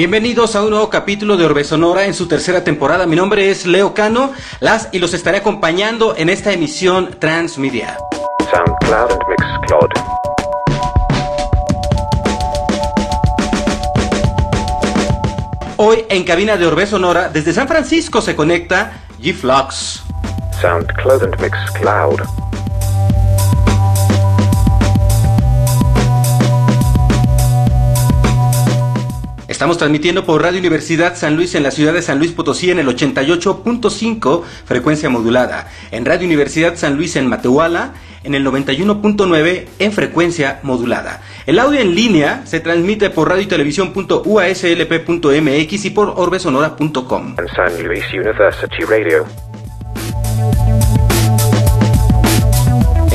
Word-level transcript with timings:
Bienvenidos 0.00 0.56
a 0.56 0.62
un 0.62 0.70
nuevo 0.70 0.88
capítulo 0.88 1.36
de 1.36 1.44
Orbe 1.44 1.62
Sonora 1.62 2.06
en 2.06 2.14
su 2.14 2.26
tercera 2.26 2.64
temporada. 2.64 3.04
Mi 3.04 3.16
nombre 3.16 3.50
es 3.50 3.66
Leo 3.66 3.92
Cano, 3.92 4.32
las 4.58 4.88
y 4.92 4.98
los 4.98 5.12
estaré 5.12 5.36
acompañando 5.36 6.16
en 6.16 6.30
esta 6.30 6.54
emisión 6.54 7.16
Transmedia. 7.18 7.98
SoundCloud 8.50 9.10
and 9.10 9.20
Mixcloud. 9.28 9.90
Hoy 15.76 16.06
en 16.08 16.24
cabina 16.24 16.56
de 16.56 16.66
Orbe 16.66 16.86
Sonora, 16.86 17.28
desde 17.28 17.52
San 17.52 17.68
Francisco 17.68 18.22
se 18.22 18.34
conecta 18.34 19.02
G-Flux. 19.20 20.02
SoundCloud 20.62 21.24
and 21.24 21.38
Mixcloud. 21.42 22.22
Estamos 29.60 29.76
transmitiendo 29.76 30.24
por 30.24 30.40
Radio 30.40 30.58
Universidad 30.58 31.16
San 31.16 31.36
Luis 31.36 31.54
en 31.54 31.62
la 31.62 31.70
ciudad 31.70 31.92
de 31.92 32.00
San 32.00 32.18
Luis 32.18 32.32
Potosí 32.32 32.70
en 32.70 32.78
el 32.78 32.86
88.5 32.86 34.42
frecuencia 34.64 35.10
modulada, 35.10 35.68
en 35.90 36.06
Radio 36.06 36.26
Universidad 36.26 36.76
San 36.76 36.96
Luis 36.96 37.14
en 37.16 37.26
Matehuala 37.26 37.92
en 38.24 38.34
el 38.34 38.46
91.9 38.46 39.66
en 39.78 39.92
frecuencia 39.92 40.60
modulada. 40.62 41.20
El 41.44 41.58
audio 41.58 41.78
en 41.78 41.94
línea 41.94 42.40
se 42.46 42.60
transmite 42.60 43.10
por 43.10 43.28
radio 43.28 43.42
y 43.42 43.46
y 45.70 45.90
por 45.90 46.08
orbesonora.com. 46.08 47.36
San 47.54 47.86
Luis 47.86 48.04
University 48.14 48.82
Radio. 48.84 49.49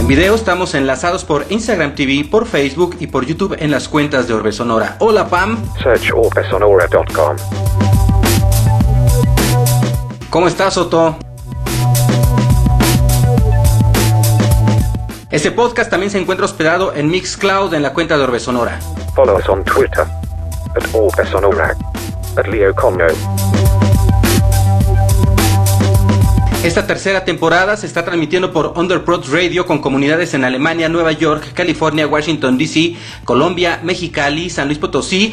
En 0.06 0.10
video 0.10 0.36
estamos 0.36 0.76
enlazados 0.76 1.26
por 1.26 1.48
Instagram 1.50 1.96
TV, 1.96 2.28
por 2.30 2.46
Facebook 2.46 2.96
y 3.00 3.08
por 3.08 3.26
YouTube 3.26 3.58
en 3.60 3.72
las 3.72 3.90
cuentas 3.90 4.28
de 4.28 4.36
Orbe 4.36 4.52
Sonora. 4.52 4.98
Hola 5.00 5.28
Pam, 5.28 5.58
Search 5.82 6.12
orbesonora.com. 6.14 7.38
¿cómo 10.30 10.48
estás 10.48 10.78
Otto? 10.78 11.18
Este 15.32 15.50
podcast 15.50 15.90
también 15.90 16.12
se 16.12 16.20
encuentra 16.20 16.46
hospedado 16.46 16.94
en 16.94 17.10
Mixcloud 17.10 17.74
en 17.74 17.82
la 17.82 17.92
cuenta 17.92 18.16
de 18.16 18.26
Orbe 18.26 18.40
Sonora. 18.40 18.78
Follow 19.16 19.40
us 19.40 19.50
on 19.50 19.64
Twitter 19.64 20.06
at 20.76 20.84
orbesonora. 20.94 21.76
At 22.38 22.46
Leo 22.46 22.76
Conno. 22.76 23.08
Esta 26.66 26.88
tercera 26.88 27.24
temporada 27.24 27.78
se 27.78 27.86
está 27.86 28.04
transmitiendo 28.04 28.52
por 28.52 28.74
Underprod 28.76 29.32
Radio 29.32 29.68
con 29.68 29.78
comunidades 29.78 30.34
en 30.34 30.44
Alemania, 30.44 30.90
Nueva 30.90 31.12
York, 31.12 31.54
California, 31.54 32.08
Washington 32.08 32.58
DC, 32.58 32.96
Colombia, 33.24 33.82
Mexicali, 33.84 34.50
San 34.50 34.66
Luis 34.66 34.80
Potosí. 34.80 35.32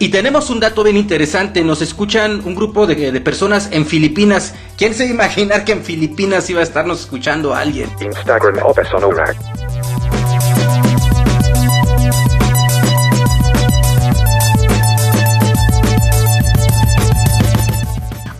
Y 0.00 0.08
tenemos 0.08 0.50
un 0.50 0.58
dato 0.58 0.82
bien 0.82 0.96
interesante, 0.96 1.62
nos 1.62 1.82
escuchan 1.82 2.42
un 2.44 2.56
grupo 2.56 2.88
de, 2.88 3.20
personas 3.20 3.68
en 3.70 3.86
Filipinas. 3.86 4.56
¿Quién 4.76 4.92
se 4.92 5.06
imaginar 5.06 5.64
que 5.64 5.70
en 5.70 5.84
Filipinas 5.84 6.50
iba 6.50 6.58
a 6.58 6.64
estarnos 6.64 7.02
escuchando 7.02 7.54
a 7.54 7.60
alguien? 7.60 7.88
Instagram. 8.00 8.56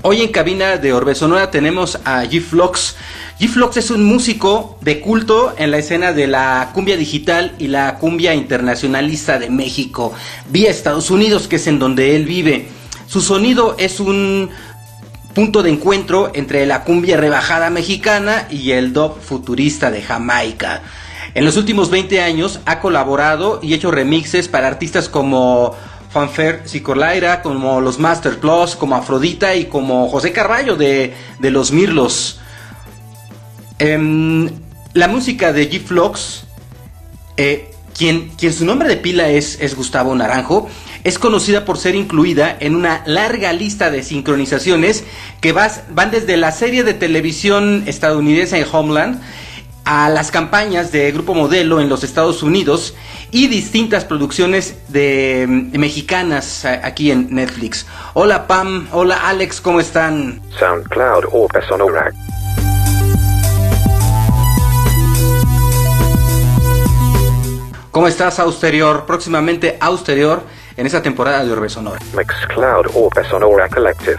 Hoy 0.04 0.20
en 0.20 0.32
cabina 0.32 0.78
de 0.78 0.92
Orbe 0.92 1.14
Sonora 1.14 1.52
tenemos 1.52 2.00
a 2.04 2.24
G-Flox. 2.24 2.96
G-Flox 3.38 3.76
es 3.76 3.92
un 3.92 4.04
músico 4.04 4.76
de 4.80 4.98
culto 4.98 5.54
en 5.56 5.70
la 5.70 5.78
escena 5.78 6.12
de 6.12 6.26
la 6.26 6.70
cumbia 6.74 6.96
digital 6.96 7.54
y 7.60 7.68
la 7.68 7.98
cumbia 7.98 8.34
internacionalista 8.34 9.38
de 9.38 9.48
México, 9.48 10.12
vía 10.50 10.70
Estados 10.70 11.12
Unidos, 11.12 11.46
que 11.46 11.54
es 11.54 11.68
en 11.68 11.78
donde 11.78 12.16
él 12.16 12.24
vive. 12.24 12.66
Su 13.06 13.20
sonido 13.20 13.76
es 13.78 14.00
un 14.00 14.50
punto 15.36 15.62
de 15.62 15.70
encuentro 15.70 16.32
entre 16.34 16.66
la 16.66 16.82
cumbia 16.82 17.16
rebajada 17.16 17.70
mexicana 17.70 18.48
y 18.50 18.72
el 18.72 18.92
dub 18.92 19.20
futurista 19.20 19.92
de 19.92 20.02
Jamaica. 20.02 20.82
En 21.34 21.44
los 21.44 21.56
últimos 21.56 21.90
20 21.90 22.20
años 22.20 22.58
ha 22.66 22.80
colaborado 22.80 23.60
y 23.62 23.72
hecho 23.72 23.92
remixes 23.92 24.48
para 24.48 24.66
artistas 24.66 25.08
como 25.08 25.76
Fanfare 26.12 26.62
Sicorlaira, 26.68 27.42
como 27.42 27.80
los 27.80 27.98
Master 27.98 28.38
Plus, 28.38 28.76
como 28.76 28.96
Afrodita 28.96 29.54
y 29.54 29.64
como 29.66 30.08
José 30.08 30.32
Carballo 30.32 30.76
de, 30.76 31.14
de 31.38 31.50
los 31.50 31.72
Mirlos. 31.72 32.38
Em, 33.78 34.48
la 34.94 35.08
música 35.08 35.52
de 35.52 35.70
G-Flox, 35.70 36.44
eh, 37.36 37.70
quien, 37.96 38.28
quien 38.38 38.52
su 38.52 38.64
nombre 38.64 38.88
de 38.88 38.96
pila 38.96 39.28
es, 39.28 39.58
es 39.60 39.74
Gustavo 39.74 40.14
Naranjo, 40.14 40.68
es 41.04 41.18
conocida 41.18 41.64
por 41.64 41.78
ser 41.78 41.94
incluida 41.94 42.56
en 42.60 42.76
una 42.76 43.02
larga 43.06 43.52
lista 43.52 43.90
de 43.90 44.02
sincronizaciones 44.02 45.04
que 45.40 45.52
vas- 45.52 45.82
van 45.90 46.10
desde 46.10 46.36
la 46.36 46.52
serie 46.52 46.84
de 46.84 46.94
televisión 46.94 47.82
estadounidense 47.86 48.64
Homeland 48.70 49.20
a 49.84 50.08
las 50.08 50.30
campañas 50.30 50.92
de 50.92 51.10
Grupo 51.12 51.34
Modelo 51.34 51.80
en 51.80 51.88
los 51.88 52.04
Estados 52.04 52.42
Unidos 52.42 52.94
y 53.30 53.48
distintas 53.48 54.04
producciones 54.04 54.76
de, 54.88 55.46
mm, 55.48 55.78
mexicanas 55.78 56.64
aquí 56.64 57.10
en 57.10 57.34
Netflix. 57.34 57.86
Hola 58.14 58.46
Pam, 58.46 58.88
hola 58.92 59.28
Alex, 59.28 59.60
¿cómo 59.60 59.80
están? 59.80 60.40
SoundCloud 60.58 61.24
orbesonora. 61.32 62.12
¿Cómo 67.90 68.08
estás 68.08 68.38
Austerior? 68.38 69.04
Próximamente 69.04 69.76
Austerior 69.78 70.42
en 70.76 70.86
esta 70.86 71.02
temporada 71.02 71.44
de 71.44 71.52
Orbe 71.52 71.68
Sonora. 71.68 72.00
Mixcloud 72.16 72.86
orbesonora 72.94 73.68
collective. 73.68 74.18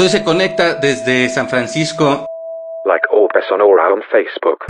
Pues 0.00 0.14
hoy 0.14 0.18
se 0.18 0.24
conecta 0.24 0.76
desde 0.76 1.28
San 1.28 1.46
Francisco. 1.46 2.24
Like 2.86 3.06
orbesonora 3.10 3.92
on 3.92 4.02
Facebook. 4.10 4.64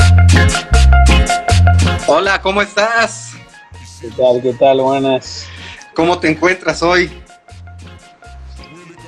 Hola, 2.08 2.42
¿cómo 2.42 2.60
estás? 2.60 3.36
¿Qué 4.00 4.08
tal? 4.08 4.42
¿Qué 4.42 4.52
tal? 4.54 4.80
Buenas. 4.80 5.48
¿Cómo 5.94 6.18
te 6.18 6.30
encuentras 6.30 6.82
hoy? 6.82 7.12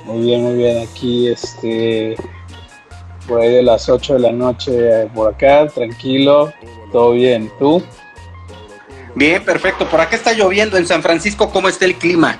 Muy 0.05 0.21
bien, 0.21 0.45
muy 0.45 0.55
bien. 0.55 0.87
Aquí, 0.89 1.29
este, 1.29 2.15
por 3.27 3.41
ahí 3.41 3.55
de 3.55 3.65
las 3.65 3.89
8 3.89 4.15
de 4.15 4.21
la 4.21 4.31
noche, 4.31 4.71
eh, 4.77 5.11
por 5.13 5.35
acá, 5.35 5.67
tranquilo, 5.67 6.53
todo 6.93 7.15
bien. 7.15 7.51
¿Tú? 7.59 7.83
Bien, 9.17 9.45
perfecto. 9.45 9.89
Por 9.89 10.01
acá 10.01 10.15
está 10.15 10.33
lloviendo 10.35 10.77
en 10.77 10.87
San 10.87 11.03
Francisco. 11.03 11.51
¿Cómo 11.51 11.69
está 11.69 11.85
el 11.85 11.97
clima? 11.97 12.39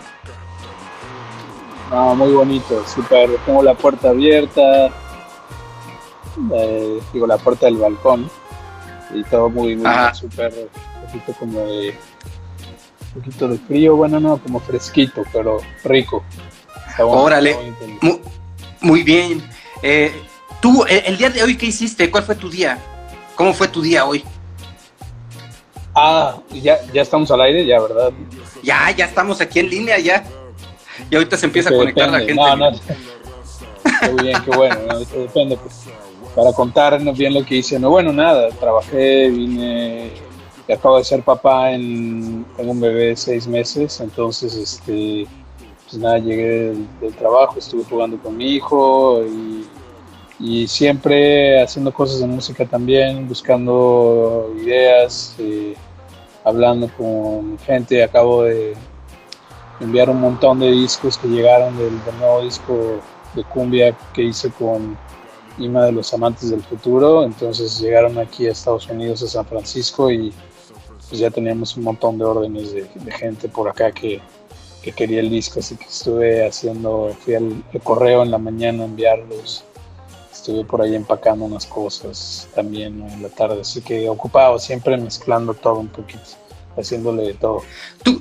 No, 1.93 2.15
muy 2.15 2.33
bonito, 2.33 2.83
súper. 2.87 3.31
Tengo 3.45 3.63
la 3.63 3.75
puerta 3.75 4.09
abierta, 4.11 4.87
eh, 6.55 7.01
digo, 7.13 7.27
la 7.27 7.37
puerta 7.37 7.67
del 7.67 7.77
balcón, 7.77 8.31
y 9.15 9.23
todo 9.25 9.51
muy, 9.51 9.77
muy 9.77 9.91
súper, 10.15 10.53
un 10.55 11.07
poquito 11.07 11.33
como 11.39 11.59
de, 11.67 11.95
un 13.15 13.21
poquito 13.21 13.49
de 13.49 13.59
frío, 13.59 13.95
bueno, 13.97 14.19
no, 14.19 14.39
como 14.39 14.59
fresquito, 14.61 15.23
pero 15.33 15.59
rico. 15.85 16.25
Está 16.89 17.05
bueno, 17.05 17.23
Órale. 17.25 17.51
está 17.51 17.63
bonito. 17.63 18.07
Mu- 18.07 18.21
Muy, 18.81 19.03
bien. 19.03 19.47
Eh, 19.83 20.13
tú, 20.63 20.85
el, 20.89 21.03
el 21.05 21.19
día 21.19 21.29
de 21.29 21.43
hoy, 21.43 21.57
¿qué 21.59 21.67
hiciste? 21.67 22.11
¿Cuál 22.11 22.25
fue 22.25 22.37
tu 22.37 22.49
día? 22.49 22.79
¿Cómo 23.37 23.53
fue 23.53 23.69
tu 23.69 23.83
día 23.83 24.07
hoy? 24.07 24.25
Ah, 25.95 26.39
ya, 26.51 26.79
ya 26.91 27.03
estamos 27.03 27.31
al 27.31 27.43
aire, 27.43 27.67
ya, 27.67 27.79
¿verdad? 27.81 28.13
Ya, 28.63 28.91
ya 28.93 29.05
estamos 29.05 29.43
aquí 29.43 29.59
en 29.61 29.69
línea, 29.69 29.99
ya. 29.99 30.25
Y 31.11 31.15
ahorita 31.15 31.37
se 31.37 31.47
empieza 31.47 31.69
a 31.69 31.73
Que 31.73 31.79
conectar 31.79 32.11
la 32.11 32.19
depende. 32.19 32.43
gente. 32.43 32.57
No, 32.57 32.71
no. 32.71 32.79
Qué 34.01 34.23
bien, 34.23 34.43
qué 34.45 34.57
bueno. 34.57 34.77
¿no? 34.89 34.99
Eso 34.99 35.19
depende, 35.19 35.57
pues. 35.57 35.85
Para 36.35 36.53
contarnos 36.53 37.17
bien 37.17 37.35
lo 37.35 37.45
que 37.45 37.57
hice. 37.57 37.79
No, 37.79 37.91
bueno, 37.91 38.13
nada. 38.13 38.49
Trabajé, 38.51 39.29
vine, 39.29 40.13
acabo 40.73 40.99
de 40.99 41.05
ser 41.05 41.23
papá, 41.23 41.73
en, 41.73 42.45
un 42.59 42.81
bebé 42.81 43.09
de 43.09 43.17
seis 43.17 43.47
meses, 43.47 44.01
entonces 44.01 44.55
este, 44.55 45.27
pues 45.89 46.01
nada, 46.01 46.19
llegué 46.19 46.75
del, 47.01 47.15
trabajo, 47.15 47.59
estuve 47.59 47.85
jugando 47.85 48.19
con 48.19 48.37
mi 48.37 48.53
hijo 48.53 49.23
y, 49.25 49.67
siempre 50.67 51.63
haciendo 51.63 51.95
cosas 51.95 52.19
de 52.19 52.27
música 52.27 52.67
también, 52.67 53.29
buscando 53.29 54.53
ideas, 54.61 55.37
eh, 55.39 55.77
hablando 56.43 56.91
con 56.97 57.57
gente, 57.61 58.03
acabo 58.03 58.43
de 58.43 58.75
enviar 59.83 60.09
un 60.09 60.21
montón 60.21 60.61
de 60.61 60.71
discos 60.71 61.19
que 61.19 61.29
llegaron 61.29 61.77
del, 61.77 61.93
nuevo 62.19 62.43
disco 62.43 63.01
de 63.35 63.45
cumbia 63.45 63.97
que 64.15 64.23
hice 64.23 64.51
con 64.51 64.97
Ima 65.59 65.87
de 65.87 65.93
los 65.93 66.15
Amantes 66.15 66.51
del 66.51 66.63
Futuro. 66.63 67.25
Entonces 67.25 67.81
llegaron 67.81 68.19
aquí 68.19 68.47
a 68.47 68.53
Estados 68.53 68.89
Unidos, 68.89 69.23
a 69.23 69.29
San 69.29 69.47
Francisco, 69.47 70.11
y 70.11 70.33
pues 71.09 71.21
ya 71.21 71.31
teníamos 71.31 71.77
un 71.77 71.85
montón 71.85 72.17
de 72.17 72.25
órdenes 72.25 72.73
de, 72.73 72.89
gente 73.13 73.49
por 73.49 73.69
acá 73.69 73.91
que, 73.93 74.21
quería 74.97 75.21
el 75.21 75.31
disco. 75.31 75.61
Así 75.61 75.77
que 75.77 75.85
estuve 75.85 76.47
haciendo, 76.47 77.15
fui 77.21 77.35
al, 77.35 77.65
correo 77.83 78.23
en 78.23 78.31
la 78.31 78.39
mañana 78.39 78.85
a 78.85 78.87
enviarlos. 78.87 79.65
Estuve 80.33 80.65
por 80.65 80.83
ahí 80.83 80.95
empacando 80.95 81.45
unas 81.45 81.67
cosas 81.67 82.49
también 82.55 83.03
en 83.03 83.23
la 83.23 83.29
tarde. 83.29 83.61
Así 83.61 83.81
que 83.81 84.09
ocupado, 84.09 84.59
siempre 84.59 84.97
mezclando 84.97 85.55
todo 85.55 85.81
un 85.81 85.89
poquito, 85.89 86.23
haciéndole 86.77 87.25
de 87.25 87.35
todo. 87.35 87.63
¿Tú, 88.03 88.21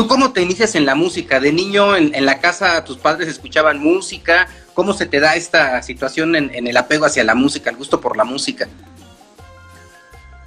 ¿Tú 0.00 0.08
cómo 0.08 0.32
te 0.32 0.40
inicias 0.40 0.76
en 0.76 0.86
la 0.86 0.94
música? 0.94 1.40
¿De 1.40 1.52
niño 1.52 1.94
en, 1.94 2.24
la 2.24 2.40
casa 2.40 2.82
tus 2.84 2.96
padres 2.96 3.28
escuchaban 3.28 3.78
música? 3.82 4.48
¿Cómo 4.72 4.94
se 4.94 5.04
te 5.04 5.20
da 5.20 5.36
esta 5.36 5.82
situación 5.82 6.34
en, 6.36 6.66
el 6.66 6.74
apego 6.78 7.04
hacia 7.04 7.22
la 7.22 7.34
música, 7.34 7.68
el 7.68 7.76
gusto 7.76 8.00
por 8.00 8.16
la 8.16 8.24
música? 8.24 8.66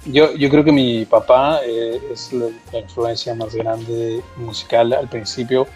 Yo, 0.06 0.32
creo 0.34 0.64
que 0.64 0.72
mi 0.72 1.04
papá 1.04 1.60
eh, 1.64 2.02
es 2.12 2.32
la, 2.32 2.48
influencia 2.80 3.32
más 3.36 3.54
grande 3.54 4.24
musical 4.34 4.92
al 4.92 5.08
principio, 5.08 5.68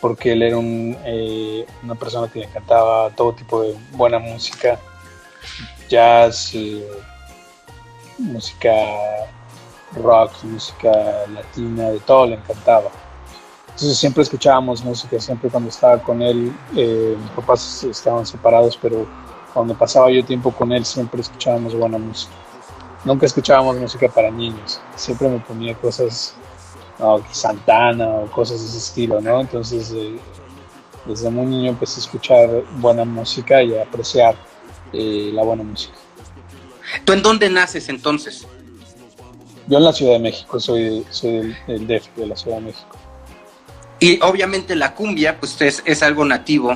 porque 0.00 0.32
él 0.32 0.42
era 0.42 0.56
eh, 0.60 1.64
una 1.84 1.94
persona 1.94 2.26
que 2.26 2.40
le 2.40 2.46
encantaba 2.46 3.10
todo 3.10 3.32
tipo 3.32 3.62
de 3.62 3.76
buena 3.92 4.18
música, 4.18 4.76
jazz, 5.88 6.50
eh, 6.54 6.84
música 8.18 8.72
rock, 9.94 10.32
música 10.42 10.90
latina, 11.32 11.90
de 11.90 12.00
todo 12.00 12.26
le 12.26 12.34
encantaba. 12.34 12.90
Entonces 13.80 13.98
siempre 13.98 14.22
escuchábamos 14.22 14.84
música, 14.84 15.18
siempre 15.18 15.48
cuando 15.48 15.70
estaba 15.70 15.96
con 16.02 16.20
él, 16.20 16.52
eh, 16.76 17.16
mis 17.18 17.30
papás 17.30 17.82
estaban 17.84 18.26
separados, 18.26 18.76
pero 18.76 19.06
cuando 19.54 19.72
pasaba 19.72 20.10
yo 20.10 20.22
tiempo 20.22 20.50
con 20.50 20.70
él 20.70 20.84
siempre 20.84 21.22
escuchábamos 21.22 21.74
buena 21.74 21.96
música. 21.96 22.30
Nunca 23.06 23.24
escuchábamos 23.24 23.78
música 23.78 24.06
para 24.08 24.30
niños, 24.30 24.82
siempre 24.96 25.30
me 25.30 25.38
ponía 25.38 25.74
cosas, 25.76 26.34
no, 26.98 27.24
Santana 27.32 28.06
o 28.06 28.30
cosas 28.30 28.60
de 28.60 28.66
ese 28.66 28.76
estilo, 28.76 29.18
¿no? 29.18 29.40
Entonces 29.40 29.90
eh, 29.96 30.18
desde 31.06 31.30
muy 31.30 31.46
niño 31.46 31.70
empecé 31.70 32.00
a 32.00 32.04
escuchar 32.04 32.62
buena 32.80 33.06
música 33.06 33.62
y 33.62 33.78
a 33.78 33.84
apreciar 33.84 34.36
eh, 34.92 35.30
la 35.32 35.42
buena 35.42 35.62
música. 35.62 35.96
¿Tú 37.06 37.14
en 37.14 37.22
dónde 37.22 37.48
naces 37.48 37.88
entonces? 37.88 38.46
Yo 39.68 39.78
en 39.78 39.84
la 39.84 39.92
Ciudad 39.94 40.12
de 40.12 40.18
México, 40.18 40.60
soy, 40.60 41.02
soy 41.08 41.56
del 41.66 41.86
DF, 41.86 42.14
de 42.16 42.26
la 42.26 42.36
Ciudad 42.36 42.58
de 42.58 42.64
México. 42.64 42.89
Y 44.00 44.18
obviamente 44.22 44.74
la 44.74 44.94
cumbia, 44.94 45.38
pues 45.38 45.60
es, 45.60 46.02
algo 46.02 46.24
nativo. 46.24 46.74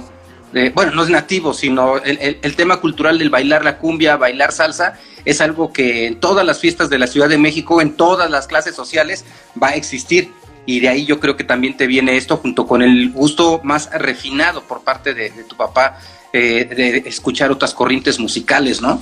bueno, 0.75 0.93
no 0.93 1.03
es 1.03 1.09
nativo, 1.09 1.55
sino 1.55 1.97
el, 1.97 2.57
tema 2.57 2.77
cultural 2.77 3.19
del 3.19 3.31
bailar 3.31 3.65
la 3.65 3.79
cumbia, 3.79 4.17
bailar 4.19 4.53
salsa, 4.53 5.01
es 5.25 5.41
algo 5.41 5.73
que 5.73 6.07
en 6.07 6.21
todas 6.21 6.45
las 6.45 6.61
fiestas 6.61 6.91
de 6.91 6.99
la 6.99 7.07
Ciudad 7.07 7.31
de 7.31 7.39
México, 7.39 7.81
en 7.81 7.97
todas 7.97 8.31
las 8.31 8.47
clases 8.47 8.75
sociales, 8.75 9.25
va 9.61 9.69
a 9.69 9.75
existir. 9.75 10.31
Y 10.67 10.81
de 10.81 10.89
ahí 10.89 11.07
yo 11.07 11.19
creo 11.19 11.35
que 11.37 11.45
también 11.45 11.77
te 11.77 11.87
viene 11.87 12.17
esto 12.17 12.37
junto 12.37 12.67
con 12.67 12.83
el 12.83 13.11
gusto 13.11 13.61
más 13.65 13.91
refinado 13.93 14.63
por 14.63 14.83
parte 14.83 15.15
de, 15.15 15.31
tu 15.49 15.57
papá 15.57 15.99
eh, 16.33 16.65
de 16.65 17.09
escuchar 17.09 17.51
otras 17.51 17.73
corrientes 17.73 18.19
musicales, 18.19 18.83
¿no? 18.83 19.01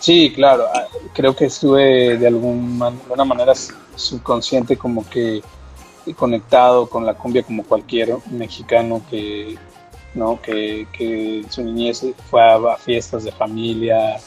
Sí, 0.00 0.32
claro. 0.34 0.66
Ah, 0.74 0.86
creo 1.12 1.36
que 1.36 1.44
estuve 1.44 2.16
de 2.16 2.26
alguna 2.26 3.24
manera 3.24 3.52
subconsciente 3.94 4.76
como 4.76 5.08
que 5.08 5.42
conectado 6.16 6.88
con 6.88 7.06
la 7.06 7.14
cumbia 7.14 7.42
como 7.42 7.64
cualquier 7.64 8.16
mexicano 8.30 9.02
que, 9.10 9.58
¿no? 10.14 10.40
que, 10.40 10.86
que 10.92 11.44
su 11.48 11.62
niñez 11.62 12.04
fue 12.30 12.42
a, 12.42 12.76
fiestas 12.76 13.24
de 13.24 13.32
familia, 13.32 14.18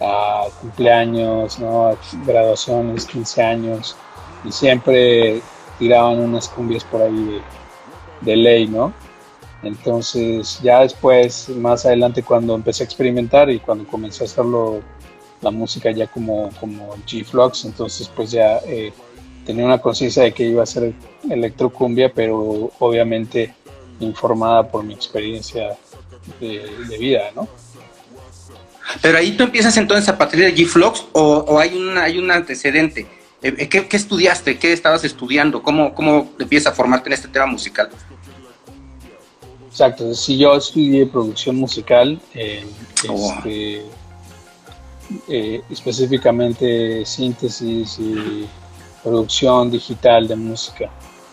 a 0.00 0.44
cumpleaños, 0.60 1.58
¿no? 1.58 1.88
a 1.88 1.96
graduaciones, 2.26 3.06
15 3.06 3.42
años, 3.42 3.96
y 4.44 4.52
siempre 4.52 5.42
tiraban 5.78 6.18
unas 6.18 6.48
cumbias 6.48 6.84
por 6.84 7.02
ahí 7.02 7.42
de, 8.20 8.36
ley, 8.36 8.66
¿no? 8.66 8.92
Entonces 9.62 10.60
ya 10.62 10.80
después, 10.80 11.48
más 11.48 11.86
adelante 11.86 12.22
cuando 12.22 12.54
empecé 12.54 12.82
a 12.82 12.86
experimentar 12.86 13.50
y 13.50 13.58
cuando 13.60 13.86
comencé 13.86 14.24
a 14.24 14.26
hacerlo 14.26 14.82
la 15.40 15.50
música 15.50 15.90
ya 15.90 16.06
como, 16.06 16.50
como 16.60 16.94
G-Flux, 17.06 17.64
entonces 17.64 18.08
pues 18.14 18.30
ya 18.30 18.58
eh, 18.66 18.92
tenía 19.44 19.64
una 19.64 19.78
conciencia 19.78 20.22
de 20.22 20.32
que 20.32 20.44
iba 20.44 20.62
a 20.62 20.66
ser 20.66 20.92
electrocumbia, 21.30 22.12
pero 22.12 22.72
obviamente 22.78 23.54
informada 24.00 24.68
por 24.68 24.84
mi 24.84 24.94
experiencia 24.94 25.76
de, 26.40 26.98
vida, 26.98 27.30
¿no? 27.34 27.48
Pero 29.00 29.18
ahí 29.18 29.32
tú 29.32 29.44
empiezas 29.44 29.76
entonces 29.76 30.08
a 30.08 30.18
partir 30.18 30.40
de 30.40 30.54
G-Flux 30.54 31.06
o, 31.12 31.58
hay, 31.58 31.76
una, 31.76 32.04
hay 32.04 32.18
un 32.18 32.30
antecedente. 32.30 33.06
Eh, 33.42 33.54
eh, 33.58 33.68
¿Qué, 33.68 33.96
estudiaste? 33.96 34.58
¿Qué 34.58 34.72
estabas 34.72 35.04
estudiando? 35.04 35.62
¿Cómo, 35.62 35.94
¿Cómo 35.94 36.30
empiezas 36.38 36.72
a 36.72 36.76
formarte 36.76 37.08
en 37.08 37.14
este 37.14 37.28
tema 37.28 37.46
musical? 37.46 37.90
Exacto, 39.68 40.14
si 40.14 40.38
yo 40.38 40.54
estudié 40.54 41.06
producción 41.06 41.56
musical, 41.56 42.20
eh, 42.34 42.64
oh. 43.08 43.34
este, 43.38 43.82
específicamente 45.68 47.04
síntesis 47.04 47.98
y 47.98 48.46
producción 49.04 49.70
digital 49.70 50.26
de 50.26 50.34
música. 50.34 50.90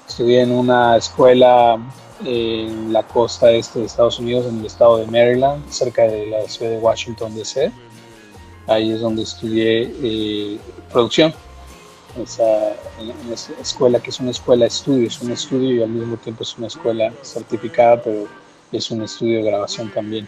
Estudié 0.07 0.41
en 0.41 0.51
una 0.51 0.97
escuela 0.97 1.79
en 2.23 2.91
la 2.93 3.01
costa 3.03 3.49
este 3.49 3.79
de 3.79 3.85
Estados 3.85 4.19
Unidos, 4.19 4.45
en 4.45 4.59
el 4.59 4.65
estado 4.65 4.97
de 4.97 5.07
Maryland, 5.07 5.67
cerca 5.69 6.03
de 6.03 6.27
la 6.27 6.47
ciudad 6.47 6.71
de 6.71 6.77
Washington, 6.77 7.33
D.C. 7.33 7.71
Ahí 8.67 8.91
es 8.91 8.99
donde 8.99 9.23
estudié 9.23 9.91
eh, 10.03 10.59
producción. 10.91 11.33
Esa, 12.21 12.73
en 12.99 13.31
esa 13.31 13.53
escuela 13.61 14.01
que 14.01 14.09
es 14.09 14.19
una 14.19 14.31
escuela 14.31 14.65
de 14.65 14.67
estudio, 14.67 15.07
es 15.07 15.21
un 15.21 15.31
estudio 15.31 15.75
y 15.75 15.81
al 15.81 15.89
mismo 15.89 16.17
tiempo 16.17 16.43
es 16.43 16.57
una 16.57 16.67
escuela 16.67 17.13
certificada, 17.21 18.03
pero 18.03 18.27
es 18.73 18.91
un 18.91 19.01
estudio 19.01 19.37
de 19.37 19.43
grabación 19.45 19.89
también. 19.91 20.27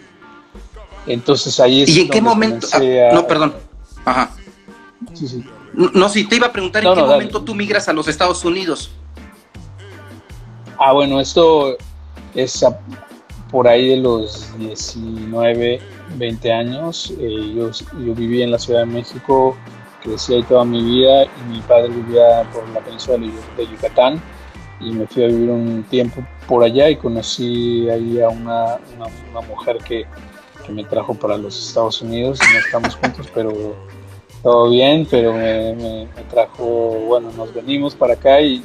Entonces 1.06 1.60
ahí 1.60 1.82
es 1.82 1.90
¿Y 1.90 2.02
en 2.02 2.10
qué 2.10 2.22
momento? 2.22 2.68
Ah, 2.72 2.80
no, 3.14 3.28
perdón. 3.28 3.54
Ajá. 4.06 4.34
Sí, 5.14 5.28
sí. 5.28 5.44
No, 5.74 6.08
sí, 6.08 6.28
te 6.28 6.36
iba 6.36 6.48
a 6.48 6.52
preguntar 6.52 6.86
en 6.86 6.94
qué 6.94 7.02
momento 7.02 7.44
tú 7.44 7.56
migras 7.56 7.88
a 7.90 7.94
los 7.94 8.08
Estados 8.08 8.46
Unidos. 8.46 8.92
Ah, 10.78 10.94
bueno, 10.94 11.20
esto 11.20 11.78
es 12.36 12.64
por 13.50 13.68
ahí 13.68 13.90
de 13.90 13.98
los 13.98 14.56
19, 14.60 15.80
20 16.18 16.52
años. 16.52 17.14
Eh, 17.20 17.54
yo, 17.56 17.72
yo, 17.72 18.14
viví 18.14 18.44
en 18.44 18.52
la 18.52 18.60
Ciudad 18.60 18.82
de 18.82 18.88
México, 18.88 19.58
crecí 20.04 20.36
ahí 20.36 20.44
toda 20.44 20.64
mi 20.66 20.84
vida 20.84 21.26
y 21.26 21.52
mi 21.52 21.60
padre 21.62 21.90
vivía 21.90 22.48
por 22.54 22.68
la 22.70 22.80
península 22.80 23.18
de 23.18 23.68
Yucatán 23.68 24.22
y 24.80 24.92
me 24.92 25.08
fui 25.08 25.24
a 25.24 25.28
vivir 25.28 25.50
un 25.50 25.84
tiempo 25.90 26.24
por 26.48 26.64
allá 26.64 26.90
y 26.90 26.98
conocí 26.98 27.90
ahí 27.90 28.20
a 28.22 28.30
una, 28.30 28.78
una, 28.98 29.42
mujer 29.48 29.78
que, 29.78 30.06
que, 30.66 30.72
me 30.72 30.84
trajo 30.84 31.14
para 31.14 31.38
los 31.38 31.68
Estados 31.68 32.02
Unidos 32.02 32.40
y 32.42 32.54
no 32.54 32.60
estamos 32.60 32.96
juntos, 32.96 33.28
pero 33.34 33.76
todo 34.44 34.70
bien, 34.70 35.08
pero 35.10 35.34
me, 35.34 36.08
trajo, 36.30 36.66
bueno, 37.08 37.32
nos 37.32 37.54
venimos 37.54 37.96
para 37.96 38.14
acá 38.14 38.42
y, 38.42 38.62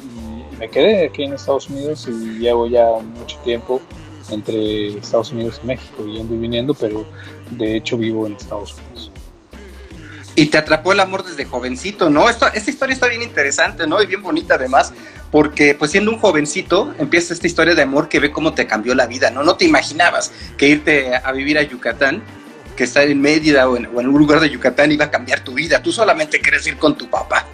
me 0.59 0.69
quedé 0.69 1.05
aquí 1.05 1.23
en 1.23 1.31
Estados 1.31 1.69
Unidos 1.69 2.05
y 2.09 2.39
llevo 2.39 2.67
ya 2.67 2.85
mucho 3.17 3.37
tiempo 3.45 3.81
entre 4.29 4.97
Estados 4.97 5.31
Unidos 5.31 5.61
y 5.63 5.67
México, 5.67 6.05
yendo 6.05 6.35
y 6.35 6.37
viniendo, 6.37 6.73
pero 6.73 7.05
de 7.51 7.77
hecho 7.77 7.97
vivo 7.97 8.27
en 8.27 8.33
Estados 8.33 8.73
Unidos. 8.73 9.09
Y 10.35 10.47
te 10.47 10.57
atrapó 10.57 10.91
el 10.91 10.99
amor 10.99 11.23
desde 11.23 11.45
jovencito, 11.45 12.09
¿no? 12.09 12.29
Esta, 12.29 12.49
esta 12.49 12.69
historia 12.69 12.93
está 12.93 13.07
bien 13.07 13.21
interesante, 13.21 13.87
¿no? 13.87 14.03
Y 14.03 14.05
bien 14.05 14.21
bonita 14.21 14.55
además, 14.55 14.93
porque 15.31 15.75
pues 15.75 15.91
siendo 15.91 16.11
un 16.11 16.19
jovencito 16.19 16.93
empieza 16.99 17.33
esta 17.33 17.47
historia 17.47 17.73
de 17.73 17.83
amor 17.83 18.09
que 18.09 18.19
ve 18.19 18.29
cómo 18.29 18.53
te 18.53 18.67
cambió 18.67 18.95
la 18.95 19.07
vida, 19.07 19.31
¿no? 19.31 19.43
No 19.43 19.55
te 19.55 19.63
imaginabas 19.63 20.33
que 20.57 20.67
irte 20.67 21.15
a 21.15 21.31
vivir 21.31 21.57
a 21.57 21.63
Yucatán 21.63 22.21
que 22.79 22.85
estar 22.85 23.05
en 23.05 23.19
Mérida 23.19 23.67
o 23.67 23.75
en, 23.75 23.87
un 23.93 24.17
lugar 24.17 24.39
de 24.39 24.49
Yucatán 24.49 24.89
iba 24.89 25.03
a 25.03 25.11
cambiar 25.11 25.43
tu 25.43 25.53
vida. 25.53 25.83
Tú 25.83 25.91
solamente 25.91 26.39
quieres 26.39 26.65
ir 26.65 26.77
con 26.77 26.97
tu 26.97 27.09
papá. 27.09 27.45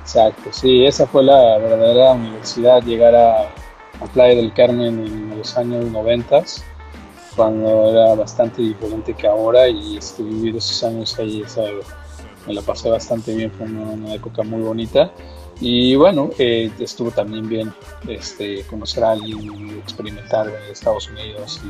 Exacto, 0.00 0.50
sí, 0.50 0.86
esa 0.86 1.06
fue 1.06 1.22
la 1.22 1.58
verdadera 1.58 2.12
universidad, 2.12 2.82
llegar 2.82 3.14
a, 3.14 3.42
a 3.42 4.06
Playa 4.14 4.36
del 4.36 4.54
Carmen 4.54 5.06
en 5.06 5.36
los 5.36 5.54
años 5.58 5.84
90, 5.84 6.44
cuando 7.36 7.90
era 7.90 8.14
bastante 8.14 8.62
diferente 8.62 9.12
que 9.12 9.26
ahora 9.26 9.68
y 9.68 9.98
este, 9.98 10.22
vivir 10.22 10.56
esos 10.56 10.82
años 10.82 11.16
ahí, 11.18 11.44
me 12.46 12.54
la 12.54 12.62
pasé 12.62 12.88
bastante 12.88 13.34
bien, 13.36 13.52
fue 13.52 13.66
una, 13.66 14.14
época 14.14 14.42
muy 14.42 14.62
bonita. 14.62 15.12
Y 15.60 15.94
bueno, 15.94 16.30
eh, 16.38 16.70
estuvo 16.80 17.10
también 17.10 17.46
bien 17.46 17.70
este, 18.08 18.62
conocer 18.62 19.04
a 19.04 19.10
alguien, 19.10 19.78
experimentar 19.78 20.48
en 20.48 20.72
Estados 20.72 21.06
Unidos 21.10 21.60
y, 21.62 21.68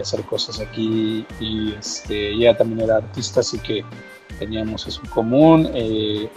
hacer 0.00 0.22
cosas 0.24 0.60
aquí. 0.60 1.26
Y 1.40 1.74
este, 1.78 2.32
ella 2.32 2.56
también 2.56 2.82
era 2.82 2.96
artista, 2.96 3.40
así 3.40 3.58
que 3.58 3.84
teníamos 4.38 4.86
eso 4.86 5.00
en 5.04 5.10
común. 5.10 5.70
Eh, 5.74 6.28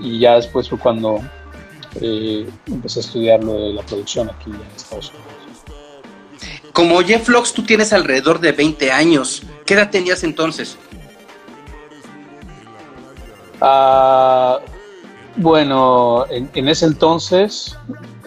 y 0.00 0.18
ya 0.18 0.36
después 0.36 0.68
fue 0.68 0.78
cuando 0.78 1.20
eh, 2.00 2.48
empecé 2.66 3.00
a 3.00 3.02
estudiar 3.02 3.44
lo 3.44 3.54
de 3.54 3.72
la 3.72 3.82
producción 3.82 4.30
aquí 4.30 4.50
en 4.50 4.60
Estados 4.76 5.10
Unidos. 5.10 5.30
Como 6.72 7.00
Jeff 7.02 7.28
Locks, 7.28 7.52
tú 7.52 7.64
tienes 7.64 7.92
alrededor 7.92 8.40
de 8.40 8.52
20 8.52 8.92
años. 8.92 9.42
¿Qué 9.66 9.74
edad 9.74 9.90
tenías 9.90 10.22
entonces? 10.22 10.78
Ah, 13.60 14.58
bueno, 15.40 16.26
en, 16.28 16.68
ese 16.68 16.86
entonces, 16.86 17.76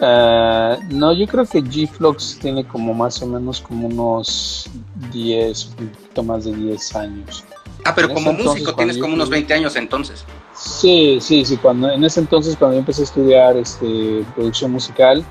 ah, 0.00 0.76
no, 0.90 1.12
yo 1.12 1.26
creo 1.26 1.46
que 1.46 1.62
G-Flux 1.62 2.38
tiene 2.40 2.66
como 2.66 2.92
más 2.92 3.22
o 3.22 3.26
menos 3.26 3.60
como 3.60 3.86
unos 3.86 4.68
10, 5.12 5.66
un 5.66 5.88
poquito 5.88 6.22
más 6.24 6.44
de 6.44 6.54
10 6.54 6.96
años. 6.96 7.44
Ah, 7.84 7.94
pero 7.94 8.12
como 8.12 8.32
músico 8.32 8.74
tienes 8.74 8.98
como 8.98 9.14
unos 9.14 9.30
20 9.30 9.54
años 9.54 9.76
entonces. 9.76 10.24
Sí, 10.54 11.18
sí, 11.20 11.44
sí, 11.44 11.56
cuando, 11.56 11.90
en 11.90 12.02
ese 12.04 12.20
entonces 12.20 12.56
cuando 12.56 12.74
yo 12.74 12.80
empecé 12.80 13.02
a 13.02 13.04
estudiar 13.04 13.56
este, 13.56 14.24
producción 14.34 14.72
musical, 14.72 15.24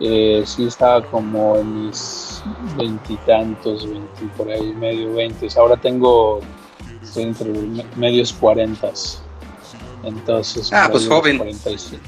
eh, 0.00 0.42
sí 0.46 0.64
estaba 0.64 1.02
como 1.02 1.56
en 1.56 1.86
mis 1.86 2.42
veintitantos, 2.76 3.88
veinti, 3.88 4.24
por 4.36 4.48
ahí 4.48 4.72
medio 4.74 5.12
veintes. 5.14 5.56
Ahora 5.56 5.76
tengo, 5.76 6.40
estoy 7.02 7.24
entre 7.24 7.52
medios 7.96 8.32
cuarentas. 8.32 9.22
Entonces, 10.02 10.72
ah, 10.72 10.88
pues 10.90 11.06
joven. 11.06 11.38
47. 11.38 11.98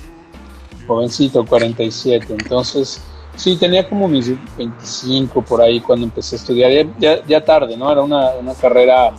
Jovencito, 0.86 1.44
47. 1.44 2.26
Entonces, 2.30 3.02
sí, 3.36 3.56
tenía 3.56 3.88
como 3.88 4.08
mis 4.08 4.28
25 4.56 5.42
por 5.42 5.60
ahí 5.60 5.80
cuando 5.80 6.06
empecé 6.06 6.36
a 6.36 6.38
estudiar. 6.38 6.86
Ya, 6.98 7.24
ya, 7.26 7.44
tarde, 7.44 7.76
¿no? 7.76 7.90
Era 7.90 8.02
una, 8.02 8.30
una 8.30 8.54
carrera 8.54 9.12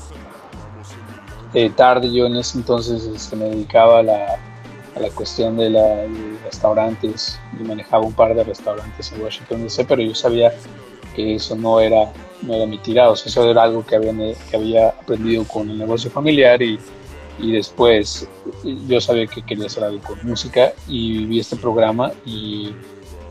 eh, 1.54 1.70
tarde. 1.70 2.12
Yo 2.12 2.25
en 2.25 2.38
ese 2.38 2.58
entonces 2.58 3.04
este, 3.06 3.36
me 3.36 3.46
dedicaba 3.46 4.00
a 4.00 4.04
la, 4.04 4.40
a 4.96 5.00
la 5.00 5.10
cuestión 5.10 5.58
de, 5.58 5.70
la, 5.70 6.06
restaurantes 6.46 7.40
y 7.60 7.63
manejaba 7.63 8.04
un 8.06 8.13
par 8.13 8.36
de 8.36 8.44
restaurantes 8.44 9.12
en 9.12 9.22
Washington 9.22 9.63
DC, 9.63 9.86
pero 9.86 10.01
yo 10.01 10.13
sabía 10.16 10.54
que 11.16 11.36
eso 11.36 11.56
no 11.56 11.80
era, 11.80 12.12
no 12.42 12.54
era 12.54 12.66
mi 12.66 12.78
tirado, 12.78 13.13
eso 13.13 13.50
era 13.50 13.63
algo 13.63 13.86
que 13.86 13.96
había, 13.96 14.13
que 14.50 14.58
había 14.58 14.90
aprendido 14.90 15.46
con 15.46 15.70
el 15.70 15.78
negocio 15.78 16.10
familiar 16.12 16.62
y 16.62 16.80
y 17.42 17.51
después 17.51 18.28
yo 18.63 19.01
sabía 19.01 19.27
que 19.27 19.41
quería 19.41 19.65
hacer 19.65 19.84
algo 19.84 20.01
con 20.03 20.20
música 20.24 20.74
y 20.88 21.25
vi 21.25 21.39
este 21.39 21.56
programa 21.56 22.12
y 22.25 22.74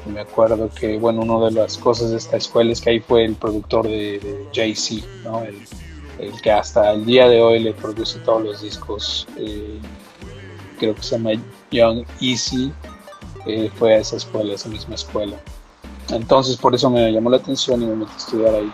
me 0.06 0.20
acuerdo 0.20 0.70
que, 0.70 0.98
bueno, 0.98 1.22
una 1.22 1.46
de 1.46 1.52
las 1.52 1.78
cosas 1.78 2.10
de 2.10 2.16
esta 2.16 2.36
escuela 2.36 2.72
es 2.72 2.80
que 2.80 2.90
ahí 2.90 3.00
fue 3.00 3.24
el 3.24 3.34
productor 3.34 3.86
de, 3.86 4.46
Jay-Z, 4.52 5.06
¿no? 5.24 5.42
El, 5.42 5.58
que 6.42 6.50
hasta 6.50 6.92
el 6.92 7.06
día 7.06 7.28
de 7.28 7.40
hoy 7.40 7.60
le 7.60 7.72
produce 7.72 8.18
todos 8.20 8.42
los 8.42 8.60
discos, 8.60 9.26
eh, 9.38 9.78
creo 10.78 10.94
que 10.94 11.02
se 11.02 11.16
llama 11.16 11.30
Young 11.70 12.04
Easy, 12.20 12.72
eh, 13.46 13.70
fue 13.74 13.94
a 13.94 13.98
esa 13.98 14.16
escuela, 14.16 14.52
esa 14.52 14.68
misma 14.68 14.96
escuela. 14.96 15.36
Entonces 16.10 16.56
por 16.56 16.74
eso 16.74 16.90
me 16.90 17.10
llamó 17.10 17.30
la 17.30 17.38
atención 17.38 17.82
y 17.82 17.86
me 17.86 17.96
metí 17.96 18.12
a 18.12 18.16
estudiar 18.16 18.54
ahí. 18.54 18.72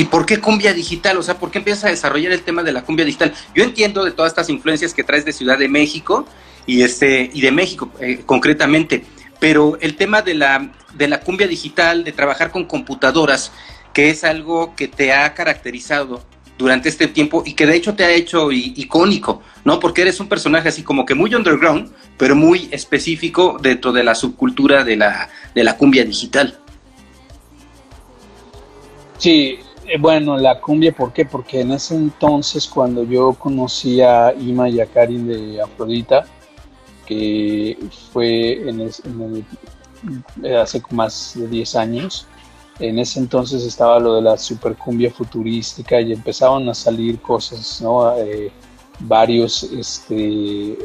¿Y 0.00 0.06
por 0.06 0.24
qué 0.24 0.40
cumbia 0.40 0.72
digital? 0.72 1.18
O 1.18 1.22
sea, 1.22 1.38
¿por 1.38 1.50
qué 1.50 1.58
empiezas 1.58 1.84
a 1.84 1.88
desarrollar 1.88 2.32
el 2.32 2.40
tema 2.40 2.62
de 2.62 2.72
la 2.72 2.84
cumbia 2.84 3.04
digital? 3.04 3.34
Yo 3.54 3.62
entiendo 3.62 4.02
de 4.02 4.12
todas 4.12 4.32
estas 4.32 4.48
influencias 4.48 4.94
que 4.94 5.04
traes 5.04 5.26
de 5.26 5.32
Ciudad 5.34 5.58
de 5.58 5.68
México 5.68 6.24
y, 6.64 6.80
este, 6.80 7.30
y 7.34 7.42
de 7.42 7.52
México 7.52 7.92
eh, 8.00 8.22
concretamente, 8.24 9.04
pero 9.40 9.76
el 9.82 9.96
tema 9.96 10.22
de 10.22 10.32
la, 10.32 10.72
de 10.94 11.06
la 11.06 11.20
cumbia 11.20 11.46
digital, 11.46 12.02
de 12.02 12.12
trabajar 12.12 12.50
con 12.50 12.64
computadoras, 12.64 13.52
que 13.92 14.08
es 14.08 14.24
algo 14.24 14.74
que 14.74 14.88
te 14.88 15.12
ha 15.12 15.34
caracterizado 15.34 16.24
durante 16.56 16.88
este 16.88 17.06
tiempo 17.06 17.42
y 17.44 17.52
que 17.52 17.66
de 17.66 17.76
hecho 17.76 17.94
te 17.94 18.04
ha 18.04 18.10
hecho 18.10 18.50
icónico, 18.52 19.42
¿no? 19.66 19.80
Porque 19.80 20.00
eres 20.00 20.18
un 20.18 20.30
personaje 20.30 20.70
así 20.70 20.82
como 20.82 21.04
que 21.04 21.14
muy 21.14 21.34
underground, 21.34 21.92
pero 22.16 22.34
muy 22.34 22.70
específico 22.70 23.58
dentro 23.60 23.92
de 23.92 24.02
la 24.02 24.14
subcultura 24.14 24.82
de 24.82 24.96
la, 24.96 25.28
de 25.54 25.62
la 25.62 25.76
cumbia 25.76 26.06
digital. 26.06 26.58
Sí, 29.18 29.58
bueno, 29.98 30.36
la 30.36 30.60
cumbia, 30.60 30.92
¿por 30.92 31.12
qué? 31.12 31.24
Porque 31.24 31.60
en 31.60 31.72
ese 31.72 31.96
entonces, 31.96 32.66
cuando 32.66 33.02
yo 33.04 33.32
conocí 33.34 34.00
a 34.00 34.32
Ima 34.32 34.68
y 34.68 34.80
a 34.80 34.86
Karin 34.86 35.26
de 35.26 35.60
Afrodita, 35.60 36.26
que 37.06 37.76
fue 38.12 38.68
en, 38.68 38.80
eh, 40.42 40.56
hace 40.56 40.82
más 40.90 41.32
de 41.34 41.48
10 41.48 41.74
años, 41.76 42.26
en 42.78 42.98
ese 42.98 43.18
entonces 43.18 43.64
estaba 43.64 43.98
lo 43.98 44.14
de 44.14 44.22
la 44.22 44.38
supercumbia 44.38 45.10
futurística 45.10 46.00
y 46.00 46.12
empezaban 46.12 46.68
a 46.68 46.74
salir 46.74 47.20
cosas, 47.20 47.80
¿no? 47.82 48.16
Eh, 48.16 48.52
varios 49.00 49.64
este, 49.64 50.78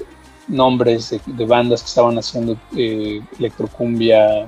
nombres 0.48 1.16
de, 1.26 1.46
bandas 1.46 1.82
que 1.82 1.88
estaban 1.88 2.18
haciendo 2.18 2.58
electrocumbia, 2.76 4.48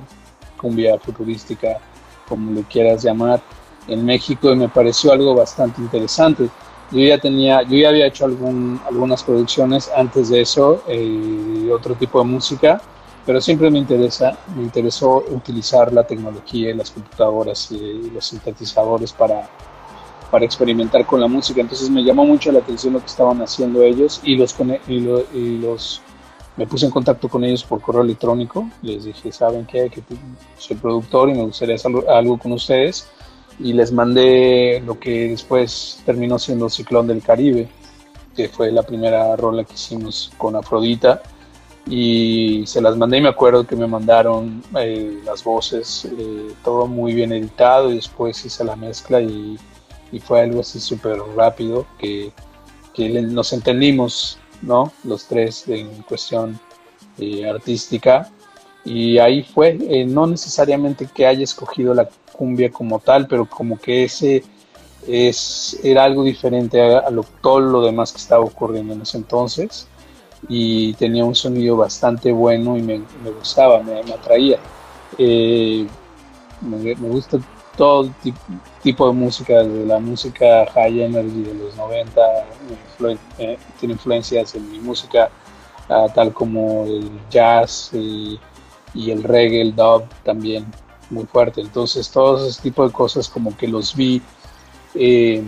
cumbia 0.60 0.98
futurística, 1.00 1.80
como 2.28 2.54
le 2.54 2.64
quieras 2.64 3.04
llamar 3.04 3.42
en 3.88 4.06
México 4.06 4.51
y 4.51 4.56
me 4.56 4.70
pareció 4.70 5.12
algo 5.12 5.34
bastante 5.36 5.82
interesante. 5.82 6.50
Yo 6.91 7.00
ya 7.00 7.17
tenía, 7.17 7.63
yo 7.63 7.77
ya 7.77 7.89
había 7.89 8.08
hecho 8.08 8.25
algún, 8.25 8.79
algunas 8.88 9.24
producciones 9.24 9.91
antes 9.96 10.29
de 10.29 10.41
eso, 10.41 10.84
eh, 10.88 11.70
otro 11.74 11.96
tipo 11.96 12.20
de 12.20 12.25
música, 12.25 12.82
pero 13.25 13.41
siempre 13.41 13.70
me 13.70 13.79
interesa, 13.79 14.38
me 14.56 14.63
interesó 14.63 15.25
utilizar 15.29 15.91
la 15.91 16.06
tecnología 16.06 16.70
y 16.70 16.74
las 16.74 16.91
computadoras 16.91 17.70
y 17.72 18.10
los 18.13 18.25
sintetizadores 18.25 19.12
para, 19.12 19.50
para 20.32 20.46
experimentar 20.46 21.06
con 21.06 21.20
la 21.20 21.27
música. 21.27 21.60
Entonces 21.60 21.89
me 21.89 22.03
llamó 22.03 22.25
mucho 22.25 22.53
la 22.53 22.60
atención 22.60 22.94
lo 22.94 23.00
que 23.00 23.08
estaban 23.08 23.41
haciendo 23.41 23.84
ellos 23.84 24.22
y 24.24 24.38
los, 24.38 24.56
y, 24.88 25.00
los 25.58 26.01
me 26.56 26.65
puse 26.65 26.86
en 26.86 26.91
contacto 26.91 27.27
con 27.27 27.44
ellos 27.44 27.65
por 27.65 27.82
correo 27.82 28.01
electrónico. 28.01 28.70
Les 28.82 29.03
dije, 29.03 29.29
¿saben 29.34 29.65
qué? 29.65 29.89
Que 29.89 30.01
soy 30.58 30.77
productor 30.77 31.29
y 31.29 31.34
me 31.34 31.44
gustaría 31.44 31.75
hacer 31.75 31.91
algo 32.08 32.38
con 32.38 32.53
ustedes 32.53 33.10
y 33.60 33.74
les 33.74 33.92
mandé 33.92 34.82
lo 34.86 35.00
que 35.00 35.30
después 35.30 36.02
terminó 36.06 36.38
siendo 36.38 36.70
Ciclón 36.70 37.08
del 37.08 37.22
Caribe, 37.22 37.68
que 38.36 38.50
fue 38.50 38.72
la 38.72 38.84
primera 38.84 39.36
rola 39.36 39.64
que 39.64 39.74
hicimos 39.74 40.32
con 40.38 40.56
Afrodita. 40.56 41.22
Y 41.90 42.64
se 42.68 42.82
las 42.82 42.98
mandé 42.98 43.18
y 43.18 43.22
me 43.22 43.30
acuerdo 43.30 43.66
que 43.66 43.76
me 43.76 43.88
mandaron 43.88 44.62
eh, 44.78 45.22
las 45.24 45.44
voces, 45.44 46.06
eh, 46.06 46.54
todo 46.64 46.86
muy 46.86 47.14
bien 47.14 47.32
editado 47.32 47.90
y 47.90 47.96
después 47.96 48.44
hice 48.46 48.66
la 48.66 48.76
mezcla 48.76 49.22
y, 49.22 49.58
y 50.12 50.20
fue 50.20 50.42
algo 50.42 50.60
así 50.60 50.82
súper 50.82 51.18
rápido 51.36 51.88
que, 51.98 52.34
que, 52.94 53.10
nos 53.22 53.54
entendimos, 53.54 54.38
¿no? 54.62 54.92
Los 55.06 55.28
tres 55.28 55.66
en 55.70 55.88
cuestión 56.04 56.60
eh, 57.20 57.50
artística. 57.50 58.30
Y 58.84 59.18
ahí 59.18 59.44
fue, 59.44 59.74
no 60.08 60.28
necesariamente 60.28 61.08
que 61.14 61.26
haya 61.26 61.44
escogido 61.44 61.94
la 61.94 62.10
cumbia 62.38 62.72
como 62.72 63.00
tal, 63.00 63.27
pero 63.27 63.46
como 63.46 63.77
que 63.77 64.03
ese 64.03 64.44
es, 65.08 65.79
era 65.84 66.03
algo 66.03 66.24
diferente 66.24 66.82
a, 66.82 67.10
lo, 67.10 67.24
todo 67.41 67.60
lo 67.60 67.82
demás 67.82 68.12
que 68.12 68.20
estaba 68.20 68.44
ocurriendo 68.44 68.94
en 68.94 69.01
ese 69.01 69.17
entonces 69.17 69.88
y 70.48 70.94
tenía 70.94 71.25
un 71.25 71.36
sonido 71.36 71.77
bastante 71.77 72.32
bueno 72.32 72.77
y 72.77 72.82
me, 72.82 73.01
gustaba, 73.38 73.82
me, 73.82 74.00
atraía. 74.00 74.60
Eh, 75.17 75.88
me, 76.62 76.94
gusta 76.94 77.39
todo 77.75 78.10
tipo, 78.82 79.08
de 79.08 79.13
música, 79.13 79.63
de 79.63 79.86
la 79.86 80.00
música 80.00 80.65
high 80.74 81.01
energy 81.01 81.44
de 81.44 81.53
los 81.53 81.75
90, 81.75 82.22
eh, 83.38 83.58
tiene 83.79 83.94
influencias 83.94 84.56
en 84.56 84.72
mi 84.72 84.79
música, 84.79 85.29
ah, 85.89 86.08
tal 86.13 86.34
como 86.34 86.86
el 86.86 87.10
jazz 87.29 87.91
y, 87.94 88.39
y 88.94 89.12
el 89.12 89.24
reggae, 89.24 89.62
el 89.62 89.75
dub 89.75 90.06
también 90.24 90.65
muy 91.10 91.26
fuerte. 91.26 91.62
Entonces, 91.62 92.10
todos 92.10 92.48
ese 92.48 92.62
tipo 92.62 92.86
de 92.86 92.94
cosas 92.94 93.30
como 93.30 93.56
que 93.56 93.68
los 93.68 93.96
vi 93.96 94.22
eh, 94.96 95.44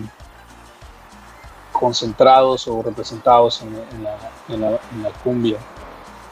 concentrados 1.71 2.67
o 2.67 2.81
representados 2.81 3.61
en, 3.61 4.03
la, 4.61 5.09
cumbia. 5.23 5.57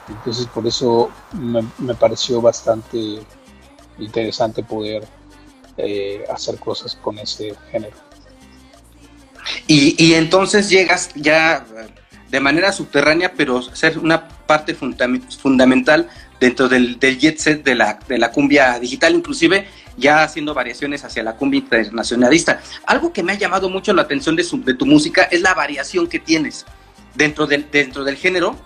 Entonces, 0.08 0.46
por 0.46 0.66
eso 0.66 1.10
me, 1.32 1.94
pareció 1.94 2.40
bastante 2.40 3.20
interesante 3.98 4.62
poder 4.62 5.06
eh, 5.76 6.24
hacer 6.32 6.58
cosas 6.58 6.96
con 6.96 7.18
ese 7.18 7.54
género. 7.70 7.96
Y, 9.66 10.02
y, 10.02 10.14
entonces 10.14 10.68
llegas 10.68 11.10
ya 11.14 11.64
de 12.30 12.40
manera 12.40 12.72
subterránea, 12.72 13.32
pero 13.34 13.62
ser 13.62 13.98
una 13.98 14.28
parte 14.48 14.74
fundamental 14.74 16.08
dentro 16.40 16.68
del, 16.68 16.98
jet 16.98 17.38
set 17.38 17.62
de 17.62 17.74
la, 17.74 17.98
de 18.08 18.16
la 18.16 18.32
cumbia 18.32 18.80
digital. 18.80 19.14
Inclusive 19.14 19.68
ya 19.98 20.22
haciendo 20.22 20.54
variaciones 20.54 21.04
hacia 21.04 21.22
la 21.22 21.34
cumbia 21.36 21.58
internacionalista. 21.58 22.60
Algo 22.86 23.12
que 23.12 23.22
me 23.22 23.32
ha 23.32 23.34
llamado 23.36 23.68
mucho 23.68 23.92
la 23.92 24.02
atención 24.02 24.34
de, 24.36 24.46
de 24.64 24.74
tu 24.74 24.86
música 24.86 25.24
es 25.24 25.42
la 25.42 25.52
variación 25.54 26.06
que 26.08 26.18
tienes 26.18 26.64
dentro 27.14 27.46
del, 27.46 27.70
dentro 27.70 28.04
del 28.04 28.16
género. 28.16 28.56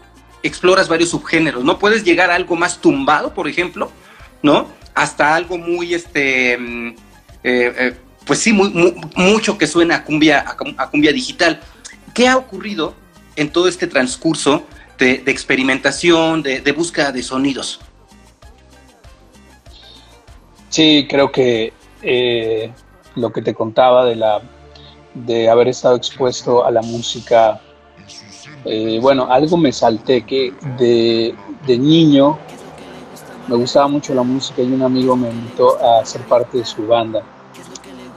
Exploras 0.45 0.89
varios 0.89 1.11
subgéneros, 1.11 1.65
¿no? 1.65 1.79
Puedes 1.79 2.05
llegar 2.05 2.31
a 2.31 2.37
algo 2.37 2.55
más 2.55 2.81
tumbado, 2.81 3.35
por 3.35 3.49
ejemplo, 3.49 3.91
¿no? 4.43 4.69
Hasta 4.95 5.35
algo 5.35 5.59
muy, 5.59 5.95
este, 5.95 6.59
mm, 6.59 6.89
eh, 6.89 6.95
eh, 7.79 7.97
pues 8.25 8.39
sí, 8.39 8.53
muy, 8.53 8.95
mucho 9.17 9.59
que 9.59 9.67
suena 9.67 9.97
a 9.97 10.05
cumbia, 10.05 10.45
a, 10.77 10.91
cumbia 10.91 11.13
digital. 11.13 11.61
¿Qué 12.15 12.29
ha 12.29 12.37
ocurrido 12.37 12.95
en 13.37 13.51
todo 13.51 13.69
este 13.69 13.87
transcurso 13.87 14.67
de, 15.03 15.31
experimentación, 15.33 16.43
de, 16.43 16.61
de 16.61 16.73
búsqueda 16.73 17.11
de 17.11 17.23
sonidos? 17.23 17.81
Sí, 20.69 21.07
creo 21.09 21.31
que 21.31 21.73
eh, 22.03 22.73
lo 23.17 23.33
que 23.33 23.43
te 23.43 23.53
contaba 23.53 24.05
de 24.05 24.17
la 24.17 24.41
de 25.15 25.51
haber 25.51 25.69
estado 25.69 25.97
expuesto 25.97 26.65
a 26.65 26.71
la 26.71 26.81
música, 26.81 27.61
eh, 28.65 28.99
bueno, 29.03 29.27
algo 29.31 29.59
me 29.59 29.71
salté 29.71 30.23
que 30.23 30.55
de, 30.79 31.35
niño 31.67 32.39
me 33.49 33.57
gustaba 33.57 33.89
mucho 33.89 34.15
la 34.15 34.23
música 34.23 34.63
y 34.63 34.73
un 34.73 34.83
amigo 34.83 35.15
me 35.15 35.29
invitó 35.29 35.79
a 35.85 36.05
ser 36.07 36.23
parte 36.23 36.59
de 36.59 36.65
su 36.65 36.87
banda. 36.87 37.23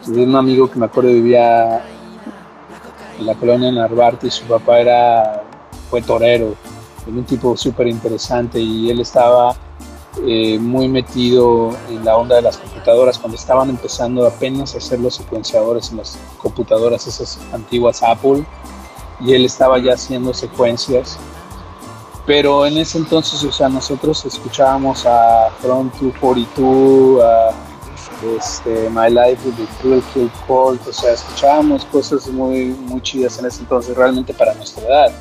Un 0.08 0.36
amigo 0.36 0.70
que 0.72 0.80
me 0.80 0.86
acuerdo 0.86 1.10
vivía 1.12 1.84
en 3.20 3.26
la 3.26 3.34
colonia 3.34 3.72
Narvarte 3.72 4.28
y 4.28 4.32
su 4.32 4.46
papá 4.46 4.80
era 4.80 5.44
fue 5.90 6.02
torero, 6.02 6.56
un 7.08 7.24
tipo 7.24 7.56
súper 7.56 7.88
interesante 7.88 8.60
y 8.60 8.90
él 8.90 9.00
estaba 9.00 9.56
eh, 10.26 10.58
muy 10.60 10.88
metido 10.88 11.76
en 11.90 12.06
la 12.06 12.16
onda 12.16 12.38
de 12.38 12.42
las 12.42 12.58
computadoras. 12.58 13.20
Cuando 13.20 13.38
estaban 13.38 13.70
empezando 13.70 14.26
apenas 14.26 14.74
a 14.74 14.78
hacer 14.78 15.00
los 15.00 15.16
secuenciadores 15.16 15.92
en 15.92 15.98
las 15.98 16.18
computadoras 16.38 17.06
esas 17.06 17.40
antiguas 17.54 18.02
Apple 18.02 18.46
y 19.20 19.34
él 19.34 19.46
estaba 19.46 19.78
ya 19.80 19.94
haciendo 19.94 20.34
secuencias. 20.34 21.18
Pero 22.26 22.66
en 22.66 22.78
ese 22.78 22.98
entonces 22.98 23.44
o 23.44 23.52
sea 23.52 23.70
nosotros 23.70 24.26
escuchábamos 24.26 25.06
a 25.06 25.52
Front 25.62 25.94
242 25.96 27.24
a 27.24 27.52
este, 28.38 28.90
My 28.90 29.10
Life 29.10 29.48
with 29.48 29.56
the 29.56 29.68
Thrill 29.80 30.02
Kill 30.14 30.32
Colt 30.48 30.82
o 30.88 30.94
sea 30.94 31.14
escuchábamos 31.14 31.86
cosas 31.86 32.28
muy 32.30 32.68
muy 32.88 33.02
chidas 33.02 33.38
en 33.38 33.46
ese 33.46 33.62
entonces 33.62 33.96
realmente 33.96 34.34
para 34.34 34.56
nuestra 34.56 34.84
edad 34.88 35.12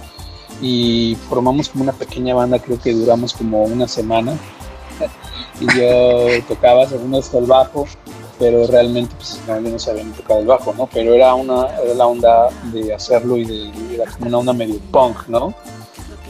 y 0.64 1.14
formamos 1.28 1.68
como 1.68 1.84
una 1.84 1.92
pequeña 1.92 2.34
banda 2.34 2.58
creo 2.58 2.80
que 2.80 2.94
duramos 2.94 3.34
como 3.34 3.64
una 3.64 3.86
semana 3.86 4.32
y 5.60 5.66
yo 5.78 6.42
tocaba 6.48 6.88
según 6.88 7.14
esto 7.16 7.38
el 7.38 7.44
bajo, 7.44 7.86
pero 8.38 8.66
realmente 8.66 9.14
pues 9.14 9.38
no, 9.46 9.60
yo 9.60 9.68
no 9.68 9.78
sabía 9.78 10.04
ni 10.04 10.12
tocar 10.12 10.38
el 10.38 10.46
bajo, 10.46 10.72
¿no? 10.72 10.86
Pero 10.86 11.12
era 11.12 11.34
una 11.34 11.66
era 11.82 11.92
la 11.92 12.06
onda 12.06 12.48
de 12.72 12.94
hacerlo 12.94 13.36
y 13.36 13.44
de, 13.44 13.94
era 13.94 14.10
como 14.10 14.28
una 14.28 14.38
onda 14.38 14.52
medio 14.54 14.78
punk, 14.90 15.28
¿no? 15.28 15.52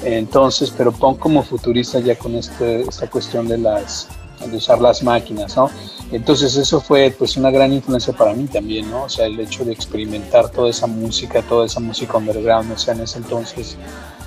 Entonces, 0.03 0.75
pero 0.76 0.91
punk 0.91 1.21
como 1.21 1.45
futurista 1.45 2.00
ya 2.00 2.19
con 2.19 2.35
este, 2.35 2.81
esta 2.81 3.09
cuestión 3.09 3.47
de 3.47 3.59
las 3.59 4.09
de 4.45 4.57
usar 4.57 4.81
las 4.81 5.00
máquinas, 5.05 5.57
¿no? 5.57 5.71
Entonces 6.11 6.57
eso 6.57 6.81
fue 6.81 7.14
pues 7.17 7.37
una 7.37 7.53
gran 7.53 7.73
influencia 7.73 8.12
para 8.12 8.35
mí 8.35 8.47
también, 8.49 8.91
¿no? 8.91 9.05
O 9.05 9.09
sea, 9.09 9.26
el 9.26 9.38
hecho 9.38 9.64
de 9.64 9.73
experimentar 9.73 10.50
toda 10.50 10.71
esa 10.71 10.88
música, 10.88 11.41
toda 11.43 11.67
esa 11.67 11.79
música 11.79 12.19
underground, 12.19 12.73
o 12.73 12.76
sea, 12.76 12.95
en 12.95 13.03
ese 13.03 13.19
entonces 13.19 13.76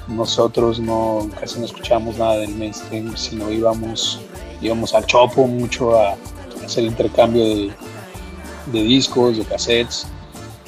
nosotros 0.07 0.79
no 0.79 1.29
casi 1.39 1.59
no 1.59 1.65
escuchábamos 1.65 2.17
nada 2.17 2.37
del 2.37 2.55
mainstream, 2.55 3.15
sino 3.17 3.51
íbamos, 3.51 4.19
íbamos 4.61 4.93
al 4.93 5.05
chopo 5.05 5.47
mucho 5.47 5.99
a, 5.99 6.15
hacer 6.63 6.83
intercambio 6.83 7.43
de, 7.45 7.73
discos, 8.71 9.37
de 9.37 9.45
cassettes. 9.45 10.07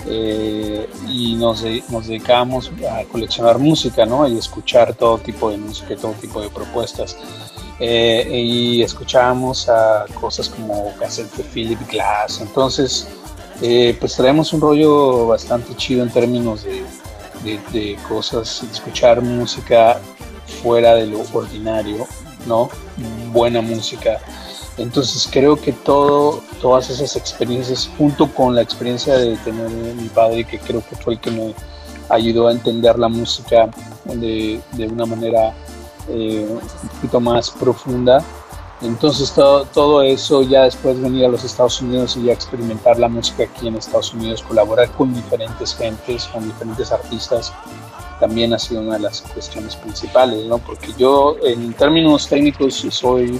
Eh, 0.08 0.90
y 1.10 1.36
nos, 1.36 1.64
nos 1.90 2.08
dedicábamos 2.08 2.72
a 2.90 3.04
coleccionar 3.06 3.60
música, 3.60 4.06
¿no? 4.06 4.28
Y 4.28 4.38
escuchar 4.38 4.94
todo 4.94 5.18
tipo 5.18 5.52
de 5.52 5.58
música, 5.58 5.96
todo 5.96 6.14
tipo 6.14 6.42
de 6.42 6.50
propuestas. 6.50 7.18
Eh, 7.82 8.28
y 8.32 8.82
escuchábamos 8.82 9.68
a 9.70 10.06
cosas 10.20 10.50
como 10.50 10.94
cassettes 10.98 11.38
de 11.38 11.44
Philip 11.44 11.80
Glass. 11.90 12.40
Entonces, 12.42 13.08
eh, 13.62 13.96
pues 14.00 14.16
traemos 14.16 14.54
un 14.54 14.62
rollo 14.62 15.28
bastante 15.28 15.76
chido 15.76 16.04
en 16.04 16.10
términos 16.10 16.64
de, 16.64 16.84
de, 17.44 17.98
cosas, 18.08 18.64
escuchar 18.72 19.22
música 19.22 20.00
fuera 20.62 20.96
de 20.96 21.08
lo 21.08 21.22
ordinario, 21.34 22.08
¿no? 22.46 22.70
Buena 23.32 23.62
música. 23.62 24.20
Entonces 24.78 25.28
creo 25.30 25.56
que 25.56 25.74
todo, 25.74 26.42
todas 26.62 26.90
esas 26.90 27.16
experiencias, 27.16 27.90
junto 27.98 28.28
con 28.34 28.56
la 28.56 28.62
experiencia 28.62 29.18
de 29.18 29.36
tener 29.38 29.70
mi 29.70 30.08
padre, 30.10 30.46
que 30.46 30.58
creo 30.58 30.82
que 30.88 30.96
fue 30.96 31.14
el 31.14 31.20
que 31.20 31.32
me 31.32 31.54
ayudó 32.10 32.48
a 32.48 32.52
entender 32.52 32.98
la 32.98 33.10
música 33.10 33.70
de, 34.06 34.60
de 34.74 34.88
una 34.88 35.06
manera 35.06 35.54
eh, 36.08 36.48
un 36.50 36.90
poquito 36.90 37.20
más 37.20 37.52
profunda, 37.52 38.24
entonces 38.82 39.32
todo, 39.34 39.66
todo 39.66 40.02
eso, 40.02 40.42
ya 40.42 40.64
después 40.64 41.00
venir 41.02 41.26
a 41.26 41.28
los 41.28 41.44
Estados 41.44 41.82
Unidos 41.82 42.16
y 42.16 42.24
ya 42.24 42.34
experimentar 42.34 42.98
la 42.98 43.10
música 43.10 43.44
aquí 43.44 43.68
en 43.68 43.76
Estados 43.76 44.14
Unidos, 44.14 44.42
colaborar 44.42 44.90
con 44.92 45.14
diferentes 45.14 45.76
gentes, 45.76 46.26
con 46.28 46.48
diferentes 46.48 46.92
artistas, 46.92 47.54
también 48.20 48.54
ha 48.54 48.60
sido 48.60 48.82
una 48.82 48.94
de 48.94 49.00
las 49.00 49.22
cuestiones 49.22 49.76
principales, 49.76 50.46
¿no? 50.46 50.58
Porque 50.60 50.94
yo 50.98 51.36
en 51.44 51.74
términos 51.74 52.28
técnicos 52.28 52.86
soy 52.90 53.40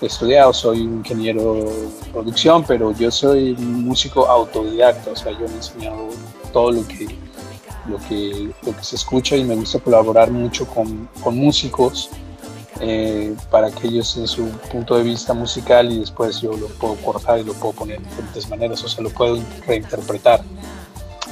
estudiado, 0.00 0.52
soy 0.52 0.80
ingeniero 0.80 1.54
de 1.54 1.88
producción, 2.12 2.64
pero 2.66 2.92
yo 2.92 3.10
soy 3.10 3.54
músico 3.56 4.26
autodidacta, 4.26 5.12
o 5.12 5.16
sea, 5.16 5.32
yo 5.32 5.40
me 5.40 5.52
he 5.52 5.56
enseñado 5.56 6.08
todo 6.52 6.72
lo 6.72 6.86
que, 6.86 7.06
lo 7.86 7.98
que, 8.08 8.50
lo 8.62 8.76
que 8.76 8.84
se 8.84 8.96
escucha 8.96 9.36
y 9.36 9.44
me 9.44 9.54
gusta 9.54 9.78
colaborar 9.78 10.30
mucho 10.30 10.66
con, 10.66 11.08
con 11.22 11.36
músicos 11.36 12.10
eh, 12.80 13.34
para 13.50 13.70
que 13.70 13.88
ellos 13.88 14.16
en 14.16 14.26
su 14.26 14.48
punto 14.72 14.96
de 14.96 15.02
vista 15.02 15.34
musical 15.34 15.92
y 15.92 16.00
después 16.00 16.40
yo 16.40 16.52
lo 16.56 16.66
puedo 16.68 16.94
cortar 16.96 17.38
y 17.38 17.44
lo 17.44 17.52
puedo 17.52 17.74
poner 17.74 17.98
de 17.98 18.04
diferentes 18.04 18.48
maneras, 18.48 18.82
o 18.82 18.88
sea, 18.88 19.02
lo 19.02 19.10
puedo 19.10 19.38
reinterpretar. 19.66 20.42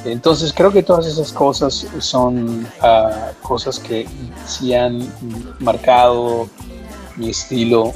Entonces 0.05 0.53
creo 0.53 0.71
que 0.71 0.83
todas 0.83 1.05
esas 1.07 1.33
cosas 1.33 1.87
son 1.99 2.67
ah, 2.81 3.31
cosas 3.41 3.79
que 3.79 4.07
sí 4.45 4.73
han 4.73 5.11
marcado 5.59 6.47
mi 7.17 7.29
estilo 7.29 7.93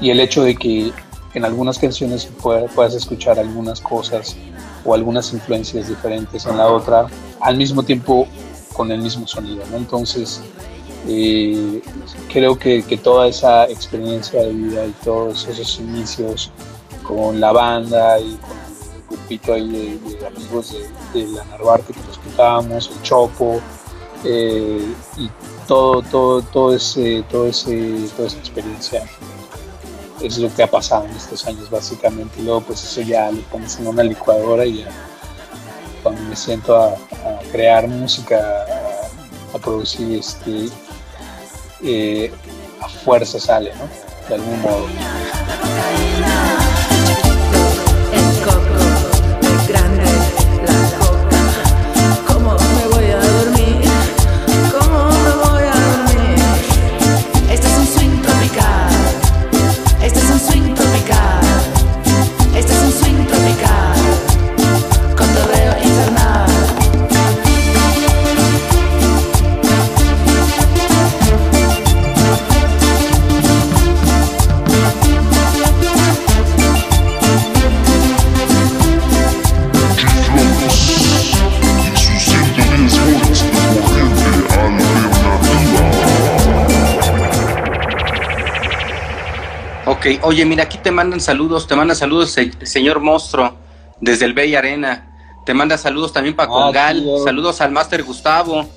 y 0.00 0.10
el 0.10 0.20
hecho 0.20 0.44
de 0.44 0.54
que 0.54 0.92
en 1.34 1.44
algunas 1.44 1.78
canciones 1.78 2.28
puedas 2.40 2.94
escuchar 2.94 3.38
algunas 3.38 3.80
cosas 3.80 4.36
o 4.84 4.94
algunas 4.94 5.32
influencias 5.32 5.88
diferentes 5.88 6.46
en 6.46 6.56
la 6.56 6.68
otra 6.68 7.08
al 7.40 7.56
mismo 7.56 7.82
tiempo 7.82 8.26
con 8.72 8.90
el 8.90 9.02
mismo 9.02 9.26
sonido. 9.26 9.64
¿no? 9.70 9.76
Entonces 9.76 10.40
eh, 11.06 11.82
creo 12.32 12.58
que, 12.58 12.82
toda 13.02 13.28
esa 13.28 13.64
experiencia 13.66 14.42
de 14.42 14.52
vida 14.52 14.86
y 14.86 14.92
todos 15.04 15.46
esos 15.46 15.78
inicios 15.78 16.50
con 17.02 17.40
la 17.40 17.52
banda 17.52 18.18
y 18.18 18.34
con 18.36 18.56
el 18.56 19.02
grupito 19.08 19.54
ahí 19.54 19.68
de, 19.68 20.26
amigos 20.26 20.74
de, 21.12 21.26
la 21.28 21.44
Narvarte 21.44 21.92
que 21.92 22.00
nos 22.00 22.18
juntábamos, 22.18 22.90
el 22.90 23.02
Chopo, 23.02 23.60
eh, 24.24 24.84
y 25.16 25.30
todo, 25.68 26.02
todo, 26.02 26.42
todo 26.42 26.74
ese, 26.74 27.22
todo 27.30 27.46
ese, 27.46 28.08
toda 28.16 28.28
esa 28.28 28.38
experiencia 28.38 29.08
es 30.22 30.38
lo 30.38 30.52
que 30.54 30.62
ha 30.62 30.70
pasado 30.70 31.04
en 31.04 31.12
estos 31.12 31.46
años 31.46 31.70
básicamente. 31.70 32.40
Y 32.40 32.44
luego 32.44 32.62
pues 32.62 32.82
eso 32.82 33.00
ya 33.02 33.30
lo 33.30 33.40
pones 33.42 33.78
en 33.78 33.86
una 33.86 34.02
licuadora 34.02 34.64
y 34.64 34.78
ya 34.78 34.88
cuando 36.02 36.22
me 36.22 36.36
siento 36.36 36.76
a, 36.76 36.94
crear 37.50 37.88
música, 37.88 38.64
a 39.54 39.58
producir 39.58 40.18
este, 40.18 40.68
eh, 41.86 42.32
a 42.80 42.88
fuerza 42.88 43.38
sale, 43.38 43.72
¿no? 43.74 43.88
De 44.28 44.34
algún 44.34 44.60
modo. 44.60 44.86
Ok, 90.06 90.24
oye, 90.24 90.44
mira, 90.44 90.64
aquí 90.64 90.78
te 90.78 90.92
mandan 90.92 91.20
saludos, 91.20 91.66
te 91.66 91.74
manda 91.74 91.94
saludos 91.94 92.38
el 92.38 92.54
señor 92.66 93.00
Monstruo 93.00 93.56
desde 94.00 94.24
el 94.24 94.34
Bay 94.34 94.54
Arena. 94.54 95.12
Te 95.44 95.52
manda 95.52 95.76
saludos 95.76 96.12
también 96.12 96.36
para 96.36 96.48
Ah, 96.48 96.52
Congal, 96.52 97.04
saludos 97.24 97.60
al 97.60 97.72
Master 97.72 98.04
Gustavo. 98.04 98.68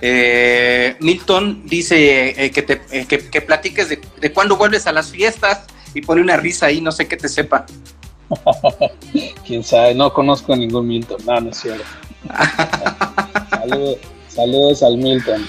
Eh, 0.00 0.96
Milton 1.00 1.62
dice 1.66 2.44
eh, 2.46 2.50
que, 2.50 2.62
te, 2.62 2.80
eh, 2.90 3.04
que, 3.06 3.28
que 3.28 3.40
platiques 3.42 3.90
de, 3.90 4.00
de 4.20 4.32
cuándo 4.32 4.56
vuelves 4.56 4.86
a 4.86 4.92
las 4.92 5.10
fiestas 5.10 5.66
y 5.92 6.00
pone 6.00 6.22
una 6.22 6.38
risa 6.38 6.66
ahí, 6.66 6.80
no 6.80 6.92
sé 6.92 7.06
qué 7.06 7.18
te 7.18 7.28
sepa. 7.28 7.66
Quién 9.46 9.62
sabe, 9.62 9.94
no 9.94 10.14
conozco 10.14 10.54
a 10.54 10.56
ningún 10.56 10.86
Milton, 10.86 11.18
no, 11.26 11.40
no 11.42 11.50
es 11.50 11.58
cierto. 11.58 11.84
saludos, 13.50 13.98
saludos 14.28 14.82
al 14.82 14.96
Milton. 14.96 15.46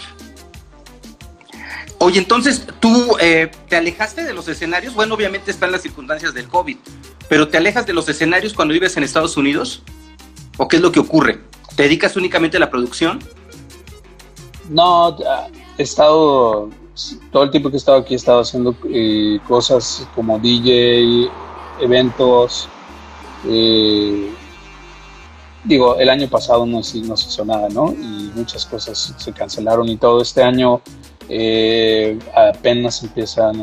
Oye, 2.03 2.17
entonces 2.17 2.65
tú 2.79 3.15
eh, 3.19 3.51
te 3.69 3.75
alejaste 3.75 4.23
de 4.23 4.33
los 4.33 4.47
escenarios. 4.47 4.95
Bueno, 4.95 5.13
obviamente 5.13 5.51
están 5.51 5.71
las 5.71 5.83
circunstancias 5.83 6.33
del 6.33 6.47
COVID, 6.47 6.75
pero 7.29 7.47
¿te 7.47 7.57
alejas 7.57 7.85
de 7.85 7.93
los 7.93 8.09
escenarios 8.09 8.55
cuando 8.55 8.73
vives 8.73 8.97
en 8.97 9.03
Estados 9.03 9.37
Unidos? 9.37 9.83
¿O 10.57 10.67
qué 10.67 10.77
es 10.77 10.81
lo 10.81 10.91
que 10.91 10.99
ocurre? 10.99 11.41
¿Te 11.75 11.83
dedicas 11.83 12.15
únicamente 12.15 12.57
a 12.57 12.59
la 12.59 12.71
producción? 12.71 13.19
No, 14.67 15.15
he 15.77 15.83
estado, 15.83 16.71
todo 17.31 17.43
el 17.43 17.51
tiempo 17.51 17.69
que 17.69 17.75
he 17.75 17.77
estado 17.77 17.99
aquí 17.99 18.15
he 18.15 18.17
estado 18.17 18.39
haciendo 18.39 18.75
eh, 18.89 19.37
cosas 19.47 20.07
como 20.15 20.39
DJ, 20.39 21.29
eventos. 21.81 22.67
eh, 23.47 24.27
digo, 25.65 25.97
el 25.97 26.09
año 26.09 26.27
pasado 26.27 26.65
no, 26.65 26.77
no 26.77 26.83
se 26.83 26.97
hizo 26.97 27.45
nada, 27.45 27.69
¿no? 27.69 27.93
Y 27.93 28.31
muchas 28.33 28.65
cosas 28.65 29.13
se 29.15 29.31
cancelaron 29.33 29.87
y 29.87 29.97
todo 29.97 30.23
este 30.23 30.41
año 30.41 30.81
eh, 31.33 32.19
apenas 32.35 33.01
empiezan 33.03 33.55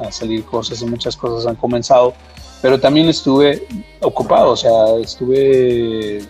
a, 0.00 0.10
salir 0.10 0.44
cosas 0.44 0.82
y 0.82 0.86
muchas 0.86 1.16
cosas 1.16 1.46
han 1.46 1.54
comenzado. 1.54 2.12
Pero 2.60 2.80
también 2.80 3.08
estuve 3.08 3.68
ocupado, 4.00 4.50
o 4.50 4.56
sea, 4.56 4.96
estuve 5.00 6.24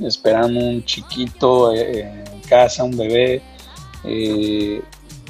esperando 0.00 0.60
un 0.60 0.84
chiquito 0.84 1.72
eh, 1.72 2.00
en 2.02 2.40
casa, 2.42 2.84
un 2.84 2.94
bebé, 2.98 3.40
eh, 4.04 4.82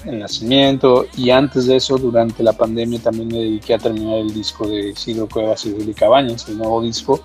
el 0.06 0.18
nacimiento. 0.18 1.06
Y 1.16 1.30
antes 1.30 1.66
de 1.66 1.76
eso, 1.76 1.96
durante 1.96 2.42
la 2.42 2.54
pandemia, 2.54 2.98
también 2.98 3.28
me 3.28 3.38
dediqué 3.38 3.74
a 3.74 3.78
terminar 3.78 4.18
el 4.18 4.34
disco 4.34 4.66
de 4.66 4.92
Ciro 4.96 5.28
Cuevas 5.28 5.66
y 5.66 5.70
Willy 5.70 5.94
Cabañas, 5.94 6.48
el 6.48 6.58
nuevo 6.58 6.82
disco. 6.82 7.20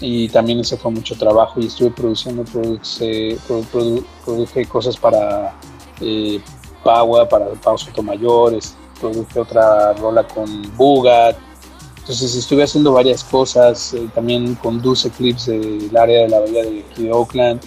Y 0.00 0.28
también 0.28 0.58
ese 0.58 0.76
fue 0.76 0.90
mucho 0.90 1.14
trabajo 1.16 1.60
y 1.60 1.66
estuve 1.66 1.90
produciendo, 1.90 2.42
produce, 2.42 3.38
produ- 3.46 3.66
produ- 3.72 4.04
produje 4.24 4.64
cosas 4.64 4.96
para 4.96 5.54
eh, 6.00 6.40
Pagua, 6.84 7.28
para 7.28 7.46
Pau 7.54 7.76
Sotomayor, 7.76 8.56
produje 9.00 9.40
otra 9.40 9.92
rola 9.94 10.22
con 10.28 10.46
Bugat. 10.76 11.36
Entonces 11.98 12.36
estuve 12.36 12.62
haciendo 12.64 12.92
varias 12.92 13.24
cosas, 13.24 13.94
eh, 13.94 14.08
también 14.14 14.54
conduce 14.56 15.10
clips 15.10 15.46
del 15.46 15.96
área 15.96 16.20
de 16.22 16.28
la 16.28 16.40
bahía 16.40 16.62
de, 16.62 16.84
aquí 16.90 17.04
de 17.04 17.12
Oakland. 17.12 17.60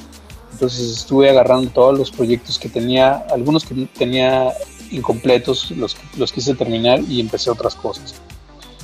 Entonces 0.54 0.92
estuve 0.98 1.30
agarrando 1.30 1.70
todos 1.72 1.98
los 1.98 2.12
proyectos 2.12 2.60
que 2.60 2.70
tenía, 2.70 3.26
algunos 3.32 3.66
que 3.66 3.88
tenía 3.98 4.54
incompletos, 4.92 5.72
los, 5.72 5.98
los 6.18 6.32
quise 6.32 6.54
terminar 6.54 7.00
y 7.02 7.20
empecé 7.20 7.50
otras 7.50 7.76
cosas. 7.76 8.14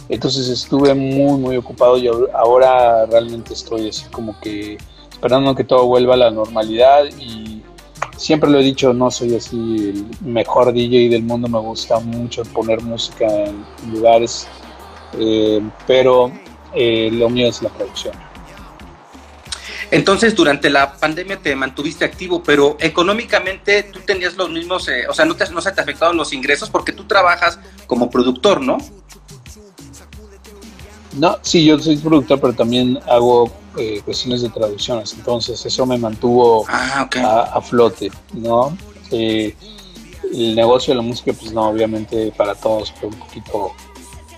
Entonces 0.10 0.50
estuve 0.50 0.94
muy, 0.96 1.40
muy 1.40 1.56
ocupado 1.58 1.98
y 1.98 2.08
ahor- 2.08 2.30
ahora 2.34 3.06
realmente 3.06 3.54
estoy 3.54 3.90
así 3.90 4.06
como 4.12 4.38
que 4.42 4.78
esperando 5.12 5.54
que 5.56 5.64
todo 5.64 5.86
vuelva 5.86 6.16
a 6.16 6.18
la 6.18 6.32
normalidad 6.32 7.06
y 7.20 7.53
siempre 8.24 8.50
lo 8.50 8.60
he 8.60 8.64
dicho, 8.64 8.94
no 8.94 9.12
soy 9.12 9.36
así 9.36 9.90
el 9.90 10.06
mejor 10.22 10.72
DJ 10.72 11.10
del 11.10 11.24
mundo, 11.24 11.50
me 11.50 11.60
gusta 11.60 12.00
mucho 12.00 12.44
poner 12.44 12.82
música 12.82 13.26
en 13.28 13.66
lugares, 13.92 14.48
eh, 15.20 15.62
pero 15.86 16.32
eh, 16.74 17.10
lo 17.12 17.30
mío 17.30 17.50
es 17.50 17.62
la 17.62 17.68
producción. 17.68 18.16
Entonces, 19.92 20.34
durante 20.36 20.70
la 20.70 20.94
pandemia 20.94 21.38
te 21.38 21.54
mantuviste 21.54 22.06
activo, 22.06 22.42
pero 22.42 22.78
económicamente 22.80 23.84
tú 23.84 24.00
tenías 24.00 24.38
los 24.38 24.50
mismos, 24.50 24.88
eh, 24.88 25.06
o 25.10 25.14
sea, 25.14 25.26
no, 25.26 25.36
te, 25.36 25.50
no 25.52 25.62
se 25.62 25.74
te 25.74 25.82
afectaron 25.82 26.16
los 26.16 26.32
ingresos 26.32 26.70
porque 26.70 26.94
tú 26.94 27.04
trabajas 27.04 27.60
como 27.88 28.10
productor, 28.10 28.62
¿no? 28.62 28.78
No, 31.18 31.38
sí, 31.42 31.66
yo 31.66 31.78
soy 31.78 31.98
productor, 31.98 32.40
pero 32.40 32.54
también 32.54 33.00
hago 33.06 33.52
eh, 33.78 34.02
cuestiones 34.06 34.42
de 34.42 34.50
traducciones, 34.50 35.14
entonces 35.14 35.66
eso 35.66 35.86
me 35.86 35.98
mantuvo 35.98 36.66
Ah, 36.70 37.08
a, 37.24 37.40
a 37.58 37.62
flote, 37.62 38.12
¿no? 38.34 38.78
Eh, 39.12 39.56
el 40.34 40.56
negocio 40.56 40.94
de 40.94 40.98
la 40.98 41.02
música, 41.04 41.32
pues 41.34 41.52
no, 41.54 41.70
obviamente 41.70 42.32
para 42.36 42.56
todos 42.56 42.92
fue 42.94 43.10
un 43.10 43.16
poquito, 43.16 43.72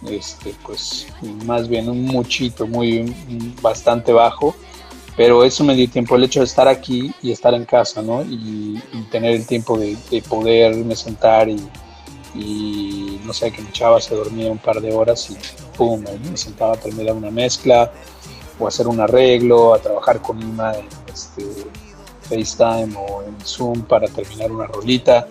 este, 0.10 0.54
pues 0.66 1.08
más 1.46 1.68
bien 1.68 1.90
un 1.90 2.04
muchito, 2.06 2.68
muy, 2.68 3.16
bastante 3.62 4.12
bajo, 4.12 4.54
pero 5.16 5.46
eso 5.46 5.64
me 5.64 5.74
dio 5.76 5.90
tiempo, 5.90 6.16
el 6.18 6.26
hecho 6.26 6.40
de 6.40 6.46
estar 6.46 6.68
aquí 6.68 7.14
y 7.22 7.32
estar 7.32 7.54
en 7.54 7.64
casa, 7.66 8.02
¿no? 8.02 8.22
Y, 8.24 8.82
y 8.94 9.02
tener 9.10 9.32
el 9.36 9.46
tiempo 9.46 9.78
de, 9.78 9.96
de 10.12 10.22
poderme 10.22 10.96
sentar 10.98 11.48
y, 11.48 11.56
y, 12.36 13.22
no 13.24 13.32
sé, 13.34 13.52
que 13.52 13.62
mi 13.62 13.72
chava 13.72 14.02
se 14.02 14.14
dormía 14.16 14.52
un 14.52 14.58
par 14.58 14.82
de 14.82 14.94
horas 14.94 15.30
y 15.30 15.38
pum, 15.78 16.02
me- 16.02 16.30
me 16.32 16.36
sentaba 16.38 16.74
a 16.74 16.78
terminar 16.78 17.16
una 17.16 17.32
mezcla 17.32 17.92
o 18.60 18.68
hacer 18.68 18.88
un 18.88 19.00
arreglo, 19.00 19.74
a 19.74 19.80
trabajar 19.80 20.22
con 20.22 20.42
Ima 20.42 20.74
en 20.76 20.88
este, 21.14 21.46
FaceTime 22.22 22.96
o 22.98 23.24
en 23.24 23.36
Zoom 23.46 23.82
para 23.84 24.08
terminar 24.08 24.52
una 24.52 24.66
rolita. 24.68 25.28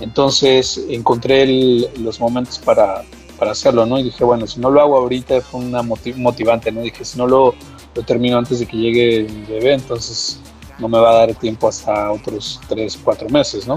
Entonces 0.00 0.84
encontré 0.88 1.42
el- 1.42 1.88
los 1.98 2.20
momentos 2.20 2.58
para, 2.58 3.02
para 3.38 3.52
hacerlo, 3.52 3.86
¿no? 3.86 3.98
Y 3.98 4.04
dije, 4.04 4.24
bueno, 4.24 4.46
si 4.46 4.60
no 4.60 4.70
lo 4.70 4.80
hago 4.80 4.96
ahorita 4.98 5.40
fue 5.40 5.60
una 5.60 5.82
moti- 5.82 6.14
motivante, 6.14 6.70
¿no? 6.70 6.82
Dije, 6.82 7.04
si 7.04 7.16
no 7.18 7.26
lo, 7.26 7.54
lo 7.94 8.02
termino 8.02 8.36
antes 8.38 8.58
de 8.60 8.66
que 8.66 8.76
llegue 8.76 9.22
mi 9.28 9.42
bebé, 9.46 9.72
entonces 9.74 10.38
no 10.78 10.88
me 10.88 10.98
va 10.98 11.10
a 11.10 11.14
dar 11.26 11.34
tiempo 11.34 11.68
hasta 11.68 12.12
otros 12.12 12.60
3, 12.68 12.98
4 13.02 13.28
meses, 13.30 13.66
¿no? 13.66 13.76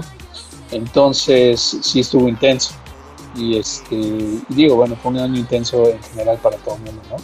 Entonces 0.70 1.78
sí 1.82 2.00
estuvo 2.00 2.28
intenso. 2.28 2.72
Y 3.36 3.56
este, 3.58 3.94
y 3.94 4.42
digo, 4.50 4.76
bueno, 4.76 4.96
fue 5.02 5.12
un 5.12 5.18
año 5.18 5.36
intenso 5.38 5.88
en 5.88 6.02
general 6.02 6.38
para 6.42 6.56
todo 6.58 6.76
el 6.76 6.82
mundo, 6.82 7.02
¿no? 7.10 7.16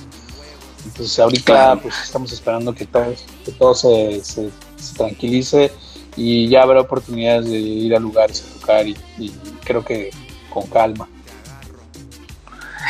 Entonces 0.87 1.19
ahorita 1.19 1.45
Claro. 1.53 1.81
pues 1.83 1.95
estamos 2.03 2.33
esperando 2.33 2.75
que 2.75 2.87
todo, 2.87 3.15
que 3.45 3.53
todo 3.53 3.75
se, 3.75 4.21
se- 4.25 4.51
se 4.77 4.95
tranquilice 4.97 5.73
y 6.17 6.49
ya 6.49 6.63
habrá 6.63 6.81
oportunidades 6.81 7.47
de 7.51 7.59
ir 7.59 7.95
a 7.95 7.99
lugares 7.99 8.43
a 8.49 8.59
tocar 8.61 8.87
y, 8.87 8.97
y 9.19 9.31
creo 9.65 9.85
que 9.85 10.11
con 10.49 10.67
calma. 10.69 11.09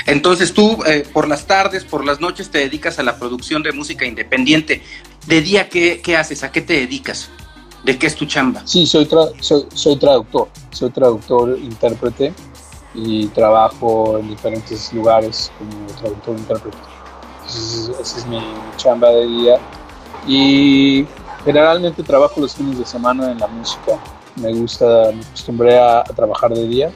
Entonces 0.07 0.53
tú 0.53 0.79
eh, 0.87 1.05
por 1.13 1.27
las 1.27 1.47
tardes, 1.47 1.85
por 1.85 2.05
las 2.05 2.21
noches 2.21 2.51
te 2.51 2.59
dedicas 2.59 2.99
a 2.99 3.03
la 3.03 3.19
producción 3.19 3.63
de 3.63 3.73
música 3.73 4.05
independiente. 4.05 4.83
¿De 5.27 5.41
día 5.41 5.69
qué, 5.69 6.01
qué 6.03 6.17
haces? 6.17 6.45
¿A 6.45 6.53
qué 6.53 6.61
te 6.61 6.75
dedicas? 6.75 7.29
¿De 7.85 7.99
qué 7.99 8.07
es 8.07 8.15
tu 8.15 8.27
chamba? 8.27 8.63
Sí, 8.67 8.87
soy, 8.87 9.07
tra- 9.07 9.33
soy, 9.41 9.67
soy 9.75 9.97
traductor, 9.97 10.49
soy 10.71 10.91
traductor, 10.91 11.59
intérprete 11.61 12.33
y 12.95 13.27
trabajo 13.29 14.19
en 14.19 14.29
diferentes 14.29 14.93
lugares 14.93 15.51
como 15.59 15.87
traductor, 15.99 16.37
intérprete. 16.39 16.79
Esa 17.47 18.19
es 18.19 18.27
mi 18.27 18.41
chamba 18.77 19.11
de 19.11 19.27
día. 19.27 19.59
Y 20.27 21.07
generalmente 21.45 22.03
trabajo 22.03 22.41
los 22.41 22.55
fines 22.55 22.79
de 22.79 22.85
semana 22.85 23.31
en 23.31 23.39
la 23.39 23.47
música. 23.47 23.99
Me 24.37 24.53
gusta, 24.53 25.13
me 25.13 25.21
acostumbré 25.21 25.79
a, 25.79 26.01
a 26.01 26.05
trabajar 26.05 26.53
de 26.53 26.67
día. 26.67 26.93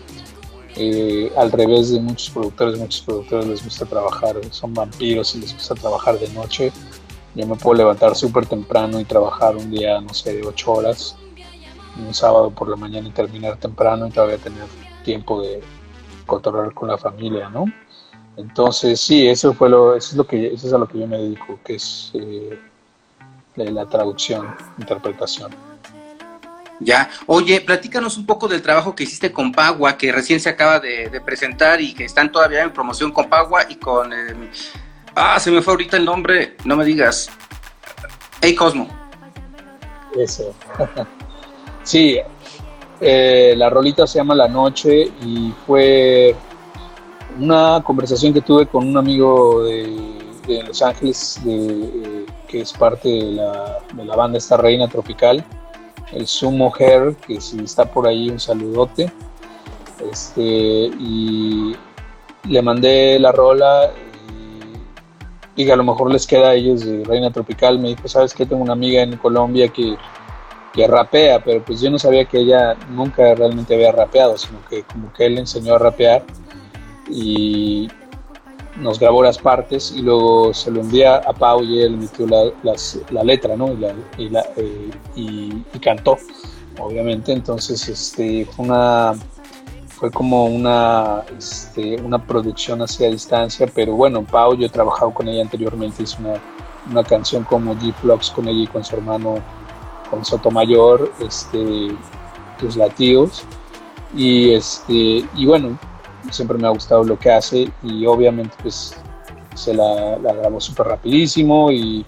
Eh, 0.77 1.33
al 1.37 1.51
revés 1.51 1.91
de 1.91 2.01
muchos 2.01 2.31
productores, 2.31 2.79
muchos 2.79 3.03
productores 3.03 3.47
les 3.47 3.65
gusta 3.65 3.85
trabajar, 3.87 4.37
son 4.51 4.73
vampiros 4.73 5.35
y 5.35 5.41
les 5.41 5.53
gusta 5.53 5.75
trabajar 5.75 6.19
de 6.19 6.29
noche. 6.29 6.73
Yo 7.35 7.47
me 7.47 7.57
puedo 7.57 7.77
levantar 7.77 8.15
súper 8.17 8.47
temprano 8.47 9.01
y 9.01 9.05
trabajar 9.05 9.57
un 9.57 9.71
día, 9.71 10.01
no 10.01 10.15
sé, 10.15 10.35
de 10.35 10.47
8 10.47 10.73
horas, 10.73 11.17
un 11.97 12.15
sábado 12.15 12.51
por 12.51 12.69
la 12.69 12.77
mañana 12.77 13.09
y 13.09 13.13
terminar 13.13 13.57
temprano 13.57 14.07
y 14.07 14.11
todavía 14.11 14.39
tener 14.39 14.65
tiempo 15.05 15.43
de 15.43 15.61
controlar 16.27 16.73
con 16.73 16.89
la 16.89 16.99
familia, 16.99 17.49
¿no? 17.49 17.67
Entonces, 18.37 19.01
sí, 19.01 19.29
eso 19.29 19.53
fue 19.53 19.69
lo, 19.69 19.97
eso 19.97 20.11
es 20.11 20.17
lo 20.17 20.27
que, 20.27 20.55
eso 20.55 20.67
es 20.67 20.73
a 20.73 20.79
lo 20.79 20.89
que 20.89 20.99
yo 20.99 21.07
me 21.07 21.19
dedico, 21.19 21.59
que 21.65 21.75
es 21.75 22.11
eh, 22.15 22.59
la, 23.57 23.65
la 23.65 23.87
traducción, 23.87 24.55
interpretación. 24.79 25.51
Ya. 26.81 27.11
Oye, 27.27 27.61
platícanos 27.61 28.17
un 28.17 28.25
poco 28.25 28.49
del 28.49 28.63
trabajo 28.63 28.95
que 28.95 29.05
hiciste 29.05 29.33
con 29.33 29.53
Pagua, 29.53 29.99
que 29.99 30.11
recién 30.11 30.41
se 30.41 30.49
acaba 30.49 30.81
de, 30.81 31.11
de 31.11 31.21
presentar 31.21 31.81
y 31.81 31.93
que 31.93 32.07
están 32.07 32.33
todavía 32.33 32.63
en 32.63 32.73
promoción 32.73 33.13
con 33.13 33.29
Pagua 33.29 33.67
y 33.69 33.77
con... 33.77 34.13
eh, 34.13 34.51
ah, 35.15 35.39
se 35.39 35.51
me 35.51 35.61
fue 35.61 35.75
ahorita 35.75 35.99
el 35.99 36.07
nombre, 36.07 36.57
no 36.65 36.77
me 36.77 36.85
digas. 36.85 37.29
Hey 38.41 38.55
Cosmo. 38.55 38.89
Eso. 40.17 40.55
sí, 41.83 42.19
eh, 43.01 43.55
la 43.57 43.69
rolita 43.69 44.07
se 44.07 44.19
llama 44.19 44.35
La 44.35 44.49
Noche 44.49 45.13
y 45.23 45.53
fue 45.67 46.35
una 47.39 47.83
conversación 47.85 48.33
que 48.33 48.41
tuve 48.41 48.67
con 48.67 48.87
un 48.87 48.97
amigo 48.97 49.65
de, 49.65 50.63
Los 50.67 50.83
Ángeles, 50.83 51.41
eh, 51.47 52.27
que 52.49 52.63
es 52.63 52.73
parte 52.73 53.09
de 53.09 53.33
la, 53.33 53.79
de 53.95 54.05
la 54.05 54.17
banda 54.17 54.39
esta 54.39 54.57
Reina 54.57 54.89
Tropical, 54.89 55.45
el 56.13 56.27
Sumo 56.27 56.73
Hair, 56.77 57.15
que 57.17 57.41
si 57.41 57.61
está 57.61 57.85
por 57.85 58.09
ahí 58.09 58.31
un 58.31 58.41
saludote. 58.41 59.13
Este, 60.11 60.43
y 60.43 61.77
le 62.49 62.63
mandé 62.63 63.19
la 63.21 63.33
rola 63.33 63.93
y, 65.57 65.63
y, 65.63 65.71
a 65.71 65.77
lo 65.77 65.85
mejor 65.85 66.11
les 66.11 66.27
queda 66.27 66.51
a 66.51 66.55
ellos 66.55 66.85
de 66.85 67.05
Reina 67.05 67.31
Tropical. 67.31 67.79
Me 67.79 67.89
dijo, 67.89 68.09
¿sabes 68.09 68.35
qué? 68.35 68.47
Tengo 68.47 68.63
una 68.63 68.73
amiga 68.73 69.03
en 69.03 69.17
Colombia 69.19 69.69
que, 69.69 69.97
que 70.73 70.87
rapea, 70.87 71.43
pero 71.45 71.63
pues 71.65 71.81
yo 71.81 71.91
no 71.91 71.99
sabía 71.99 72.25
que 72.25 72.39
ella 72.39 72.75
nunca 72.91 73.35
realmente 73.35 73.75
había 73.75 73.93
rapeado, 73.93 74.37
sino 74.39 74.59
que 74.69 74.83
como 74.85 75.13
que 75.13 75.27
él 75.27 75.35
le 75.35 75.41
enseñó 75.41 75.75
a 75.75 75.79
rapear 75.79 76.25
y 77.11 77.89
nos 78.77 78.99
grabó 78.99 79.23
las 79.23 79.39
partes 79.39 79.93
y 79.95 80.03
luego 80.03 80.55
se 80.55 80.71
lo 80.71 80.81
envía 80.81 81.17
a 81.17 81.33
Pau 81.33 81.63
y 81.63 81.81
él 81.81 81.97
metió 81.97 82.27
la, 82.27 82.51
la 83.11 83.25
letra, 83.25 83.57
¿no? 83.57 83.73
Y, 84.17 84.29
la, 84.29 84.41
eh, 84.57 84.91
y, 85.17 85.65
y, 85.75 85.79
cantó, 85.81 86.19
obviamente. 86.79 87.33
Entonces, 87.33 87.89
este, 87.89 88.47
fue 88.47 88.65
una 88.65 89.15
fue 90.01 90.11
como 90.11 90.47
una, 90.47 91.25
este, 91.37 92.01
una 92.01 92.27
producción 92.27 92.81
hacia 92.81 93.11
distancia, 93.11 93.67
pero 93.75 93.93
bueno, 93.93 94.25
Pau, 94.25 94.57
yo 94.57 94.65
he 94.65 94.71
trabajado 94.71 95.13
con 95.13 95.29
ella 95.29 95.43
anteriormente, 95.43 96.05
hice 96.05 96.17
una, 96.23 96.41
una 96.91 97.05
canción 97.05 97.45
como 97.45 97.75
G-Flux 97.77 98.31
con 98.31 98.49
ella 98.49 98.63
y 98.63 98.67
con 98.67 98.83
su 98.83 98.97
hermano, 98.97 99.41
con 100.09 100.25
Sotomayor, 100.25 101.13
este, 101.21 101.89
Tus 102.59 102.77
Latidos, 102.77 103.45
y, 104.17 104.55
este, 104.55 105.23
y 105.37 105.45
bueno, 105.45 105.79
siempre 106.31 106.59
me 106.59 106.67
ha 106.67 106.71
gustado 106.71 107.05
lo 107.05 107.19
que 107.19 107.31
hace 107.31 107.71
y 107.83 108.07
obviamente 108.07 108.55
pues 108.63 108.97
se 109.55 109.75
la, 109.75 110.17
grabó 110.19 110.61
súper 110.61 110.87
rapidísimo 110.87 111.71
y, 111.71 112.05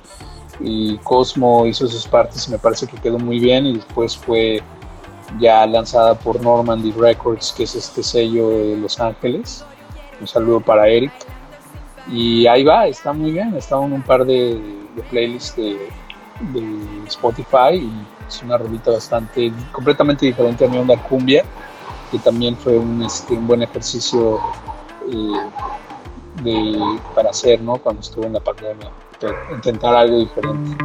y 0.61 0.97
Cosmo 0.99 1.67
hizo 1.67 1.87
sus 1.87 2.07
partes 2.07 2.49
y 2.49 2.53
me 2.53 2.59
parece 2.59 2.87
que 2.87 2.97
quedó 2.97 3.19
muy 3.19 3.39
bien 3.39 3.67
y 3.67 3.75
después 3.75 4.17
fue 4.17 4.63
ya 5.39 5.67
lanzada 5.67 6.15
por 6.15 6.41
Normandy 6.43 6.93
Records, 6.93 7.53
que 7.53 7.65
es 7.65 7.75
este 7.75 8.03
sello 8.03 8.51
de 8.51 8.77
Los 8.77 9.01
Ángeles. 9.01 9.65
Un 10.21 10.27
saludo 10.27 10.61
para 10.61 10.89
Eric. 10.89 11.13
Y 12.11 12.47
ahí 12.47 12.65
va, 12.65 12.87
está 12.87 13.13
muy 13.13 13.31
bien, 13.31 13.55
está 13.55 13.77
en 13.77 13.93
un 13.93 14.03
par 14.03 14.25
de, 14.25 14.61
playlists 15.11 15.57
de, 15.57 15.89
de, 16.53 17.07
Spotify 17.07 17.75
y 17.75 17.93
es 18.27 18.43
una 18.43 18.59
rolita 18.59 18.91
bastante, 18.91 19.53
completamente 19.71 20.27
diferente 20.27 20.65
a 20.65 20.69
mi 20.69 20.79
onda 20.79 20.97
cumbia, 20.97 21.45
que 22.13 22.19
también 22.19 22.57
fue 22.57 22.77
un, 22.79 23.03
este, 23.03 23.33
un 23.33 23.47
buen 23.47 23.63
ejercicio 23.63 24.39
eh, 25.11 26.43
de, 26.45 26.79
para 27.15 27.31
hacer, 27.31 27.61
¿no? 27.63 27.79
Cuando 27.79 28.03
estuve 28.03 28.27
en 28.27 28.35
la 28.35 28.41
pandemia, 28.41 28.91
intentar 29.55 29.95
algo 29.95 30.19
diferente. 30.19 30.77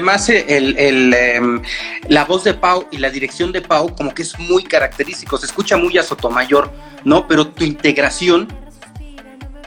Además 0.00 0.28
eh, 0.30 0.44
em, 0.48 1.62
la 2.08 2.24
voz 2.24 2.44
de 2.44 2.54
Pau 2.54 2.86
y 2.90 2.96
la 2.96 3.10
dirección 3.10 3.52
de 3.52 3.60
Pau 3.60 3.94
como 3.94 4.14
que 4.14 4.22
es 4.22 4.38
muy 4.38 4.64
característico, 4.64 5.36
se 5.36 5.44
escucha 5.46 5.76
muy 5.76 5.98
a 5.98 6.02
Sotomayor, 6.02 6.72
¿no? 7.04 7.28
Pero 7.28 7.48
tu 7.48 7.64
integración, 7.64 8.48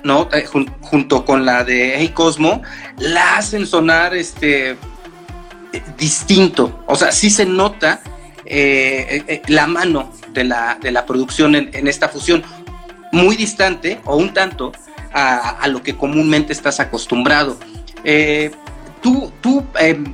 ¿no? 0.03 0.27
Eh, 0.33 0.45
junto 0.81 1.23
con 1.23 1.45
la 1.45 1.63
de 1.63 1.97
Hey 1.97 2.09
Cosmo, 2.09 2.63
la 2.97 3.37
hacen 3.37 3.67
sonar 3.67 4.15
este, 4.15 4.71
eh, 4.71 4.77
distinto, 5.97 6.83
o 6.87 6.95
sea, 6.95 7.11
sí 7.11 7.29
se 7.29 7.45
nota 7.45 8.01
la 9.47 9.67
mano 9.67 10.11
de 10.33 10.43
la, 10.43 10.77
de 10.81 10.91
la 10.91 11.05
producción 11.05 11.55
en, 11.55 11.87
esta 11.87 12.09
fusión, 12.09 12.43
muy 13.11 13.35
distante 13.35 14.01
o 14.05 14.17
un 14.17 14.33
tanto 14.33 14.73
a, 15.13 15.65
lo 15.67 15.81
que 15.81 15.95
comúnmente 15.95 16.53
estás 16.53 16.79
acostumbrado. 16.79 17.57
Eh, 18.03 18.51
tú, 19.01 19.31
tú 19.41 19.63
em, 19.79 20.13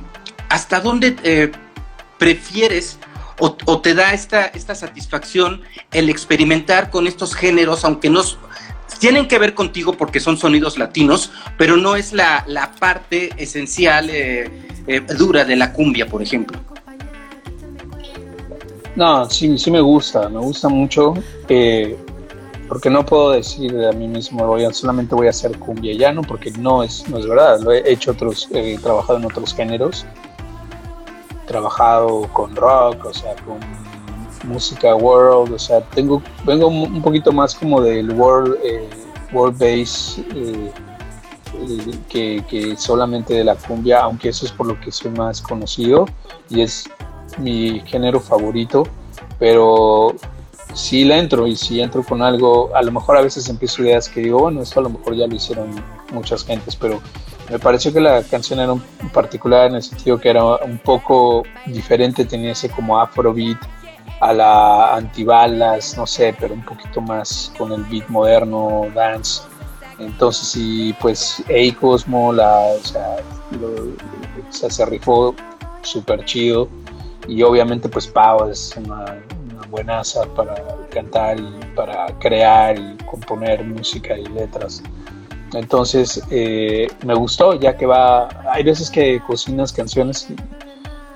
¿hasta 0.50 0.80
dónde 0.80 1.16
eh, 1.22 1.50
prefieres 2.18 2.98
o, 3.38 3.80
te 3.80 3.94
da 3.94 4.12
esta, 4.12 4.44
esta 4.48 4.74
satisfacción 4.74 5.62
el 5.92 6.10
experimentar 6.10 6.90
con 6.90 7.06
estos 7.06 7.34
géneros, 7.34 7.86
aunque 7.86 8.10
no 8.10 8.20
tienen 8.98 9.28
que 9.28 9.38
ver 9.38 9.54
contigo 9.54 9.94
porque 9.94 10.20
son 10.20 10.36
sonidos 10.36 10.76
latinos, 10.76 11.32
pero 11.56 11.78
no 11.78 11.96
es 11.96 12.12
la, 12.12 12.44
parte 12.78 13.30
esencial, 13.38 14.10
eh, 14.10 14.50
eh, 14.86 15.00
dura 15.16 15.46
de 15.46 15.56
la 15.56 15.72
cumbia, 15.72 16.06
por 16.06 16.20
ejemplo? 16.20 16.60
No, 18.94 19.30
sí, 19.30 19.56
sí 19.56 19.70
me 19.70 19.80
gusta, 19.80 20.28
me 20.28 20.40
gusta 20.40 20.68
mucho 20.68 21.14
porque 22.70 22.88
no 22.88 23.04
puedo 23.04 23.32
decir 23.32 23.74
a 23.84 23.90
mí 23.92 24.06
mismo 24.06 24.56
solamente 24.72 25.14
voy 25.14 25.26
a 25.26 25.30
hacer 25.30 25.58
cumbia 25.58 25.92
llano 25.94 26.22
porque 26.22 26.52
no 26.52 26.84
es 26.84 27.08
no 27.08 27.18
es 27.18 27.26
verdad 27.26 27.58
lo 27.60 27.72
he 27.72 27.90
hecho 27.90 28.12
otros 28.12 28.48
he 28.52 28.78
trabajado 28.78 29.18
en 29.18 29.24
otros 29.24 29.52
géneros 29.52 30.06
trabajado 31.50 32.28
con 32.32 32.54
rock 32.54 33.06
o 33.06 33.12
sea 33.12 33.34
con 33.44 33.58
música 34.48 34.94
world 34.94 35.52
o 35.52 35.58
sea 35.58 35.80
tengo 35.80 36.22
vengo 36.44 36.68
un 36.68 37.02
poquito 37.02 37.32
más 37.32 37.56
como 37.56 37.80
del 37.80 38.12
world 38.12 38.56
eh, 38.62 38.88
world 39.32 39.58
bass 39.58 40.20
eh, 40.32 40.70
eh, 42.14 42.42
que, 42.48 42.76
solamente 42.76 43.34
de 43.34 43.42
la 43.42 43.56
cumbia 43.56 44.02
aunque 44.02 44.28
eso 44.28 44.46
es 44.46 44.52
por 44.52 44.68
lo 44.68 44.80
que 44.80 44.92
soy 44.92 45.10
más 45.10 45.42
conocido 45.42 46.06
y 46.48 46.60
es 46.60 46.88
mi 47.38 47.80
género 47.80 48.20
favorito 48.20 48.84
pero 49.40 50.14
si 50.72 51.04
le 51.04 51.18
entro 51.18 51.48
y 51.48 51.56
si 51.56 51.80
entro 51.80 52.04
con 52.04 52.22
algo, 52.22 52.70
a 52.76 52.82
lo 52.82 52.92
mejor 52.92 53.16
a 53.16 53.22
veces 53.22 53.48
empiezo 53.48 53.82
ideas 53.82 54.08
que 54.08 54.20
digo, 54.20 54.38
bueno, 54.38 54.62
esto 54.62 54.78
a 54.78 54.84
lo 54.84 54.90
mejor 54.90 55.16
ya 55.16 55.26
lo 55.26 55.34
hicieron 55.34 55.68
muchas 56.12 56.44
gentes, 56.44 56.76
pero 56.76 57.00
me 57.50 57.58
pareció 57.58 57.92
que 57.92 58.00
la 58.00 58.22
canción 58.22 58.60
era 58.60 58.72
un 58.72 58.82
particular 59.12 59.68
en 59.68 59.76
el 59.76 59.82
sentido 59.82 60.18
que 60.18 60.30
era 60.30 60.44
un 60.44 60.78
poco 60.78 61.42
diferente, 61.66 62.24
tenía 62.24 62.52
ese 62.52 62.70
como 62.70 62.98
afrobeat 62.98 63.58
a 64.20 64.32
la 64.32 64.94
antibalas, 64.94 65.96
no 65.96 66.06
sé, 66.06 66.34
pero 66.38 66.54
un 66.54 66.64
poquito 66.64 67.00
más 67.00 67.52
con 67.58 67.72
el 67.72 67.82
beat 67.84 68.08
moderno, 68.08 68.86
dance. 68.94 69.42
Entonces, 69.98 70.54
y 70.56 70.92
pues 70.94 71.42
A 71.48 71.78
Cosmo, 71.78 72.32
la, 72.32 72.58
o 72.58 72.84
sea, 72.84 73.16
se 74.50 74.86
rifó 74.86 75.34
súper 75.82 76.24
chido. 76.24 76.68
Y 77.28 77.42
obviamente, 77.42 77.88
pues 77.88 78.06
Pau 78.06 78.48
es 78.48 78.74
una 78.76 79.18
buenaza 79.70 80.24
para 80.34 80.54
cantar 80.90 81.38
y 81.38 81.50
para 81.74 82.06
crear 82.18 82.78
y 82.78 82.96
componer 83.04 83.64
música 83.64 84.16
y 84.16 84.26
letras. 84.26 84.82
Entonces 85.54 86.22
eh, 86.30 86.88
me 87.04 87.14
gustó, 87.14 87.54
ya 87.58 87.76
que 87.76 87.86
va, 87.86 88.28
hay 88.50 88.62
veces 88.62 88.90
que 88.90 89.20
cocinas 89.26 89.72
canciones 89.72 90.28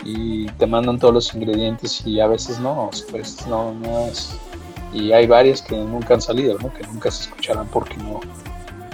y, 0.04 0.46
te 0.58 0.66
mandan 0.66 0.98
todos 0.98 1.14
los 1.14 1.34
ingredientes 1.34 2.06
y 2.06 2.20
a 2.20 2.26
veces 2.26 2.58
no, 2.60 2.90
pues 3.10 3.46
no, 3.46 3.72
no 3.74 4.00
es. 4.00 4.36
Y 4.92 5.12
hay 5.12 5.26
varias 5.26 5.62
que 5.62 5.76
nunca 5.76 6.14
han 6.14 6.20
salido, 6.20 6.58
¿no? 6.58 6.72
que 6.72 6.86
nunca 6.86 7.10
se 7.10 7.24
escucharán 7.24 7.66
porque 7.68 7.96
no, 7.96 8.20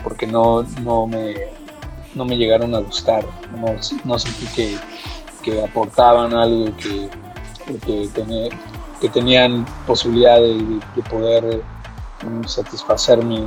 porque 0.02 0.26
no, 0.26 0.62
no, 0.82 1.06
me, 1.06 1.34
no 2.14 2.24
me 2.24 2.36
llegaron 2.36 2.74
a 2.74 2.78
gustar, 2.78 3.24
no, 3.56 3.74
no 4.04 4.18
sentí 4.18 4.46
que, 4.54 4.78
que 5.42 5.62
aportaban 5.62 6.32
algo 6.32 6.74
que, 6.76 7.08
que, 7.84 8.08
que 9.00 9.08
tenían 9.08 9.66
posibilidad 9.86 10.40
de, 10.40 11.02
poder 11.10 11.62
mm, 12.24 12.44
satisfacer 12.44 13.24
mi, 13.24 13.46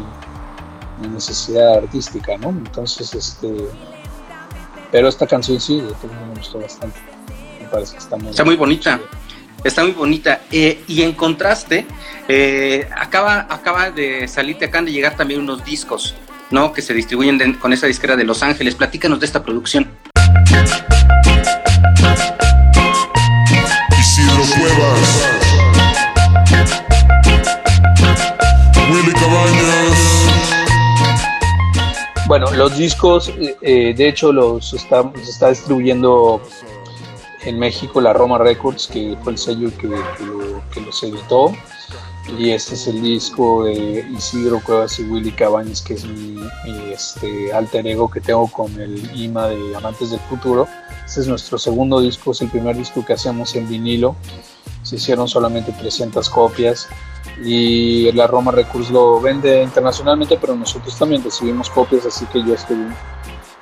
necesidad 1.02 1.78
artística, 1.78 2.38
¿no? 2.38 2.50
Entonces, 2.50 3.14
este, 3.14 3.68
pero 4.92 5.08
esta 5.08 5.26
canción 5.26 5.60
sí, 5.60 5.82
me 5.82 6.40
gustó 6.40 6.60
bastante. 6.60 7.00
Me 7.60 7.68
parece 7.68 7.94
que 7.94 8.00
está 8.00 8.16
muy, 8.16 8.30
está 8.30 8.44
muy 8.44 8.56
bonita. 8.56 9.00
Está 9.64 9.84
muy 9.84 9.94
bonita. 9.94 10.42
Eh, 10.52 10.84
y 10.88 11.02
en 11.02 11.14
contraste, 11.14 11.88
eh, 12.28 12.88
acaba, 12.96 13.48
acaba 13.50 13.92
de 13.92 14.28
salir, 14.28 14.58
te 14.58 14.66
acaban 14.66 14.86
de 14.86 14.92
llegar 14.92 15.16
también 15.16 15.40
unos 15.40 15.64
discos, 15.64 16.16
¿no? 16.52 16.74
Que 16.74 16.82
se 16.82 16.94
distribuyen 16.94 17.54
con 17.54 17.74
esa 17.74 17.88
disquera 17.88 18.16
de 18.16 18.26
Los 18.26 18.44
Ángeles. 18.44 18.76
Platícanos 18.76 19.20
de 19.20 19.26
esta 19.26 19.42
producción. 19.44 19.90
Isidro 23.98 24.44
Cuevas. 24.60 25.34
Bueno, 32.26 32.50
los 32.54 32.78
discos, 32.78 33.32
eh, 33.62 33.94
de 33.96 34.08
hecho, 34.08 34.32
los 34.32 34.74
está, 34.74 35.12
está 35.22 35.50
distribuyendo 35.50 36.42
en 37.44 37.60
México 37.60 38.00
la 38.00 38.14
Roma 38.14 38.38
Records, 38.38 38.88
que 38.88 39.18
fue 39.24 39.34
el 39.34 39.38
sello 39.38 39.70
que, 39.78 39.90
los 40.80 41.04
editó. 41.04 41.54
Y 42.40 42.52
este 42.52 42.76
es 42.76 42.88
el 42.88 43.02
disco 43.02 43.66
de 43.66 44.08
Isidro 44.16 44.62
Cuevas 44.62 44.98
y 45.00 45.04
Willy 45.04 45.32
Cabañas, 45.32 45.82
que 45.82 45.96
es 45.96 46.06
mi, 46.06 46.38
este, 46.94 47.52
alter 47.52 47.86
ego 47.86 48.10
que 48.10 48.22
tengo 48.22 48.48
con 48.48 48.80
el 48.80 49.12
IMA 49.14 49.50
de 49.50 49.76
Amantes 49.76 50.12
del 50.12 50.22
Futuro. 50.22 50.66
Este 51.06 51.20
es 51.20 51.28
nuestro 51.28 51.58
segundo 51.58 52.00
disco, 52.00 52.32
es 52.32 52.42
el 52.42 52.50
primer 52.50 52.78
disco 52.78 53.06
que 53.06 53.12
hacemos 53.12 53.54
en 53.56 53.68
vinilo. 53.68 54.16
Hicieron 54.94 55.28
solamente 55.28 55.72
300 55.72 56.30
copias 56.30 56.88
y 57.44 58.12
la 58.12 58.28
Roma 58.28 58.52
Records 58.52 58.90
lo 58.92 59.20
vende 59.20 59.64
internacionalmente, 59.64 60.38
pero 60.40 60.56
nosotros 60.56 60.98
también 60.98 61.24
recibimos 61.24 61.70
copias, 61.70 62.06
así 62.06 62.26
que 62.28 62.44
yo 62.44 62.54
estoy 62.54 62.78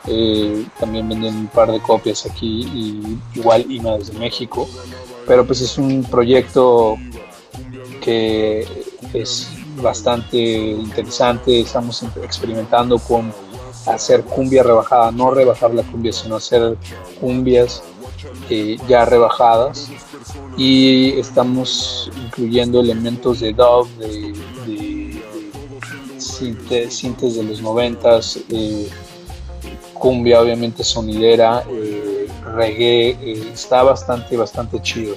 eh, 0.07 0.65
también 0.79 1.07
vendiendo 1.07 1.39
un 1.39 1.47
par 1.47 1.71
de 1.71 1.79
copias 1.79 2.25
aquí 2.25 2.63
y 2.73 3.19
igual 3.39 3.71
IMA 3.71 3.97
desde 3.97 4.17
México, 4.17 4.67
pero 5.25 5.45
pues 5.45 5.61
es 5.61 5.77
un 5.77 6.03
proyecto 6.03 6.97
que 8.01 8.67
es 9.13 9.47
bastante 9.77 10.38
interesante, 10.38 11.61
estamos 11.61 12.03
experimentando 12.23 12.97
con 12.99 13.32
hacer 13.86 14.23
cumbia 14.23 14.63
rebajada, 14.63 15.11
no 15.11 15.32
rebajar 15.32 15.73
la 15.73 15.84
cumbia, 15.84 16.13
sino 16.13 16.36
hacer 16.36 16.77
cumbias 17.19 17.84
eh, 18.49 18.77
ya 18.88 19.05
rebajadas 19.05 19.89
y 20.58 21.12
estamos 21.20 22.12
incluyendo 22.26 22.82
elementos 22.82 23.39
de 23.39 23.54
dub, 23.54 23.88
de, 23.97 24.34
de, 24.68 25.22
de 26.70 27.43
los 27.43 27.62
noventas, 27.62 28.39
eh, 28.49 28.89
cumbia 29.93 30.41
obviamente 30.41 30.84
sonidera, 30.84 31.64
eh, 31.70 32.28
reggae, 32.56 33.10
eh, 33.22 33.52
está 33.54 33.84
bastante, 33.84 34.36
bastante 34.36 34.82
chido. 34.82 35.16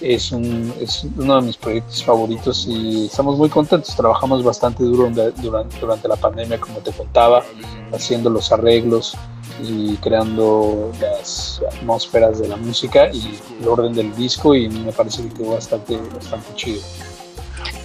Es, 0.00 0.32
un, 0.32 0.72
es 0.80 1.06
uno 1.16 1.36
de 1.36 1.42
mis 1.42 1.56
proyectos 1.58 2.02
favoritos 2.02 2.66
y 2.66 3.06
estamos 3.06 3.36
muy 3.36 3.50
contentos. 3.50 3.94
Trabajamos 3.94 4.42
bastante 4.42 4.82
duro 4.82 5.10
durante, 5.10 5.78
durante 5.78 6.08
la 6.08 6.16
pandemia, 6.16 6.58
como 6.58 6.78
te 6.78 6.90
contaba, 6.90 7.44
haciendo 7.92 8.30
los 8.30 8.50
arreglos, 8.50 9.14
y 9.62 9.96
creando 9.96 10.92
las 11.00 11.60
atmósferas 11.76 12.38
de 12.38 12.48
la 12.48 12.56
música 12.56 13.10
y 13.12 13.38
el 13.60 13.68
orden 13.68 13.92
del 13.92 14.14
disco 14.14 14.54
y 14.54 14.68
me 14.68 14.92
parece 14.92 15.22
que 15.22 15.34
quedó 15.34 15.52
bastante, 15.52 15.98
bastante 16.14 16.54
chido. 16.54 16.80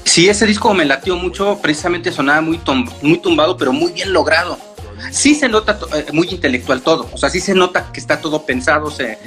Sí, 0.03 0.29
ese 0.29 0.45
disco 0.45 0.73
me 0.73 0.85
latió 0.85 1.15
mucho, 1.17 1.59
precisamente 1.61 2.11
sonaba 2.11 2.39
muy, 2.39 2.59
muy 3.01 3.17
tumbado, 3.17 3.57
pero 3.57 3.73
muy 3.73 3.91
bien 3.91 4.13
logrado. 4.13 4.57
Sí 5.11 5.35
se 5.35 5.49
nota 5.49 5.77
eh, 5.93 6.05
muy 6.13 6.27
intelectual 6.29 6.81
todo, 6.81 7.09
o 7.11 7.17
sea, 7.17 7.29
sí 7.29 7.39
se 7.39 7.53
nota 7.53 7.91
que 7.91 7.99
está 7.99 8.21
todo 8.21 8.45
pensado, 8.45 8.89
se, 8.89 9.19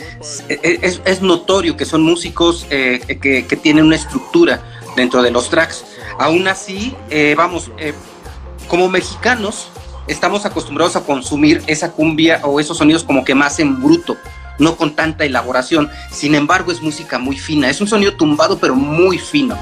es, 0.49 1.01
es, 1.05 1.20
notorio 1.20 1.76
que 1.76 1.84
son 1.84 2.03
músicos 2.03 2.66
eh, 2.70 3.18
que, 3.20 3.47
que, 3.47 3.57
tienen 3.57 3.84
una 3.84 3.97
estructura 3.97 4.62
dentro 4.97 5.22
de 5.22 5.30
los 5.30 5.51
tracks. 5.51 5.84
Aún 6.18 6.49
así, 6.49 6.97
eh, 7.11 7.34
vamos, 7.36 7.70
como 8.66 8.89
mexicanos, 8.89 9.68
estamos 10.09 10.45
acostumbrados 10.45 10.97
a 10.97 11.03
consumir 11.03 11.63
esa 11.67 11.93
cumbia 11.93 12.41
o 12.45 12.59
esos 12.59 12.79
sonidos 12.79 13.05
como 13.05 13.25
que 13.25 13.35
más 13.35 13.59
en 13.61 13.81
bruto, 13.81 14.17
no 14.59 14.77
con 14.77 14.95
tanta 14.95 15.25
elaboración. 15.25 15.91
Sin 16.11 16.35
embargo, 16.35 16.73
es 16.73 16.83
música 16.83 17.19
muy 17.19 17.39
fina, 17.39 17.71
es 17.71 17.81
un 17.81 17.87
sonido 17.87 18.15
tumbado 18.15 18.59
pero 18.59 18.75
muy 18.75 19.19
fino. 19.19 19.57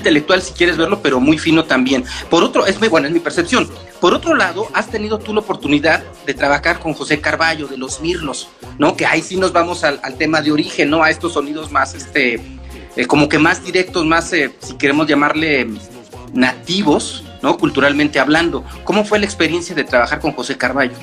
Intelectual 0.00 0.42
si 0.42 0.52
quieres 0.52 0.76
verlo, 0.76 1.00
pero 1.02 1.20
muy 1.20 1.38
fino 1.38 1.64
también. 1.64 2.04
Por 2.28 2.42
otro, 2.42 2.66
es 2.66 2.78
muy 2.78 2.88
bueno, 2.88 3.06
es 3.06 3.12
mi 3.12 3.20
percepción. 3.20 3.68
Por 4.00 4.14
otro 4.14 4.34
lado, 4.34 4.68
has 4.72 4.88
tenido 4.88 5.18
tú 5.18 5.34
la 5.34 5.40
oportunidad 5.40 6.02
de 6.26 6.34
trabajar 6.34 6.80
con 6.80 6.94
José 6.94 7.20
Carballo 7.20 7.68
de 7.68 7.76
los 7.76 8.00
Mirlos, 8.00 8.48
¿no? 8.78 8.96
Que 8.96 9.06
ahí 9.06 9.22
sí 9.22 9.36
nos 9.36 9.52
vamos 9.52 9.84
al, 9.84 10.00
tema 10.18 10.40
de 10.40 10.52
origen, 10.52 10.90
¿no? 10.90 11.02
A 11.02 11.10
estos 11.10 11.34
sonidos 11.34 11.70
más, 11.70 11.94
este, 11.94 12.40
eh, 12.96 13.06
como 13.06 13.28
que 13.28 13.38
más 13.38 13.64
directos, 13.64 14.06
más, 14.06 14.32
eh, 14.32 14.52
si 14.60 14.74
queremos 14.74 15.06
llamarle 15.06 15.68
nativos, 16.32 17.24
¿no? 17.42 17.58
Culturalmente 17.58 18.18
hablando. 18.18 18.64
¿Cómo 18.84 19.04
fue 19.04 19.18
la 19.18 19.26
experiencia 19.26 19.74
de 19.74 19.84
trabajar 19.84 20.20
con 20.20 20.32
José 20.32 20.56
Carballo? 20.56 20.94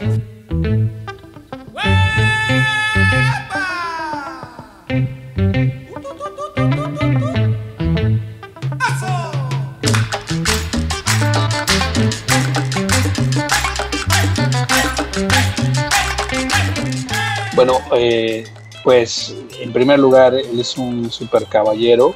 Eh, 17.97 18.45
pues 18.83 19.35
en 19.59 19.73
primer 19.73 19.99
lugar, 19.99 20.33
él 20.33 20.59
es 20.59 20.77
un 20.77 21.11
super 21.11 21.45
caballero, 21.45 22.15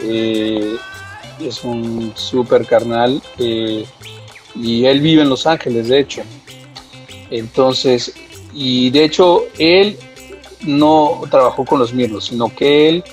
eh, 0.00 0.76
es 1.40 1.64
un 1.64 2.12
super 2.14 2.66
carnal 2.66 3.22
eh, 3.38 3.84
y 4.54 4.84
él 4.84 5.00
vive 5.00 5.22
en 5.22 5.28
Los 5.28 5.46
Ángeles, 5.46 5.88
de 5.88 6.00
hecho. 6.00 6.22
Entonces, 7.30 8.14
y 8.52 8.90
de 8.90 9.04
hecho, 9.04 9.44
él 9.58 9.98
no 10.62 11.22
trabajó 11.30 11.64
con 11.64 11.78
los 11.78 11.92
Mirlos, 11.92 12.26
sino 12.26 12.54
que 12.54 12.88
él, 12.88 13.04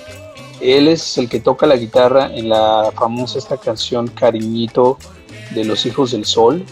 él 0.61 0.87
es 0.87 1.17
el 1.17 1.29
que 1.29 1.39
toca 1.39 1.65
la 1.65 1.75
guitarra 1.75 2.31
en 2.33 2.49
la 2.49 2.91
famosa 2.95 3.39
esta 3.39 3.57
canción 3.57 4.07
Cariñito 4.07 4.97
de 5.51 5.65
los 5.65 5.85
Hijos 5.85 6.11
del 6.11 6.25
Sol, 6.25 6.63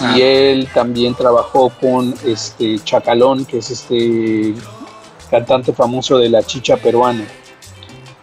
y 0.00 0.04
ah. 0.04 0.16
él 0.18 0.68
también 0.74 1.14
trabajó 1.14 1.70
con 1.80 2.14
este 2.24 2.78
Chacalón, 2.80 3.44
que 3.44 3.58
es 3.58 3.70
este 3.70 4.54
cantante 5.30 5.72
famoso 5.72 6.18
de 6.18 6.28
la 6.28 6.42
chicha 6.42 6.76
peruana. 6.76 7.26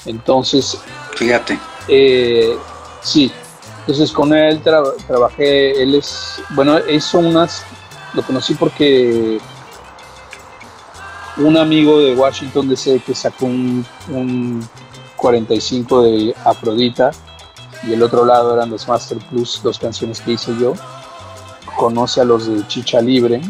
Entonces, 0.05 0.78
fíjate. 1.15 1.57
Eh, 1.88 2.57
sí, 3.01 3.32
entonces 3.80 4.11
con 4.11 4.34
él 4.34 4.61
trabajé, 4.61 5.82
él 5.82 5.95
es, 5.95 6.41
bueno, 6.49 6.78
hizo 6.89 7.19
unas, 7.19 7.63
lo 8.13 8.22
conocí 8.24 8.53
porque 8.55 9.39
un 11.38 11.57
amigo 11.57 11.99
de 11.99 12.15
Washington 12.15 12.67
DC 12.69 13.01
que 13.05 13.15
sacó 13.15 13.45
un, 13.45 13.86
un 14.09 14.67
45 15.15 16.03
de 16.03 16.36
Afrodita 16.43 17.11
y 17.88 17.93
el 17.93 18.03
otro 18.03 18.26
lado 18.26 18.53
eran 18.53 18.69
los 18.69 18.88
Master 18.88 19.17
Plus, 19.30 19.61
dos 19.63 19.80
canciones 19.80 20.19
que 20.22 20.34
hice 20.34 20.53
yo 20.59 20.74
conoce 21.78 22.22
a 22.22 22.24
los 22.24 22.47
de 22.47 22.67
Chicha 22.67 23.01
Libre 23.01 23.41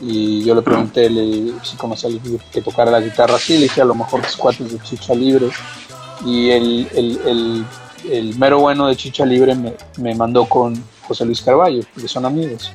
y 0.00 0.44
yo 0.44 0.54
le 0.54 0.62
pregunté 0.62 1.08
le, 1.08 1.52
si 1.62 1.76
conocía 1.76 2.10
que 2.52 2.62
tocara 2.62 2.90
la 2.90 3.00
guitarra 3.00 3.36
así, 3.36 3.54
le 3.54 3.64
dije 3.64 3.80
a 3.80 3.84
lo 3.84 3.94
mejor 3.94 4.22
los 4.22 4.36
cuates 4.36 4.70
de 4.70 4.78
Chicha 4.80 5.14
Libre 5.14 5.48
y 6.24 6.50
el, 6.50 6.88
el, 6.94 7.66
el, 8.10 8.38
mero 8.38 8.60
bueno 8.60 8.88
de 8.88 8.96
Chicha 8.96 9.24
Libre 9.24 9.54
me, 9.54 9.74
me, 9.98 10.14
mandó 10.14 10.46
con 10.46 10.82
José 11.06 11.24
Luis 11.24 11.42
Carballo, 11.42 11.82
que 11.94 12.08
son 12.08 12.24
amigos. 12.24 12.72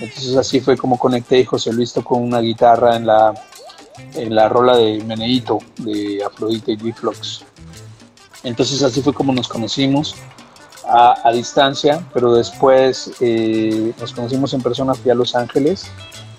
Entonces 0.00 0.36
así 0.36 0.60
fue 0.60 0.76
como 0.76 0.98
conecté 0.98 1.40
y 1.40 1.44
José 1.44 1.72
Luis 1.72 1.92
tocó 1.92 2.16
una 2.16 2.40
guitarra 2.40 2.96
en 2.96 3.06
la, 3.06 3.34
en 4.14 4.34
la 4.34 4.48
rola 4.48 4.76
de 4.76 5.02
Meneito 5.04 5.58
de 5.78 6.22
Afrodita 6.24 6.72
y 6.72 6.76
D-Flux. 6.76 7.44
Entonces 8.42 8.82
así 8.82 9.00
fue 9.00 9.14
como 9.14 9.32
nos 9.32 9.48
conocimos 9.48 10.14
a, 10.94 11.32
distancia, 11.32 12.00
pero 12.12 12.34
después 12.34 13.10
eh, 13.20 13.92
nos 13.98 14.12
conocimos 14.12 14.54
en 14.54 14.62
persona, 14.62 14.94
fui 14.94 15.10
a 15.10 15.14
Los 15.14 15.34
Ángeles 15.34 15.90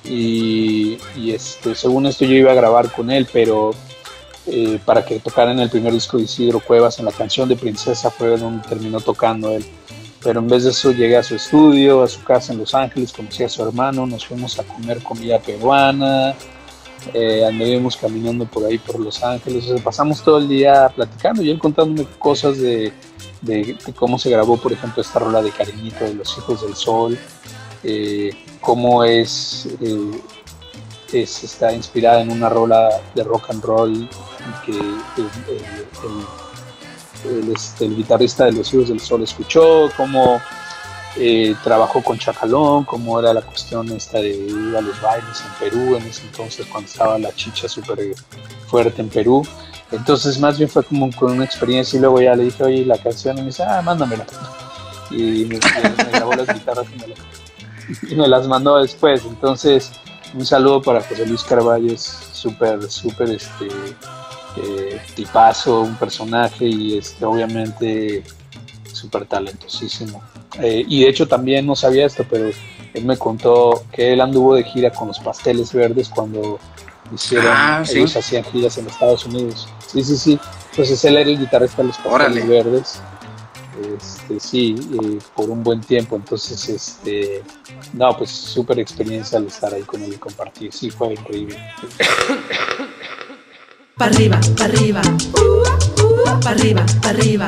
y, 0.04 0.98
este, 1.28 1.76
según 1.76 2.06
esto 2.06 2.26
yo 2.26 2.36
iba 2.36 2.52
a 2.52 2.56
grabar 2.56 2.92
con 2.92 3.10
él, 3.12 3.28
pero 3.32 3.72
eh, 4.48 4.80
para 4.86 5.04
que 5.04 5.20
tocara 5.20 5.52
en 5.52 5.60
el 5.60 5.70
primer 5.70 5.92
disco 5.92 6.18
de 6.18 6.24
Isidro 6.24 6.60
Cuevas, 6.60 7.00
en 7.00 7.06
la 7.06 7.12
canción 7.12 7.50
de 7.50 7.56
Princesa 7.56 8.10
fue 8.10 8.38
donde 8.38 8.68
terminó 8.68 9.02
tocando 9.02 9.52
él. 9.52 9.66
Pero 10.24 10.40
en 10.40 10.48
vez 10.48 10.64
de 10.64 10.72
eso 10.72 10.92
llegué 10.92 11.18
a 11.18 11.24
su 11.24 11.36
estudio, 11.36 12.02
a 12.02 12.08
su 12.08 12.24
casa 12.24 12.54
en 12.54 12.60
Los 12.60 12.74
Ángeles, 12.74 13.14
conocí 13.14 13.44
a 13.44 13.50
su 13.50 13.64
hermano, 13.64 14.08
nos 14.08 14.26
fuimos 14.26 14.58
a 14.58 14.64
comer 14.64 15.04
comida 15.04 15.40
peruana, 15.40 16.34
eh, 17.14 17.46
anduvimos 17.46 17.98
caminando 17.98 18.46
por 18.46 18.66
ahí 18.66 18.78
por 18.78 19.00
Los 19.00 19.24
Ángeles, 19.24 19.66
pasamos 19.84 20.24
todo 20.24 20.40
el 20.40 20.48
día 20.48 20.92
platicando 20.96 21.42
y 21.42 21.50
él 21.50 21.60
contándome 21.60 22.08
cosas 22.20 22.58
de, 22.58 22.94
de, 23.42 23.78
cómo 23.96 24.18
se 24.18 24.30
grabó, 24.30 24.58
por 24.58 24.74
ejemplo, 24.74 25.02
esta 25.02 25.20
rola 25.20 25.42
de 25.42 25.52
Cariñito 25.52 26.06
de 26.06 26.16
los 26.16 26.38
Hijos 26.38 26.62
del 26.62 26.76
Sol, 26.76 27.18
eh, 27.84 28.32
cómo 28.62 29.04
es, 29.04 29.68
eh, 29.82 30.22
es, 31.14 31.44
está 31.44 31.74
inspirada 31.74 32.22
en 32.22 32.32
una 32.32 32.50
rola 32.50 32.90
de 33.14 33.24
rock 33.24 33.50
and 33.50 33.64
roll 33.64 34.10
que 34.66 34.72
el, 34.72 34.98
este, 37.54 37.86
el, 37.86 37.96
guitarrista 37.96 38.46
de 38.46 38.54
los 38.54 38.74
Hijos 38.74 38.90
del 38.90 39.00
Sol 39.00 39.22
escuchó, 39.24 39.90
cómo 39.96 40.42
eh, 41.18 41.56
trabajó 41.64 42.04
con 42.04 42.18
Chacalón, 42.18 42.84
cómo 42.84 43.20
era 43.20 43.34
la 43.34 43.42
cuestión 43.42 43.90
esta 43.92 44.20
de 44.20 44.30
ir 44.30 44.76
a 44.76 44.82
los 44.82 45.02
bailes 45.02 45.42
en 45.42 45.70
Perú 45.70 45.96
en 45.96 46.04
ese 46.04 46.24
entonces 46.24 46.66
cuando 46.66 46.90
estaba 46.90 47.18
la 47.18 47.34
chicha 47.34 47.70
súper 47.70 48.00
fuerte 48.68 49.02
en 49.02 49.10
Perú. 49.10 49.48
Entonces 49.92 50.40
más 50.40 50.58
bien 50.58 50.70
fue 50.70 50.84
como 50.84 51.10
con 51.16 51.32
una 51.32 51.46
experiencia 51.46 51.98
y 51.98 52.02
luego 52.02 52.20
ya 52.20 52.36
le 52.36 52.46
dije, 52.46 52.64
oye, 52.64 52.86
la 52.86 52.98
canción 52.98 53.38
y 53.38 53.42
me 53.42 53.48
dice, 53.48 53.64
ah, 53.64 53.82
mándamela. 53.82 54.26
Y 55.12 55.46
me, 55.46 55.60
grabó 56.12 56.34
las 56.34 56.52
guitarras 56.52 56.88
y 58.10 58.16
me, 58.16 58.28
las 58.28 58.48
mandó 58.48 58.78
después. 58.78 59.24
Entonces, 59.24 59.92
un 60.34 60.44
saludo 60.46 60.82
para 60.82 61.00
José 61.00 61.28
Luis 61.28 61.44
Carvalho, 61.44 61.94
es 61.94 62.02
súper, 62.34 62.90
súper 62.90 63.30
este, 63.30 63.68
eh, 64.58 65.00
tipazo, 65.16 65.82
un 65.82 65.96
personaje 65.96 66.66
y 66.66 66.98
este, 66.98 67.24
obviamente 67.24 68.24
súper 68.92 69.28
talentosísimo. 69.28 70.22
Eh, 70.62 70.86
y 70.88 71.04
de 71.04 71.10
hecho 71.10 71.28
también 71.28 71.66
no 71.66 71.76
sabía 71.76 72.06
esto, 72.06 72.26
pero 72.30 72.48
él 72.94 73.06
me 73.06 73.18
contó 73.18 73.84
que 73.92 74.14
él 74.14 74.22
anduvo 74.22 74.56
de 74.56 74.64
gira 74.64 74.92
con 74.92 75.10
los 75.10 75.20
pasteles 75.20 75.74
verdes 75.74 76.10
cuando 76.10 76.60
hicieron, 77.14 77.48
ah, 77.50 77.84
ellos 77.90 78.16
hacían 78.16 78.44
giras 78.46 78.78
en 78.78 78.88
Estados 78.88 79.26
Unidos. 79.26 79.68
Sí, 79.88 80.04
sí, 80.04 80.18
sí. 80.18 80.40
Entonces 80.72 81.04
él 81.06 81.18
era 81.18 81.30
el 81.30 81.40
guitarrista 81.40 81.82
de 81.82 81.88
los 81.90 81.98
Pasteles 81.98 82.48
Verdes. 82.48 83.02
Este, 83.98 84.40
sí, 84.40 84.76
eh, 84.94 85.20
por 85.36 85.50
un 85.50 85.64
buen 85.64 85.82
tiempo. 85.82 86.16
Entonces, 86.16 86.68
este, 86.70 87.44
no, 87.94 88.18
pues 88.18 88.30
súper 88.30 88.80
experiencia 88.80 89.38
al 89.38 89.48
estar 89.48 89.74
ahí 89.74 89.84
con 89.84 90.02
él 90.02 90.14
y 90.14 90.18
compartir. 90.18 90.72
Sí, 90.74 90.90
fue 90.90 91.14
increíble. 91.14 91.58
Para 93.98 94.12
arriba, 94.12 94.40
para 94.58 94.74
arriba, 94.74 95.02
para 96.42 96.50
arriba, 96.50 96.86
para 97.02 97.18
arriba. 97.18 97.48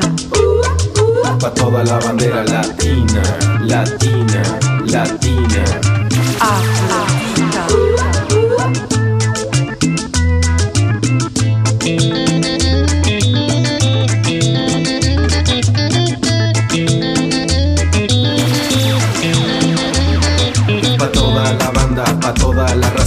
Pa' 1.40 1.50
toda 1.50 1.84
la 1.84 1.98
bandera 1.98 2.42
latina, 2.44 3.22
latina, 3.62 4.42
latina. 4.84 5.64
Ah, 6.40 6.62
toda 6.88 7.07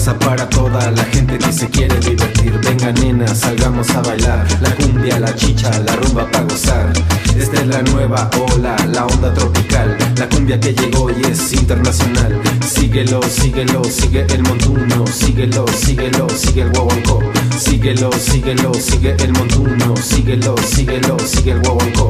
para 0.09 0.49
toda 0.49 0.89
la 0.89 1.03
gente 1.05 1.37
que 1.37 1.53
se 1.53 1.69
quiere 1.69 1.99
divertir. 1.99 2.59
Venga 2.63 2.91
nena, 2.91 3.27
salgamos 3.35 3.87
a 3.91 4.01
bailar. 4.01 4.47
La 4.59 4.73
cumbia, 4.75 5.19
la 5.19 5.35
chicha, 5.35 5.69
la 5.85 5.95
rumba 5.95 6.25
para 6.31 6.45
gozar. 6.45 6.91
Esta 7.37 7.61
es 7.61 7.67
la 7.67 7.83
nueva 7.83 8.27
ola, 8.51 8.75
la 8.91 9.05
onda 9.05 9.31
tropical. 9.31 9.95
La 10.17 10.27
cumbia 10.27 10.59
que 10.59 10.73
llegó 10.73 11.11
y 11.11 11.21
es 11.25 11.53
internacional. 11.53 12.41
Síguelo, 12.67 13.21
síguelo, 13.21 13.83
sigue 13.83 14.25
el 14.33 14.41
montuno. 14.41 15.05
Síguelo, 15.05 15.67
síguelo, 15.67 16.27
sigue 16.29 16.63
el 16.63 16.71
guaguancó. 16.71 17.19
Síguelo, 17.59 18.11
síguelo, 18.13 18.73
sigue 18.73 19.15
el 19.19 19.33
montuno. 19.33 19.95
Síguelo, 19.97 20.55
síguelo, 20.57 21.17
sigue 21.19 21.51
el 21.51 21.59
guaguancó. 21.61 22.09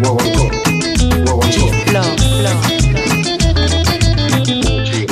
Guaguancó, 0.00 0.50
guaguancó. 1.24 2.87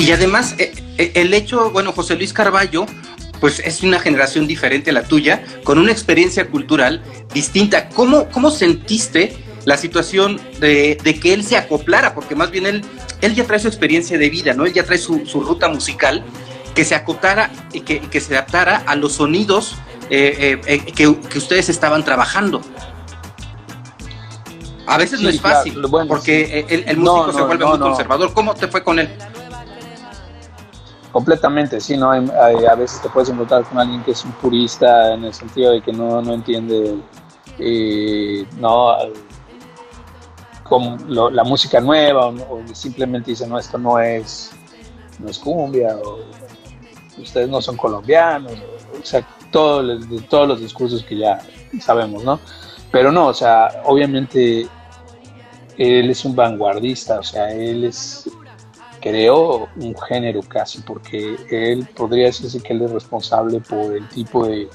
Y 0.07 0.13
además, 0.13 0.55
eh, 0.59 0.73
eh, 0.99 1.11
el 1.17 1.35
hecho, 1.35 1.73
bueno, 1.73 1.91
José 1.91 2.15
Luis 2.15 2.33
Carballo, 2.33 2.87
pues 3.41 3.59
es 3.59 3.83
una 3.83 3.99
generación 3.99 4.47
diferente 4.47 4.91
a 4.91 4.93
la 4.93 5.03
tuya, 5.03 5.43
con 5.65 5.81
una 5.81 5.91
experiencia 5.91 6.47
cultural 6.47 7.03
distinta. 7.35 7.89
¿Cómo, 7.89 8.29
cómo 8.29 8.53
sentiste 8.53 9.37
la 9.65 9.77
situación 9.77 10.41
de, 10.61 10.97
que 11.21 11.35
él 11.35 11.43
se 11.43 11.57
acoplara? 11.57 12.15
Porque 12.15 12.37
más 12.37 12.53
bien 12.53 12.67
él, 12.67 12.85
él 13.21 13.35
ya 13.35 13.45
trae 13.47 13.59
su 13.59 13.67
experiencia 13.67 14.17
de 14.17 14.31
vida, 14.31 14.55
¿no? 14.55 14.65
Él 14.65 14.73
ya 14.73 14.85
trae 14.85 14.99
su, 14.99 15.19
ruta 15.35 15.69
musical, 15.69 16.23
que 16.77 16.85
se 16.85 16.95
acoplara 16.95 17.51
y 17.73 17.81
que, 17.81 18.21
se 18.21 18.37
adaptara 18.37 18.85
a 18.87 18.95
los 18.95 19.15
sonidos 19.15 19.75
eh, 20.09 20.61
que, 20.95 21.17
que 21.17 21.39
ustedes 21.39 21.69
estaban 21.69 22.05
trabajando. 22.05 22.61
A 24.87 24.99
veces 24.99 25.21
no 25.21 25.29
es 25.29 25.41
fácil, 25.41 25.73
claro, 25.73 25.89
bueno, 25.89 26.07
porque 26.07 26.65
el, 26.69 26.85
el 26.87 27.03
No, 27.03 27.25
músico 27.25 27.39
se 27.39 27.45
vuelve 27.45 27.65
no, 27.65 27.71
muy 27.71 27.81
conservador. 27.81 28.33
¿Cómo 28.33 28.55
te 28.55 28.69
fue 28.69 28.85
con 28.85 29.01
él? 29.01 29.11
Completamente, 31.17 31.81
sí, 31.81 31.97
¿no? 31.97 32.11
A 32.11 32.75
veces 32.75 33.01
te 33.01 33.09
puedes 33.09 33.31
encontrar 33.31 33.65
con 33.65 33.79
alguien 33.79 34.05
que 34.05 34.11
es 34.11 34.23
un 34.23 34.33
purista 34.33 35.15
en 35.15 35.25
el 35.25 35.33
sentido 35.33 35.73
de 35.73 35.81
que 35.81 35.91
no, 35.91 36.21
no 36.21 36.35
entiende, 36.35 36.95
eh, 37.59 38.47
no, 38.59 38.95
la 41.09 41.43
música 41.43 41.81
nueva 41.81 42.27
o, 42.27 42.61
simplemente 42.75 43.31
dice, 43.31 43.47
no, 43.47 43.59
esto 43.59 43.79
no 43.79 43.99
es, 43.99 44.53
no 45.19 45.31
es 45.31 45.39
cumbia 45.39 45.97
o 46.05 46.19
ustedes 47.17 47.49
no 47.49 47.63
son 47.63 47.79
colombianos, 47.79 48.53
o, 48.53 49.03
sea, 49.03 49.27
todo, 49.51 49.99
todos 50.29 50.49
los 50.49 50.61
discursos 50.61 51.03
que 51.03 51.17
ya 51.17 51.39
sabemos, 51.81 52.25
¿no? 52.25 52.39
Pero 52.93 53.11
no, 53.11 53.29
o 53.29 53.35
sea, 53.35 53.81
obviamente 53.87 54.69
él 55.79 56.11
es 56.11 56.27
un 56.27 56.37
vanguardista, 56.37 57.21
o 57.21 57.23
sea, 57.23 57.51
él 57.53 57.85
es 57.85 58.29
creó 59.07 59.69
un 59.77 59.95
género 60.09 60.41
casi, 60.49 60.81
porque 60.81 61.37
él 61.49 61.87
podría 61.95 62.27
decirse 62.27 62.61
que 62.61 62.73
él 62.73 62.83
es 62.83 62.91
responsable 62.91 63.61
por 63.61 63.95
el 63.95 64.09
tipo 64.09 64.47
de 64.47 64.69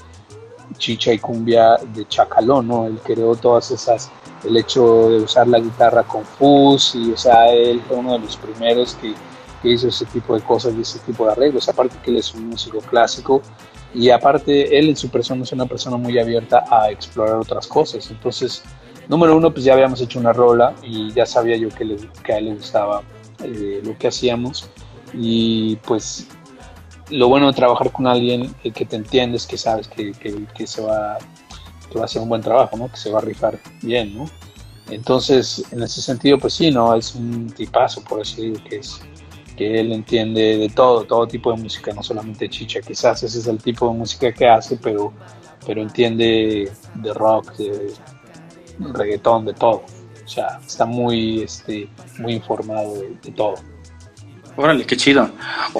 chicha 0.78 1.12
y 1.12 1.18
cumbia 1.18 1.76
de 1.94 2.08
Chacalón, 2.08 2.66
¿no? 2.66 2.86
Él 2.86 2.98
creó 3.04 3.36
todas 3.36 3.70
esas, 3.70 4.10
el 4.44 4.56
hecho 4.56 5.10
de 5.10 5.16
usar 5.18 5.46
la 5.48 5.58
guitarra 5.60 6.02
con 6.04 6.24
fuzz, 6.24 6.94
y 6.94 7.12
o 7.12 7.16
sea, 7.16 7.52
él 7.52 7.82
fue 7.86 7.98
uno 7.98 8.14
de 8.14 8.20
los 8.20 8.36
primeros 8.38 8.94
que, 8.94 9.12
que 9.60 9.68
hizo 9.72 9.88
ese 9.88 10.06
tipo 10.06 10.34
de 10.34 10.40
cosas 10.40 10.72
y 10.78 10.80
ese 10.80 10.98
tipo 11.00 11.26
de 11.26 11.32
arreglos, 11.32 11.68
aparte 11.68 11.96
que 12.02 12.10
él 12.10 12.16
es 12.16 12.32
un 12.32 12.48
músico 12.48 12.78
clásico, 12.78 13.42
y 13.92 14.08
aparte 14.08 14.78
él 14.78 14.88
en 14.88 14.96
su 14.96 15.10
persona 15.10 15.42
es 15.42 15.52
una 15.52 15.66
persona 15.66 15.98
muy 15.98 16.18
abierta 16.18 16.64
a 16.70 16.90
explorar 16.90 17.36
otras 17.36 17.66
cosas, 17.66 18.10
entonces, 18.10 18.62
número 19.08 19.36
uno, 19.36 19.52
pues 19.52 19.66
ya 19.66 19.74
habíamos 19.74 20.00
hecho 20.00 20.18
una 20.18 20.32
rola 20.32 20.74
y 20.82 21.12
ya 21.12 21.26
sabía 21.26 21.56
yo 21.56 21.68
que, 21.68 21.84
le- 21.84 22.08
que 22.24 22.32
a 22.32 22.38
él 22.38 22.46
le 22.46 22.54
gustaba 22.54 23.02
eh, 23.44 23.80
lo 23.84 23.96
que 23.98 24.08
hacíamos 24.08 24.68
y 25.14 25.76
pues 25.76 26.26
lo 27.10 27.28
bueno 27.28 27.48
de 27.48 27.52
trabajar 27.52 27.92
con 27.92 28.06
alguien 28.06 28.54
eh, 28.64 28.70
que 28.72 28.86
te 28.86 28.96
entiendes, 28.96 29.46
que 29.46 29.58
sabes 29.58 29.88
que, 29.88 30.12
que- 30.12 30.66
se 30.66 30.80
va, 30.80 31.18
va 31.96 32.00
a 32.02 32.04
hacer 32.04 32.22
un 32.22 32.28
buen 32.28 32.40
trabajo, 32.40 32.76
¿no? 32.76 32.88
que 32.90 32.96
se 32.96 33.10
va 33.10 33.18
a 33.18 33.22
rifar 33.22 33.58
bien. 33.82 34.16
¿no? 34.16 34.24
Entonces, 34.90 35.64
en 35.72 35.82
ese 35.82 36.00
sentido, 36.00 36.38
pues 36.38 36.54
sí, 36.54 36.70
no 36.70 36.94
es 36.94 37.14
un 37.14 37.48
tipazo, 37.50 38.02
por 38.04 38.20
así 38.22 38.48
decirlo, 38.50 38.64
que 38.68 38.76
es 38.78 39.00
que 39.56 39.80
él 39.80 39.92
entiende 39.92 40.56
de 40.56 40.68
todo, 40.70 41.04
todo 41.04 41.26
tipo 41.26 41.52
de 41.52 41.62
música, 41.62 41.92
no 41.92 42.02
solamente 42.02 42.48
chicha, 42.48 42.80
quizás 42.80 43.22
ese 43.22 43.38
es 43.38 43.46
el 43.46 43.58
tipo 43.58 43.86
de 43.88 43.94
música 43.98 44.32
que 44.32 44.48
hace, 44.48 44.76
pero, 44.76 45.12
pero 45.66 45.82
entiende 45.82 46.72
de 46.94 47.12
rock, 47.14 47.54
de 47.56 47.92
reggaetón, 48.78 49.44
de 49.44 49.52
todo. 49.54 49.82
O 50.24 50.28
sea, 50.28 50.60
está 50.66 50.84
muy, 50.84 51.42
este, 51.42 51.88
muy 52.18 52.34
informado 52.34 52.94
de, 53.22 53.32
todo. 53.32 53.54
Órale, 54.56 54.84
qué 54.84 54.96
chido. 54.96 55.30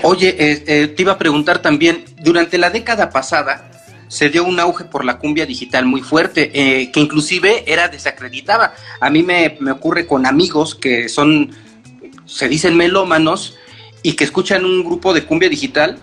Oye, 0.02 0.34
eh, 0.38 0.64
eh, 0.66 0.86
te 0.88 1.02
iba 1.02 1.12
a 1.12 1.18
preguntar 1.18 1.60
también, 1.60 2.04
durante 2.22 2.58
la 2.58 2.70
década 2.70 3.10
pasada 3.10 3.70
se 4.08 4.28
dio 4.28 4.44
un 4.44 4.60
auge 4.60 4.84
por 4.84 5.04
la 5.04 5.18
cumbia 5.18 5.46
digital 5.46 5.86
muy 5.86 6.02
fuerte, 6.02 6.50
eh, 6.54 6.90
que 6.90 7.00
inclusive 7.00 7.64
era 7.66 7.88
desacreditada. 7.88 8.74
A 9.00 9.08
mí 9.08 9.22
me, 9.22 9.56
me 9.60 9.70
ocurre 9.70 10.06
con 10.06 10.26
amigos 10.26 10.74
que 10.74 11.08
son, 11.08 11.50
se 12.26 12.48
dicen 12.48 12.76
melómanos, 12.76 13.56
y 14.02 14.14
que 14.14 14.24
escuchan 14.24 14.64
un 14.64 14.84
grupo 14.84 15.14
de 15.14 15.24
cumbia 15.24 15.48
digital, 15.48 15.98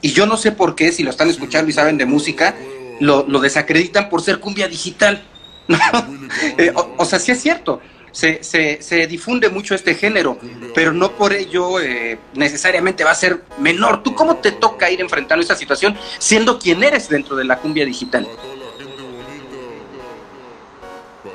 y 0.00 0.12
yo 0.12 0.26
no 0.26 0.36
sé 0.36 0.52
por 0.52 0.74
qué, 0.74 0.92
si 0.92 1.02
lo 1.02 1.10
están 1.10 1.30
escuchando 1.30 1.70
y 1.70 1.72
saben 1.72 1.96
de 1.96 2.06
música, 2.06 2.54
lo, 3.00 3.26
lo 3.28 3.40
desacreditan 3.40 4.08
por 4.08 4.22
ser 4.22 4.40
cumbia 4.40 4.68
digital. 4.68 5.22
Eh, 6.58 6.72
o, 6.98 7.04
sea, 7.04 7.18
sí 7.18 7.30
es 7.30 7.40
cierto, 7.40 7.80
se, 8.10 8.42
se, 8.42 8.82
se 8.82 9.06
difunde 9.06 9.48
mucho 9.48 9.74
este 9.74 9.94
género, 9.94 10.36
pero 10.74 10.92
no 10.92 11.12
por 11.12 11.32
ello 11.32 11.80
eh, 11.80 12.18
necesariamente 12.34 13.04
va 13.04 13.12
a 13.12 13.14
ser 13.14 13.44
menor. 13.58 14.02
¿Tú 14.02 14.14
cómo 14.14 14.36
te 14.36 14.52
toca 14.52 14.90
ir 14.90 15.00
enfrentando 15.00 15.42
esta 15.42 15.54
situación 15.54 15.96
siendo 16.18 16.58
quien 16.58 16.82
eres 16.82 17.08
dentro 17.08 17.36
de 17.36 17.44
la 17.44 17.58
cumbia 17.58 17.84
digital? 17.84 18.28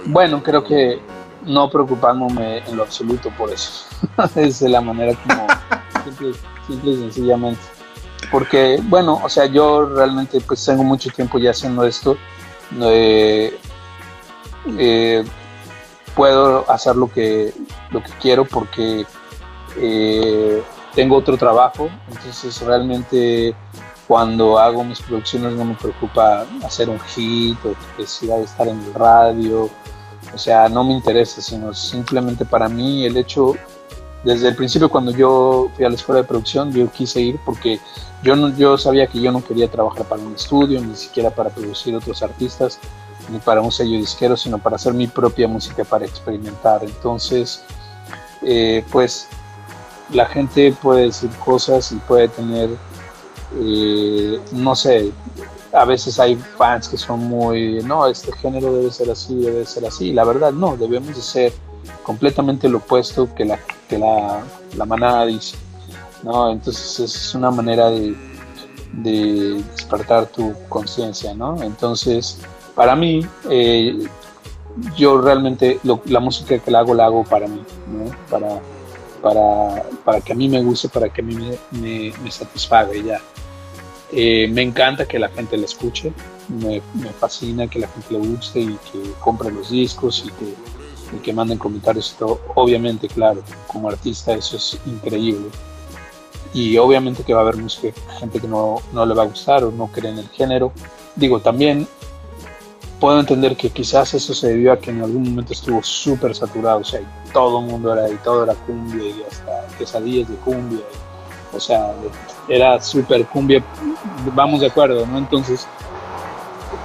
Bueno, 0.05 0.43
creo 0.43 0.63
que 0.63 0.99
no 1.45 1.69
preocupándome 1.69 2.59
en 2.59 2.77
lo 2.77 2.83
absoluto 2.83 3.29
por 3.31 3.51
eso. 3.51 3.85
es 4.35 4.59
de 4.59 4.69
la 4.69 4.81
manera 4.81 5.13
como 5.15 5.47
simple, 6.03 6.33
simple 6.67 6.91
y 6.91 6.97
sencillamente. 6.97 7.61
Porque, 8.31 8.79
bueno, 8.83 9.19
o 9.23 9.29
sea, 9.29 9.45
yo 9.45 9.85
realmente 9.85 10.39
pues 10.41 10.63
tengo 10.65 10.83
mucho 10.83 11.09
tiempo 11.09 11.39
ya 11.39 11.51
haciendo 11.51 11.83
esto. 11.83 12.17
Eh, 12.81 13.57
eh, 14.77 15.23
puedo 16.15 16.69
hacer 16.69 16.95
lo 16.95 17.09
que, 17.09 17.53
lo 17.91 18.03
que 18.03 18.11
quiero 18.21 18.45
porque 18.45 19.05
eh, 19.77 20.63
tengo 20.95 21.17
otro 21.17 21.37
trabajo. 21.37 21.89
Entonces 22.09 22.61
realmente 22.61 23.55
cuando 24.09 24.57
hago 24.57 24.83
mis 24.83 24.99
producciones 25.01 25.53
no 25.53 25.65
me 25.65 25.75
preocupa 25.75 26.43
hacer 26.63 26.89
un 26.89 26.99
hit 26.99 27.57
o 27.63 27.75
que 27.95 28.07
si 28.07 28.31
a 28.31 28.37
estar 28.37 28.67
en 28.67 28.79
el 28.81 28.93
radio. 28.93 29.69
O 30.33 30.37
sea, 30.37 30.67
no 30.67 30.83
me 30.83 30.93
interesa, 30.93 31.41
sino 31.41 31.73
simplemente 31.73 32.43
para 32.43 32.67
mí 32.67 33.05
el 33.05 33.17
hecho, 33.17 33.53
desde 34.23 34.47
el 34.47 34.55
principio 34.55 34.89
cuando 34.89 35.11
yo 35.11 35.69
fui 35.75 35.85
a 35.85 35.89
la 35.89 35.95
escuela 35.95 36.21
de 36.21 36.27
producción, 36.27 36.73
yo 36.73 36.91
quise 36.91 37.21
ir 37.21 37.39
porque 37.45 37.79
yo, 38.23 38.35
no, 38.35 38.49
yo 38.55 38.77
sabía 38.77 39.07
que 39.07 39.21
yo 39.21 39.31
no 39.31 39.43
quería 39.43 39.69
trabajar 39.69 40.05
para 40.05 40.21
un 40.21 40.35
estudio, 40.35 40.81
ni 40.81 40.95
siquiera 40.95 41.29
para 41.29 41.51
producir 41.51 41.95
otros 41.95 42.21
artistas, 42.21 42.79
ni 43.29 43.39
para 43.39 43.61
un 43.61 43.71
sello 43.71 43.97
disquero, 43.97 44.35
sino 44.35 44.57
para 44.57 44.75
hacer 44.75 44.93
mi 44.93 45.07
propia 45.07 45.47
música, 45.47 45.83
para 45.83 46.05
experimentar. 46.05 46.83
Entonces, 46.83 47.63
eh, 48.41 48.83
pues 48.91 49.27
la 50.11 50.25
gente 50.25 50.73
puede 50.81 51.05
decir 51.05 51.29
cosas 51.43 51.91
y 51.91 51.95
puede 51.95 52.27
tener, 52.29 52.69
eh, 53.59 54.39
no 54.51 54.75
sé, 54.75 55.11
a 55.73 55.85
veces 55.85 56.19
hay 56.19 56.35
fans 56.57 56.87
que 56.87 56.97
son 56.97 57.19
muy, 57.19 57.83
no, 57.83 58.07
este 58.07 58.31
género 58.33 58.73
debe 58.73 58.91
ser 58.91 59.11
así, 59.11 59.35
debe 59.35 59.65
ser 59.65 59.85
así. 59.85 60.13
La 60.13 60.23
verdad, 60.23 60.51
no, 60.51 60.75
debemos 60.77 61.15
de 61.15 61.21
ser 61.21 61.53
completamente 62.03 62.67
lo 62.67 62.79
opuesto 62.79 63.33
que 63.35 63.45
la, 63.45 63.59
que 63.87 63.97
la, 63.97 64.41
la 64.75 64.85
manada 64.85 65.25
dice. 65.25 65.57
¿no? 66.23 66.51
Entonces 66.51 66.99
es 66.99 67.35
una 67.35 67.51
manera 67.51 67.89
de, 67.89 68.15
de 68.93 69.63
despertar 69.75 70.27
tu 70.27 70.53
conciencia, 70.67 71.33
¿no? 71.33 71.61
Entonces, 71.61 72.39
para 72.79 72.95
mí, 72.95 73.19
eh, 73.49 74.07
yo 74.95 75.19
realmente 75.19 75.81
lo, 75.83 75.99
la 76.05 76.21
música 76.21 76.57
que 76.59 76.71
la 76.71 76.79
hago, 76.79 76.93
la 76.93 77.07
hago 77.07 77.25
para 77.25 77.45
mí. 77.45 77.61
Para, 78.29 78.61
para, 79.21 79.83
para 80.05 80.21
que 80.21 80.31
a 80.31 80.35
mí 80.37 80.47
me 80.47 80.63
guste, 80.63 80.87
para 80.87 81.09
que 81.09 81.19
a 81.19 81.25
mí 81.25 81.35
me, 81.35 81.57
me, 81.71 82.13
me 82.23 82.31
satisfaga 82.31 82.93
ya. 82.95 83.19
Eh, 84.13 84.47
me 84.53 84.61
encanta 84.61 85.05
que 85.05 85.19
la 85.19 85.27
gente 85.27 85.57
la 85.57 85.65
escuche, 85.65 86.13
me, 86.47 86.81
fascina 87.19 87.67
que 87.67 87.79
la 87.79 87.89
gente 87.89 88.13
le 88.13 88.19
guste 88.19 88.61
y 88.61 88.77
que 88.89 89.11
compre 89.19 89.51
los 89.51 89.71
discos 89.71 90.25
y 90.25 91.19
que, 91.19 91.33
manden 91.33 91.57
comentarios. 91.57 92.15
Obviamente, 92.55 93.09
claro, 93.09 93.43
como 93.67 93.89
artista 93.89 94.31
eso 94.31 94.55
es 94.55 94.79
increíble. 94.85 95.49
Y 96.53 96.77
obviamente 96.77 97.23
que 97.23 97.33
va 97.33 97.41
a 97.41 97.43
haber 97.43 97.57
música, 97.57 97.91
gente 98.21 98.39
que 98.39 98.47
no, 98.47 98.77
no 98.93 99.05
le 99.05 99.13
va 99.13 99.23
a 99.23 99.25
gustar 99.25 99.65
o 99.65 99.71
no 99.71 99.87
cree 99.87 100.11
en 100.11 100.19
el 100.19 100.29
género. 100.29 100.71
Digo, 101.17 101.41
también 101.41 101.85
puedo 102.99 103.19
entender 103.19 103.55
que 103.55 103.69
quizás 103.69 104.13
eso 104.13 104.33
se 104.33 104.49
debió 104.49 104.73
a 104.73 104.79
que 104.79 104.91
en 104.91 105.01
algún 105.01 105.23
momento 105.29 105.53
estuvo 105.53 105.81
súper 105.81 106.35
saturado, 106.35 106.79
o 106.79 106.83
sea, 106.83 106.99
todo 107.33 107.59
el 107.59 107.67
mundo 107.67 107.93
era 107.93 108.09
y 108.09 108.15
todo 108.17 108.43
era 108.43 108.53
cumbia 108.53 109.03
y 109.03 109.23
hasta 109.23 109.67
quesadillas 109.77 110.29
de 110.29 110.35
cumbia. 110.37 110.81
O 111.53 111.59
sea, 111.59 111.93
era 112.47 112.79
súper 112.81 113.25
cumbia, 113.25 113.63
vamos 114.35 114.61
de 114.61 114.67
acuerdo, 114.67 115.05
¿no? 115.05 115.17
Entonces, 115.17 115.67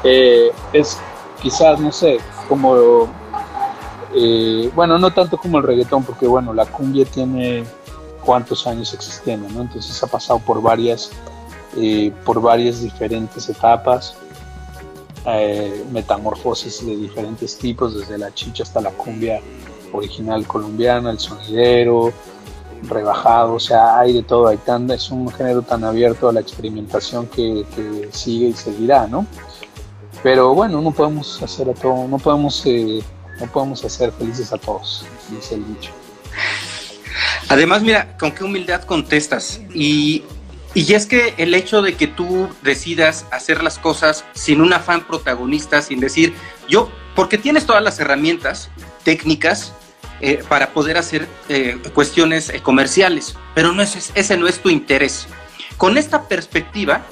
eh, 0.04 0.50
es 0.72 0.98
quizás, 1.42 1.78
no 1.80 1.92
sé, 1.92 2.18
como, 2.48 3.08
eh, 4.14 4.70
bueno, 4.74 4.98
no 4.98 5.12
tanto 5.12 5.36
como 5.36 5.58
el 5.58 5.64
reggaetón, 5.64 6.04
porque 6.04 6.26
bueno, 6.26 6.54
la 6.54 6.64
cumbia 6.64 7.04
tiene 7.04 7.64
cuántos 8.24 8.66
años 8.66 8.94
existiendo, 8.94 9.48
¿no? 9.50 9.62
Entonces 9.62 10.02
ha 10.02 10.06
pasado 10.06 10.38
por 10.38 10.62
varias, 10.62 11.10
eh, 11.76 12.12
por 12.24 12.40
varias 12.40 12.80
diferentes 12.80 13.48
etapas, 13.48 14.16
eh, 15.26 15.84
metamorfosis 15.90 16.84
de 16.84 16.96
diferentes 16.96 17.56
tipos, 17.58 17.98
desde 17.98 18.18
la 18.18 18.32
chicha 18.34 18.62
hasta 18.62 18.80
la 18.80 18.90
cumbia 18.90 19.40
original 19.92 20.46
colombiana, 20.46 21.10
el 21.10 21.18
sonidero, 21.18 22.12
rebajado, 22.88 23.54
o 23.54 23.60
sea, 23.60 23.98
hay 23.98 24.12
de 24.12 24.22
todo, 24.22 24.48
hay 24.48 24.58
tan, 24.58 24.90
es 24.90 25.10
un 25.10 25.30
género 25.30 25.62
tan 25.62 25.84
abierto 25.84 26.28
a 26.28 26.32
la 26.32 26.40
experimentación 26.40 27.26
que, 27.26 27.64
sigue 28.10 28.48
y 28.48 28.52
seguirá, 28.52 29.06
¿no? 29.06 29.26
Pero 30.22 30.54
bueno, 30.54 30.80
no 30.80 30.90
podemos 30.90 31.42
hacer 31.42 31.68
a 31.68 31.74
todo, 31.74 32.08
no 32.08 32.18
podemos, 32.18 32.64
eh, 32.66 33.02
no 33.40 33.46
podemos 33.46 33.84
hacer 33.84 34.12
felices 34.12 34.52
a 34.52 34.58
todos, 34.58 35.04
dice 35.30 35.54
el 35.54 35.66
dicho. 35.66 35.90
Además, 37.48 37.82
mira, 37.82 38.16
con 38.18 38.32
qué 38.32 38.44
humildad 38.44 38.82
contestas. 38.82 39.60
Y, 39.74 40.24
y 40.74 40.94
es 40.94 41.06
que 41.06 41.34
el 41.38 41.54
hecho 41.54 41.82
de 41.82 41.94
que 41.94 42.08
tú 42.08 42.48
decidas 42.62 43.26
hacer 43.30 43.62
las 43.62 43.78
cosas 43.78 44.24
sin 44.34 44.60
un 44.60 44.72
afán 44.72 45.06
protagonista, 45.06 45.80
sin 45.82 46.00
decir, 46.00 46.34
yo, 46.68 46.90
porque 47.14 47.38
tienes 47.38 47.64
todas 47.64 47.82
las 47.82 48.00
herramientas, 48.00 48.70
técnicas 49.04 49.72
eh, 50.20 50.42
para 50.48 50.70
poder 50.70 50.96
hacer 50.96 51.28
eh, 51.48 51.78
cuestiones 51.94 52.48
eh, 52.48 52.60
comerciales, 52.60 53.36
pero 53.54 53.72
no 53.72 53.82
es, 53.82 54.10
ese 54.14 54.36
no 54.36 54.48
es 54.48 54.60
tu 54.60 54.68
interés. 54.68 55.28
Con 55.76 55.96
esta 55.96 56.26
perspectiva, 56.26 57.02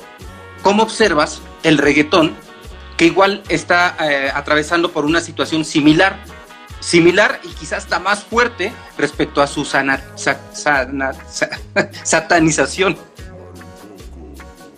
¿cómo 0.63 0.83
observas 0.83 1.41
el 1.63 1.79
reggaetón 1.79 2.35
que 2.97 3.07
igual 3.07 3.43
está 3.49 3.97
atravesando 4.35 4.93
por 4.93 5.05
una 5.05 5.21
situación 5.21 5.65
similar? 5.65 6.19
Similar 6.81 7.41
y 7.45 7.49
quizás 7.55 7.85
está 7.85 7.99
más 7.99 8.25
fuerte 8.25 8.73
respecto 8.99 9.43
a 9.43 9.47
su 9.47 9.65
satanización. 12.05 12.97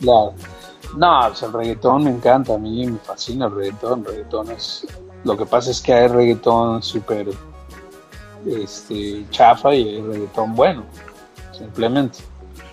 No, 0.04 1.20
pues 1.26 1.42
el 1.42 1.52
reggaetón 1.52 2.04
me 2.04 2.10
encanta, 2.10 2.54
a 2.54 2.58
mí 2.58 2.86
me 2.86 2.98
fascina 2.98 3.46
el 3.46 3.54
reggaetón. 3.54 4.06
El 4.08 4.50
es. 4.50 4.86
Lo 5.24 5.36
que 5.36 5.46
pasa 5.46 5.70
es 5.70 5.80
que 5.80 5.92
hay 5.92 6.08
reggaetón 6.08 6.82
súper 6.82 7.28
este, 8.46 9.24
chafa 9.30 9.74
y 9.74 9.96
hay 9.96 10.02
reggaetón 10.02 10.54
bueno, 10.54 10.84
simplemente. 11.52 12.18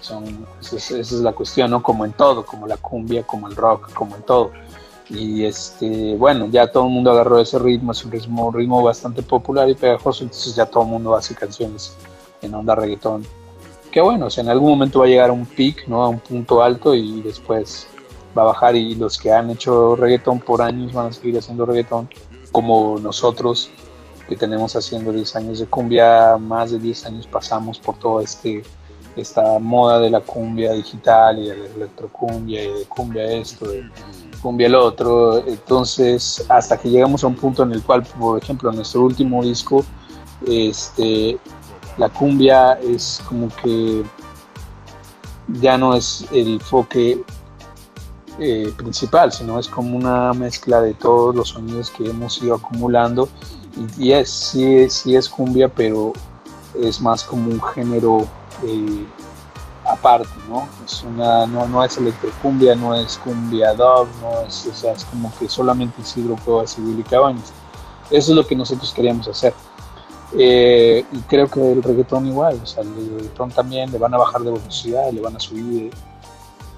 Son, 0.02 0.46
esa, 0.60 0.98
es, 0.98 1.12
la 1.14 1.32
cuestión, 1.32 1.70
¿no? 1.72 1.82
Como 1.84 2.06
en 2.06 2.14
todo, 2.14 2.46
como 2.46 2.68
la 2.68 2.78
cumbia, 2.78 3.24
como 3.24 3.48
el 3.48 3.56
rock, 3.56 3.94
como 3.94 4.16
en 4.16 4.24
todo. 4.24 4.52
Y 5.10 5.46
este, 5.46 6.16
bueno, 6.16 6.48
ya 6.48 6.72
todo 6.72 6.86
el 6.86 6.92
mundo 6.92 7.12
agarró 7.12 7.40
ese 7.40 7.60
ritmo, 7.60 7.92
es 7.92 8.04
un 8.04 8.12
ritmo, 8.12 8.52
ritmo 8.52 8.82
bastante 8.82 9.22
popular 9.22 9.70
y 9.70 9.76
pegajoso, 9.76 10.24
entonces 10.24 10.56
ya 10.56 10.66
todo 10.66 10.84
el 10.84 10.90
mundo 10.90 11.16
hace 11.16 11.36
canciones 11.36 11.96
en 12.42 12.56
onda 12.56 12.76
reggaetón. 12.76 13.26
Que 13.92 14.00
bueno, 14.02 14.28
o 14.28 14.30
sea, 14.30 14.44
en 14.44 14.50
algún 14.50 14.70
momento 14.70 15.00
va 15.00 15.06
a 15.06 15.10
llegar 15.10 15.30
a 15.30 15.34
un 15.34 15.46
peak, 15.46 15.88
¿no? 15.88 16.04
A 16.04 16.08
un 16.08 16.20
punto 16.20 16.64
alto 16.64 16.96
y 16.96 17.22
después 17.22 17.88
va 18.38 18.44
a 18.44 18.46
bajar 18.46 18.76
y 18.76 18.96
los 18.96 19.18
que 19.18 19.32
han 19.32 19.50
hecho 19.50 19.96
reggaetón 19.96 20.40
por 20.40 20.62
años 20.62 20.94
van 20.94 21.08
a 21.08 21.12
seguir 21.12 21.38
haciendo 21.38 21.66
reggaetón 21.66 22.10
como 22.52 22.98
nosotros 23.00 23.70
que 24.28 24.36
tenemos 24.38 24.76
haciendo 24.78 25.12
10 25.12 25.36
años 25.36 25.60
de 25.60 25.66
cumbia, 25.66 26.38
más 26.38 26.72
de 26.72 26.80
10 26.80 27.06
años 27.08 27.28
pasamos 27.28 27.80
por 27.80 27.98
toda 27.98 28.24
este, 28.24 28.64
esta 29.18 29.60
moda 29.60 30.00
de 30.00 30.10
la 30.10 30.22
cumbia 30.22 30.72
digital 30.72 31.38
y 31.40 31.50
de 31.50 31.58
la 31.58 31.66
electrocumbia 31.66 32.64
y 32.64 32.68
de 32.72 32.86
cumbia 32.86 33.30
esto, 33.30 33.68
de 33.68 33.90
cumbia 34.42 34.68
el 34.68 34.76
otro, 34.76 35.46
entonces 35.46 36.46
hasta 36.48 36.78
que 36.78 36.90
llegamos 36.90 37.24
a 37.24 37.28
un 37.28 37.36
punto 37.36 37.64
en 37.64 37.74
el 37.74 37.84
cual, 37.84 38.04
por 38.04 38.42
ejemplo, 38.42 38.70
en 38.70 38.78
nuestro 38.78 39.02
último 39.02 39.44
disco, 39.44 39.84
este, 40.48 41.38
la 41.98 42.10
cumbia 42.10 42.74
es 42.74 43.22
como 43.28 43.50
que 43.62 44.04
ya 45.48 45.78
no 45.78 45.96
es 45.96 46.26
el 46.32 46.54
enfoque 46.54 47.24
eh, 48.40 48.74
principal, 48.78 49.32
sino 49.32 49.60
es 49.60 49.68
como 49.68 49.98
una 49.98 50.34
mezcla 50.34 50.82
de 50.82 50.94
todos 50.94 51.36
los 51.36 51.50
sonidos 51.50 51.90
que 51.90 52.10
hemos 52.10 52.42
ido 52.42 52.56
acumulando. 52.56 53.30
Y, 53.98 54.12
es, 54.12 54.30
sí, 54.30 54.90
sí, 54.90 55.16
es 55.16 55.30
cumbia, 55.30 55.70
pero 55.70 56.14
es 56.82 57.00
más 57.02 57.24
como 57.24 57.50
un 57.50 57.62
género 57.62 58.28
eh, 58.66 59.06
aparte, 59.86 60.30
¿no? 60.50 60.68
No, 61.48 61.68
no 61.68 61.84
es 61.84 61.98
electrocumbia, 61.98 62.76
no 62.76 62.96
es 62.96 63.18
cumbia 63.18 63.74
dub, 63.74 64.08
no 64.22 64.42
es, 64.48 64.84
o 64.84 64.90
es 64.90 65.06
como 65.06 65.32
que 65.38 65.48
solamente 65.48 66.02
Isidro 66.02 66.36
Cuevas 66.44 66.78
y 66.78 66.82
Willy 66.82 67.04
Cabañas. 67.04 67.52
Eso 68.10 68.32
es 68.32 68.36
lo 68.36 68.46
que 68.46 68.56
nosotros 68.56 68.94
queríamos 68.94 69.28
hacer. 69.28 69.54
Eh, 70.38 71.04
y 71.12 71.18
creo 71.22 71.48
que 71.48 71.74
el 71.74 71.84
reggaetón 71.84 72.26
igual, 72.26 72.60
o 72.64 72.66
sea, 72.66 72.84
el 72.84 73.18
reggaetón 73.18 73.52
también 73.52 73.92
le 73.92 73.98
van 73.98 74.14
a 74.14 74.18
bajar 74.18 74.42
de 74.42 74.52
velocidad, 74.52 75.12
le 75.12 75.20
van 75.20 75.36
a 75.36 75.40
subir, 75.40 75.92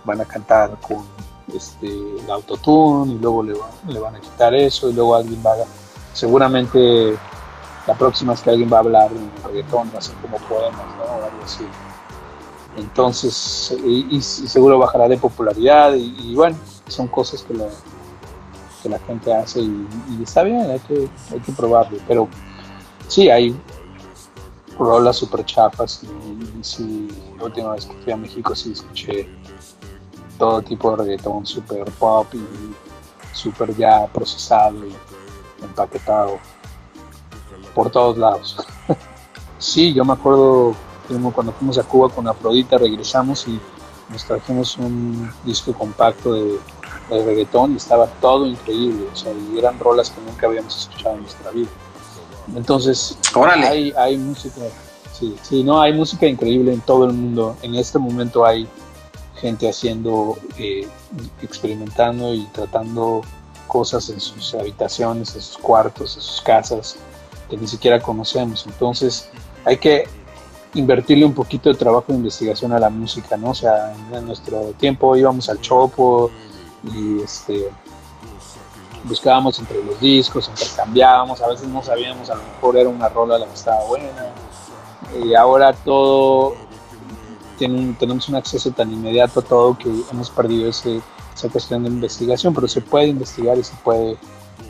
van 0.06 0.22
a 0.22 0.26
cantar 0.26 0.76
con 0.82 1.06
este, 1.54 1.88
el 1.88 2.32
autotune 2.32 3.14
y 3.14 3.18
luego 3.20 3.43
le, 3.43 3.99
van 3.99 4.16
a 4.16 4.20
quitar 4.20 4.56
eso 4.56 4.89
y 4.89 4.93
luego 4.93 5.16
alguien 5.16 5.41
va 5.45 5.51
a, 5.51 5.66
seguramente 6.14 7.16
la 7.86 7.93
próxima 7.95 8.34
es 8.34 8.41
que 8.41 8.49
alguien 8.49 8.72
va 8.72 8.78
a 8.78 8.80
hablar 8.80 9.12
en 9.12 9.32
reggaetón, 9.45 9.91
va 9.93 9.99
a 9.99 10.01
ser 10.01 10.16
como 10.16 10.38
poemas, 10.47 10.86
¿no? 10.97 11.04
O 11.04 11.24
algo 11.24 11.43
así. 11.43 11.66
Entonces, 12.78 13.76
y, 13.86 14.20
seguro 14.22 14.80
bajará 14.80 15.08
de 15.08 15.18
popularidad 15.18 15.93
y, 15.93 16.34
bueno, 16.34 16.58
son 16.88 17.08
cosas 17.08 17.43
que 17.43 17.54
la, 17.54 17.68
que 18.82 18.89
la 18.89 18.97
gente 18.99 19.34
hace 19.34 19.60
y, 19.60 19.88
está 20.24 20.41
bien, 20.43 20.72
hay 20.72 20.80
que, 20.80 21.08
hay 21.32 21.39
que 21.39 21.51
probarlo, 21.51 21.99
pero 22.08 22.28
sí, 23.08 23.30
hay 23.30 23.56
rolas 24.78 25.18
super 25.18 25.45
chapas 25.45 26.04
y, 26.04 26.64
si 26.64 27.08
la 27.38 27.45
última 27.45 27.72
vez 27.74 27.86
que 27.86 27.93
fui 28.04 28.14
a 28.14 28.18
México 28.18 28.56
sí 28.56 28.72
escuché 28.72 29.30
todo 30.38 30.62
tipo 30.62 30.91
de 30.91 31.04
reggaetón 31.04 31.45
super 31.45 31.86
pop 31.91 32.28
y 32.34 33.36
super 33.36 33.76
ya 33.76 34.08
procesado 34.08 34.86
y 34.88 34.95
empaquetado 35.64 36.39
por 37.74 37.89
todos 37.89 38.18
lados. 38.18 38.58
sí, 39.58 39.93
yo 39.93 40.06
me 40.06 40.14
acuerdo 40.14 40.76
cuando 41.34 41.51
fuimos 41.54 41.78
a 41.78 41.84
Cuba 41.84 42.10
con 42.10 42.28
Afrodita, 42.28 42.78
regresamos 42.78 43.47
y 43.47 43.60
nos 44.10 44.26
trajimos 44.26 44.78
un 44.78 45.32
disco 45.43 45.74
compacto 45.74 46.34
de, 46.34 46.60
reggaetón 47.10 47.74
y 47.74 47.76
estaba 47.76 48.08
todo 48.08 48.47
increíble, 48.47 49.08
o 49.12 49.16
sea, 49.16 49.32
y 49.34 49.60
eran 49.60 49.78
rolas 49.78 50.10
que 50.10 50.22
nunca 50.22 50.47
habíamos 50.47 50.76
escuchado 50.76 51.16
en 51.16 51.22
nuestra 51.22 51.51
vida. 51.51 51.70
Entonces, 52.55 53.17
hay, 53.35 53.93
hay 53.97 54.17
música, 54.17 54.61
sí, 55.17 55.35
sí, 55.41 55.63
no, 55.63 55.81
hay 55.81 55.93
música 55.93 56.27
increíble 56.27 56.73
en 56.73 56.81
todo 56.81 57.05
el 57.05 57.13
mundo. 57.13 57.55
En 57.61 57.75
este 57.75 57.99
momento 57.99 58.45
hay 58.45 58.67
gente 59.39 59.69
haciendo, 59.69 60.37
eh, 60.57 60.87
experimentando 61.41 62.33
y 62.33 62.45
tratando 62.53 63.21
cosas 63.67 64.09
en 64.09 64.19
sus 64.19 64.53
habitaciones, 64.53 65.35
en 65.35 65.41
sus 65.41 65.57
cuartos, 65.57 66.15
en 66.15 66.21
sus 66.21 66.41
casas, 66.41 66.97
que 67.49 67.57
ni 67.57 67.67
siquiera 67.67 67.99
conocemos. 67.99 68.65
Entonces 68.65 69.29
hay 69.65 69.77
que 69.77 70.05
invertirle 70.75 71.25
un 71.25 71.33
poquito 71.33 71.69
de 71.69 71.75
trabajo 71.75 72.05
de 72.07 72.15
investigación 72.15 72.71
a 72.73 72.79
la 72.79 72.89
música, 72.89 73.37
¿no? 73.37 73.51
O 73.51 73.55
sea, 73.55 73.93
en 74.11 74.25
nuestro 74.25 74.73
tiempo 74.79 75.15
íbamos 75.15 75.49
al 75.49 75.61
Chopo 75.61 76.31
y 76.83 77.21
este 77.21 77.69
buscábamos 79.04 79.60
entre 79.60 79.84
los 79.84 79.99
discos, 79.99 80.49
intercambiábamos, 80.49 81.41
a 81.41 81.47
veces 81.47 81.68
no 81.68 81.84
sabíamos, 81.84 82.30
a 82.30 82.36
lo 82.36 82.43
mejor 82.43 82.78
era 82.78 82.89
una 82.89 83.10
rola 83.10 83.38
la 83.38 83.45
que 83.45 83.54
estaba 83.54 83.84
buena. 83.86 84.34
Y 85.24 85.36
ahora 85.36 85.74
todo 85.74 86.56
tenemos 87.58 88.30
un 88.30 88.36
acceso 88.36 88.72
tan 88.72 88.91
inmediato 88.91 89.39
a 89.39 89.43
todo 89.43 89.78
que 89.78 89.89
hemos 90.12 90.30
perdido 90.30 90.70
ese, 90.70 91.01
esa 91.34 91.49
cuestión 91.49 91.84
de 91.84 91.89
investigación, 91.89 92.54
pero 92.54 92.68
se 92.68 92.82
puede 92.82 93.08
investigar 93.08 93.58
y 93.58 93.64
se 93.64 93.76
puede 93.84 94.18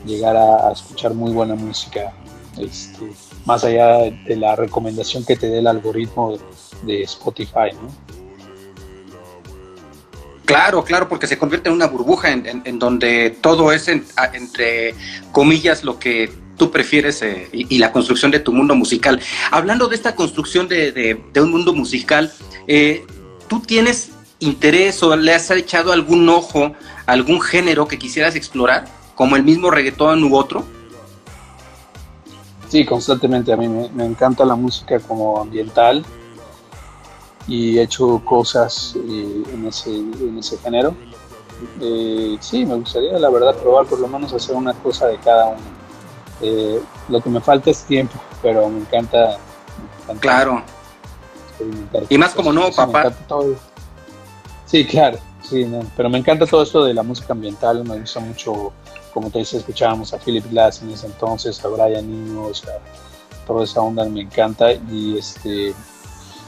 llegar 0.04 0.36
a, 0.36 0.70
escuchar 0.72 1.14
muy 1.14 1.32
buena 1.32 1.54
música, 1.54 2.12
este, 2.58 3.12
más 3.44 3.64
allá 3.64 3.98
de 3.98 4.36
la 4.36 4.54
recomendación 4.56 5.24
que 5.24 5.36
te 5.36 5.48
dé 5.48 5.58
el 5.58 5.66
algoritmo 5.66 6.36
de, 6.82 7.02
Spotify, 7.02 7.70
Claro, 10.44 10.84
claro, 10.84 11.08
porque 11.08 11.26
se 11.26 11.38
convierte 11.38 11.68
en 11.68 11.74
una 11.74 11.86
burbuja 11.86 12.30
en, 12.30 12.78
donde 12.78 13.30
todo 13.40 13.72
es 13.72 13.88
entre 13.88 14.94
comillas 15.32 15.84
lo 15.84 15.98
que 15.98 16.30
tú 16.56 16.70
prefieres 16.70 17.22
eh, 17.22 17.48
y, 17.52 17.78
la 17.78 17.92
construcción 17.92 18.30
de 18.30 18.40
tu 18.40 18.52
mundo 18.52 18.74
musical. 18.74 19.20
Hablando 19.50 19.88
de 19.88 19.96
esta 19.96 20.14
construcción 20.14 20.68
de, 20.68 21.20
un 21.36 21.50
mundo 21.50 21.72
musical, 21.72 22.32
eh, 22.66 23.06
¿tú 23.48 23.60
tienes 23.60 24.10
interés 24.38 25.02
o 25.02 25.16
le 25.16 25.34
has 25.34 25.50
echado 25.50 25.92
algún 25.92 26.28
ojo 26.28 26.74
a 27.06 27.12
algún 27.12 27.40
género 27.40 27.88
que 27.88 27.98
quisieras 27.98 28.36
explorar, 28.36 28.84
como 29.14 29.36
el 29.36 29.42
mismo 29.42 29.70
reggaetón 29.70 30.24
u 30.24 30.36
otro? 30.36 30.64
Sí, 32.68 32.84
constantemente. 32.84 33.52
A 33.52 33.56
mí 33.56 33.68
me, 33.68 34.04
encanta 34.04 34.44
la 34.44 34.56
música 34.56 34.98
como 34.98 35.40
ambiental 35.40 36.04
y 37.46 37.78
he 37.78 37.82
hecho 37.82 38.22
cosas 38.24 38.94
eh, 38.96 39.42
en, 39.52 39.66
ese, 39.66 39.90
en 39.90 40.38
ese 40.38 40.58
género. 40.58 40.94
sí, 42.40 42.66
me 42.66 42.76
gustaría, 42.76 43.18
la 43.18 43.30
verdad, 43.30 43.54
probar 43.56 43.86
por 43.86 44.00
lo 44.00 44.08
menos 44.08 44.32
hacer 44.32 44.54
una 44.54 44.74
cosa 44.74 45.06
de 45.06 45.18
cada 45.18 45.46
uno 45.46 45.84
eh, 46.40 46.80
lo 47.08 47.20
que 47.20 47.30
me 47.30 47.40
falta 47.40 47.70
es 47.70 47.84
tiempo, 47.84 48.14
pero 48.42 48.68
me 48.68 48.80
encanta. 48.80 49.38
claro. 50.20 50.62
Y 52.08 52.18
más 52.18 52.34
como 52.34 52.52
no, 52.52 52.70
papá. 52.72 53.12
Sí, 54.66 54.84
claro, 54.84 55.18
sí, 55.42 55.66
pero 55.96 56.10
me 56.10 56.18
encanta 56.18 56.46
todo 56.46 56.64
esto 56.64 56.84
de 56.84 56.94
la 56.94 57.02
música 57.02 57.32
ambiental, 57.32 57.84
me 57.84 58.00
gusta 58.00 58.18
mucho, 58.18 58.72
como 59.12 59.30
te 59.30 59.38
dice, 59.38 59.58
escuchábamos 59.58 60.12
a 60.12 60.18
Philip 60.18 60.50
Glass 60.50 60.82
en 60.82 60.90
ese 60.90 61.06
entonces, 61.06 61.64
a 61.64 61.68
Brian 61.68 62.36
o 62.36 62.52
sea, 62.52 62.78
toda 63.46 63.64
esa 63.64 63.80
onda 63.80 64.04
me 64.06 64.22
encanta 64.22 64.72
y 64.72 65.16
este 65.16 65.74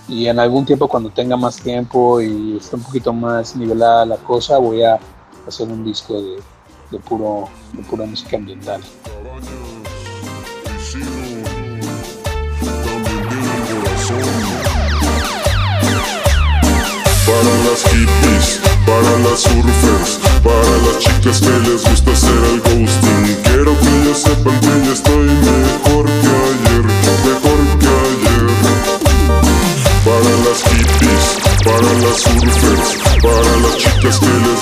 y 0.08 0.28
en 0.28 0.38
algún 0.38 0.64
tiempo 0.64 0.88
cuando 0.88 1.10
tenga 1.10 1.36
más 1.36 1.56
tiempo 1.56 2.20
y 2.20 2.56
esté 2.58 2.76
un 2.76 2.82
poquito 2.82 3.12
más 3.12 3.56
nivelada 3.56 4.06
la 4.06 4.16
cosa 4.16 4.58
voy 4.58 4.82
a 4.82 4.98
hacer 5.46 5.68
un 5.68 5.84
disco 5.84 6.20
de, 6.20 6.36
de 6.90 6.98
puro 6.98 7.48
de 7.72 7.82
pura 7.82 8.06
música 8.06 8.36
ambiental. 8.36 8.80
Para 17.26 17.54
las 17.64 17.82
hippies, 17.90 18.60
para 18.86 19.18
las 19.18 19.40
surfers, 19.40 20.20
para 20.44 20.76
las 20.86 20.98
chicas 21.00 21.40
que 21.40 21.68
les 21.68 21.90
gusta 21.90 22.12
hacer 22.12 22.44
el 22.44 22.60
ghosting. 22.60 23.36
Quiero 23.42 23.78
que 23.80 24.02
ellos 24.02 24.18
sepan 24.18 24.60
que 24.60 24.86
yo 24.86 24.92
chicas 34.06 34.20
que 34.20 34.50
les 34.50 34.55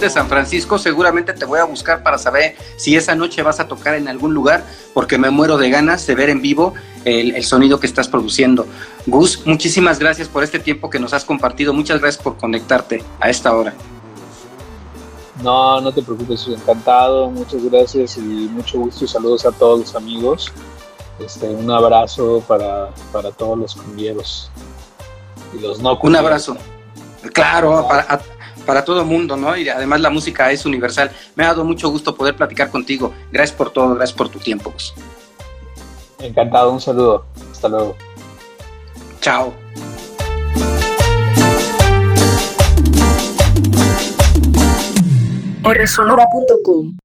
visite 0.00 0.10
San 0.10 0.28
Francisco, 0.28 0.78
seguramente 0.78 1.32
te 1.34 1.44
voy 1.44 1.58
a 1.58 1.64
buscar 1.64 2.02
para 2.02 2.16
saber 2.16 2.56
si 2.76 2.96
esa 2.96 3.14
noche 3.14 3.42
vas 3.42 3.60
a 3.60 3.68
tocar 3.68 3.94
en 3.94 4.08
algún 4.08 4.32
lugar, 4.32 4.64
porque 4.94 5.18
me 5.18 5.28
muero 5.30 5.58
de 5.58 5.68
ganas 5.70 6.06
de 6.06 6.14
ver 6.14 6.30
en 6.30 6.40
vivo 6.40 6.72
el, 7.04 7.34
el 7.34 7.44
sonido 7.44 7.78
que 7.78 7.86
estás 7.86 8.08
produciendo. 8.08 8.66
Gus, 9.06 9.42
muchísimas 9.46 9.98
gracias 9.98 10.28
por 10.28 10.42
este 10.42 10.58
tiempo 10.58 10.88
que 10.88 10.98
nos 10.98 11.12
has 11.12 11.24
compartido. 11.24 11.72
Muchas 11.74 12.00
gracias 12.00 12.22
por 12.22 12.36
conectarte 12.38 13.04
a 13.20 13.28
esta 13.28 13.54
hora. 13.54 13.74
No, 15.42 15.80
no 15.80 15.92
te 15.92 16.02
preocupes, 16.02 16.46
encantado, 16.48 17.30
muchas 17.30 17.62
gracias 17.64 18.16
y 18.16 18.20
mucho 18.20 18.78
gusto 18.78 19.04
y 19.04 19.08
saludos 19.08 19.44
a 19.46 19.52
todos 19.52 19.80
los 19.80 19.94
amigos. 19.94 20.52
Este, 21.18 21.46
un 21.48 21.70
abrazo 21.70 22.42
para, 22.48 22.88
para 23.12 23.30
todos 23.32 23.58
los 23.58 23.74
cumbieros 23.74 24.50
y 25.54 25.60
los 25.60 25.78
no 25.80 25.92
Un 25.92 25.96
cumbieros. 25.98 26.26
abrazo. 26.26 26.56
Claro, 27.34 27.86
para, 27.88 28.02
a- 28.14 28.20
para 28.70 28.84
todo 28.84 29.04
mundo, 29.04 29.36
¿no? 29.36 29.56
Y 29.56 29.68
además 29.68 30.00
la 30.00 30.10
música 30.10 30.52
es 30.52 30.64
universal. 30.64 31.10
Me 31.34 31.42
ha 31.42 31.48
dado 31.48 31.64
mucho 31.64 31.90
gusto 31.90 32.14
poder 32.14 32.36
platicar 32.36 32.70
contigo. 32.70 33.12
Gracias 33.32 33.56
por 33.56 33.72
todo, 33.72 33.96
gracias 33.96 34.16
por 34.16 34.28
tu 34.28 34.38
tiempo. 34.38 34.70
Gus. 34.70 34.94
Encantado, 36.20 36.70
un 36.70 36.80
saludo. 36.80 37.24
Hasta 37.50 37.68
luego. 37.68 37.96
Chao. 39.20 39.52
Rsonora.com 45.64 46.99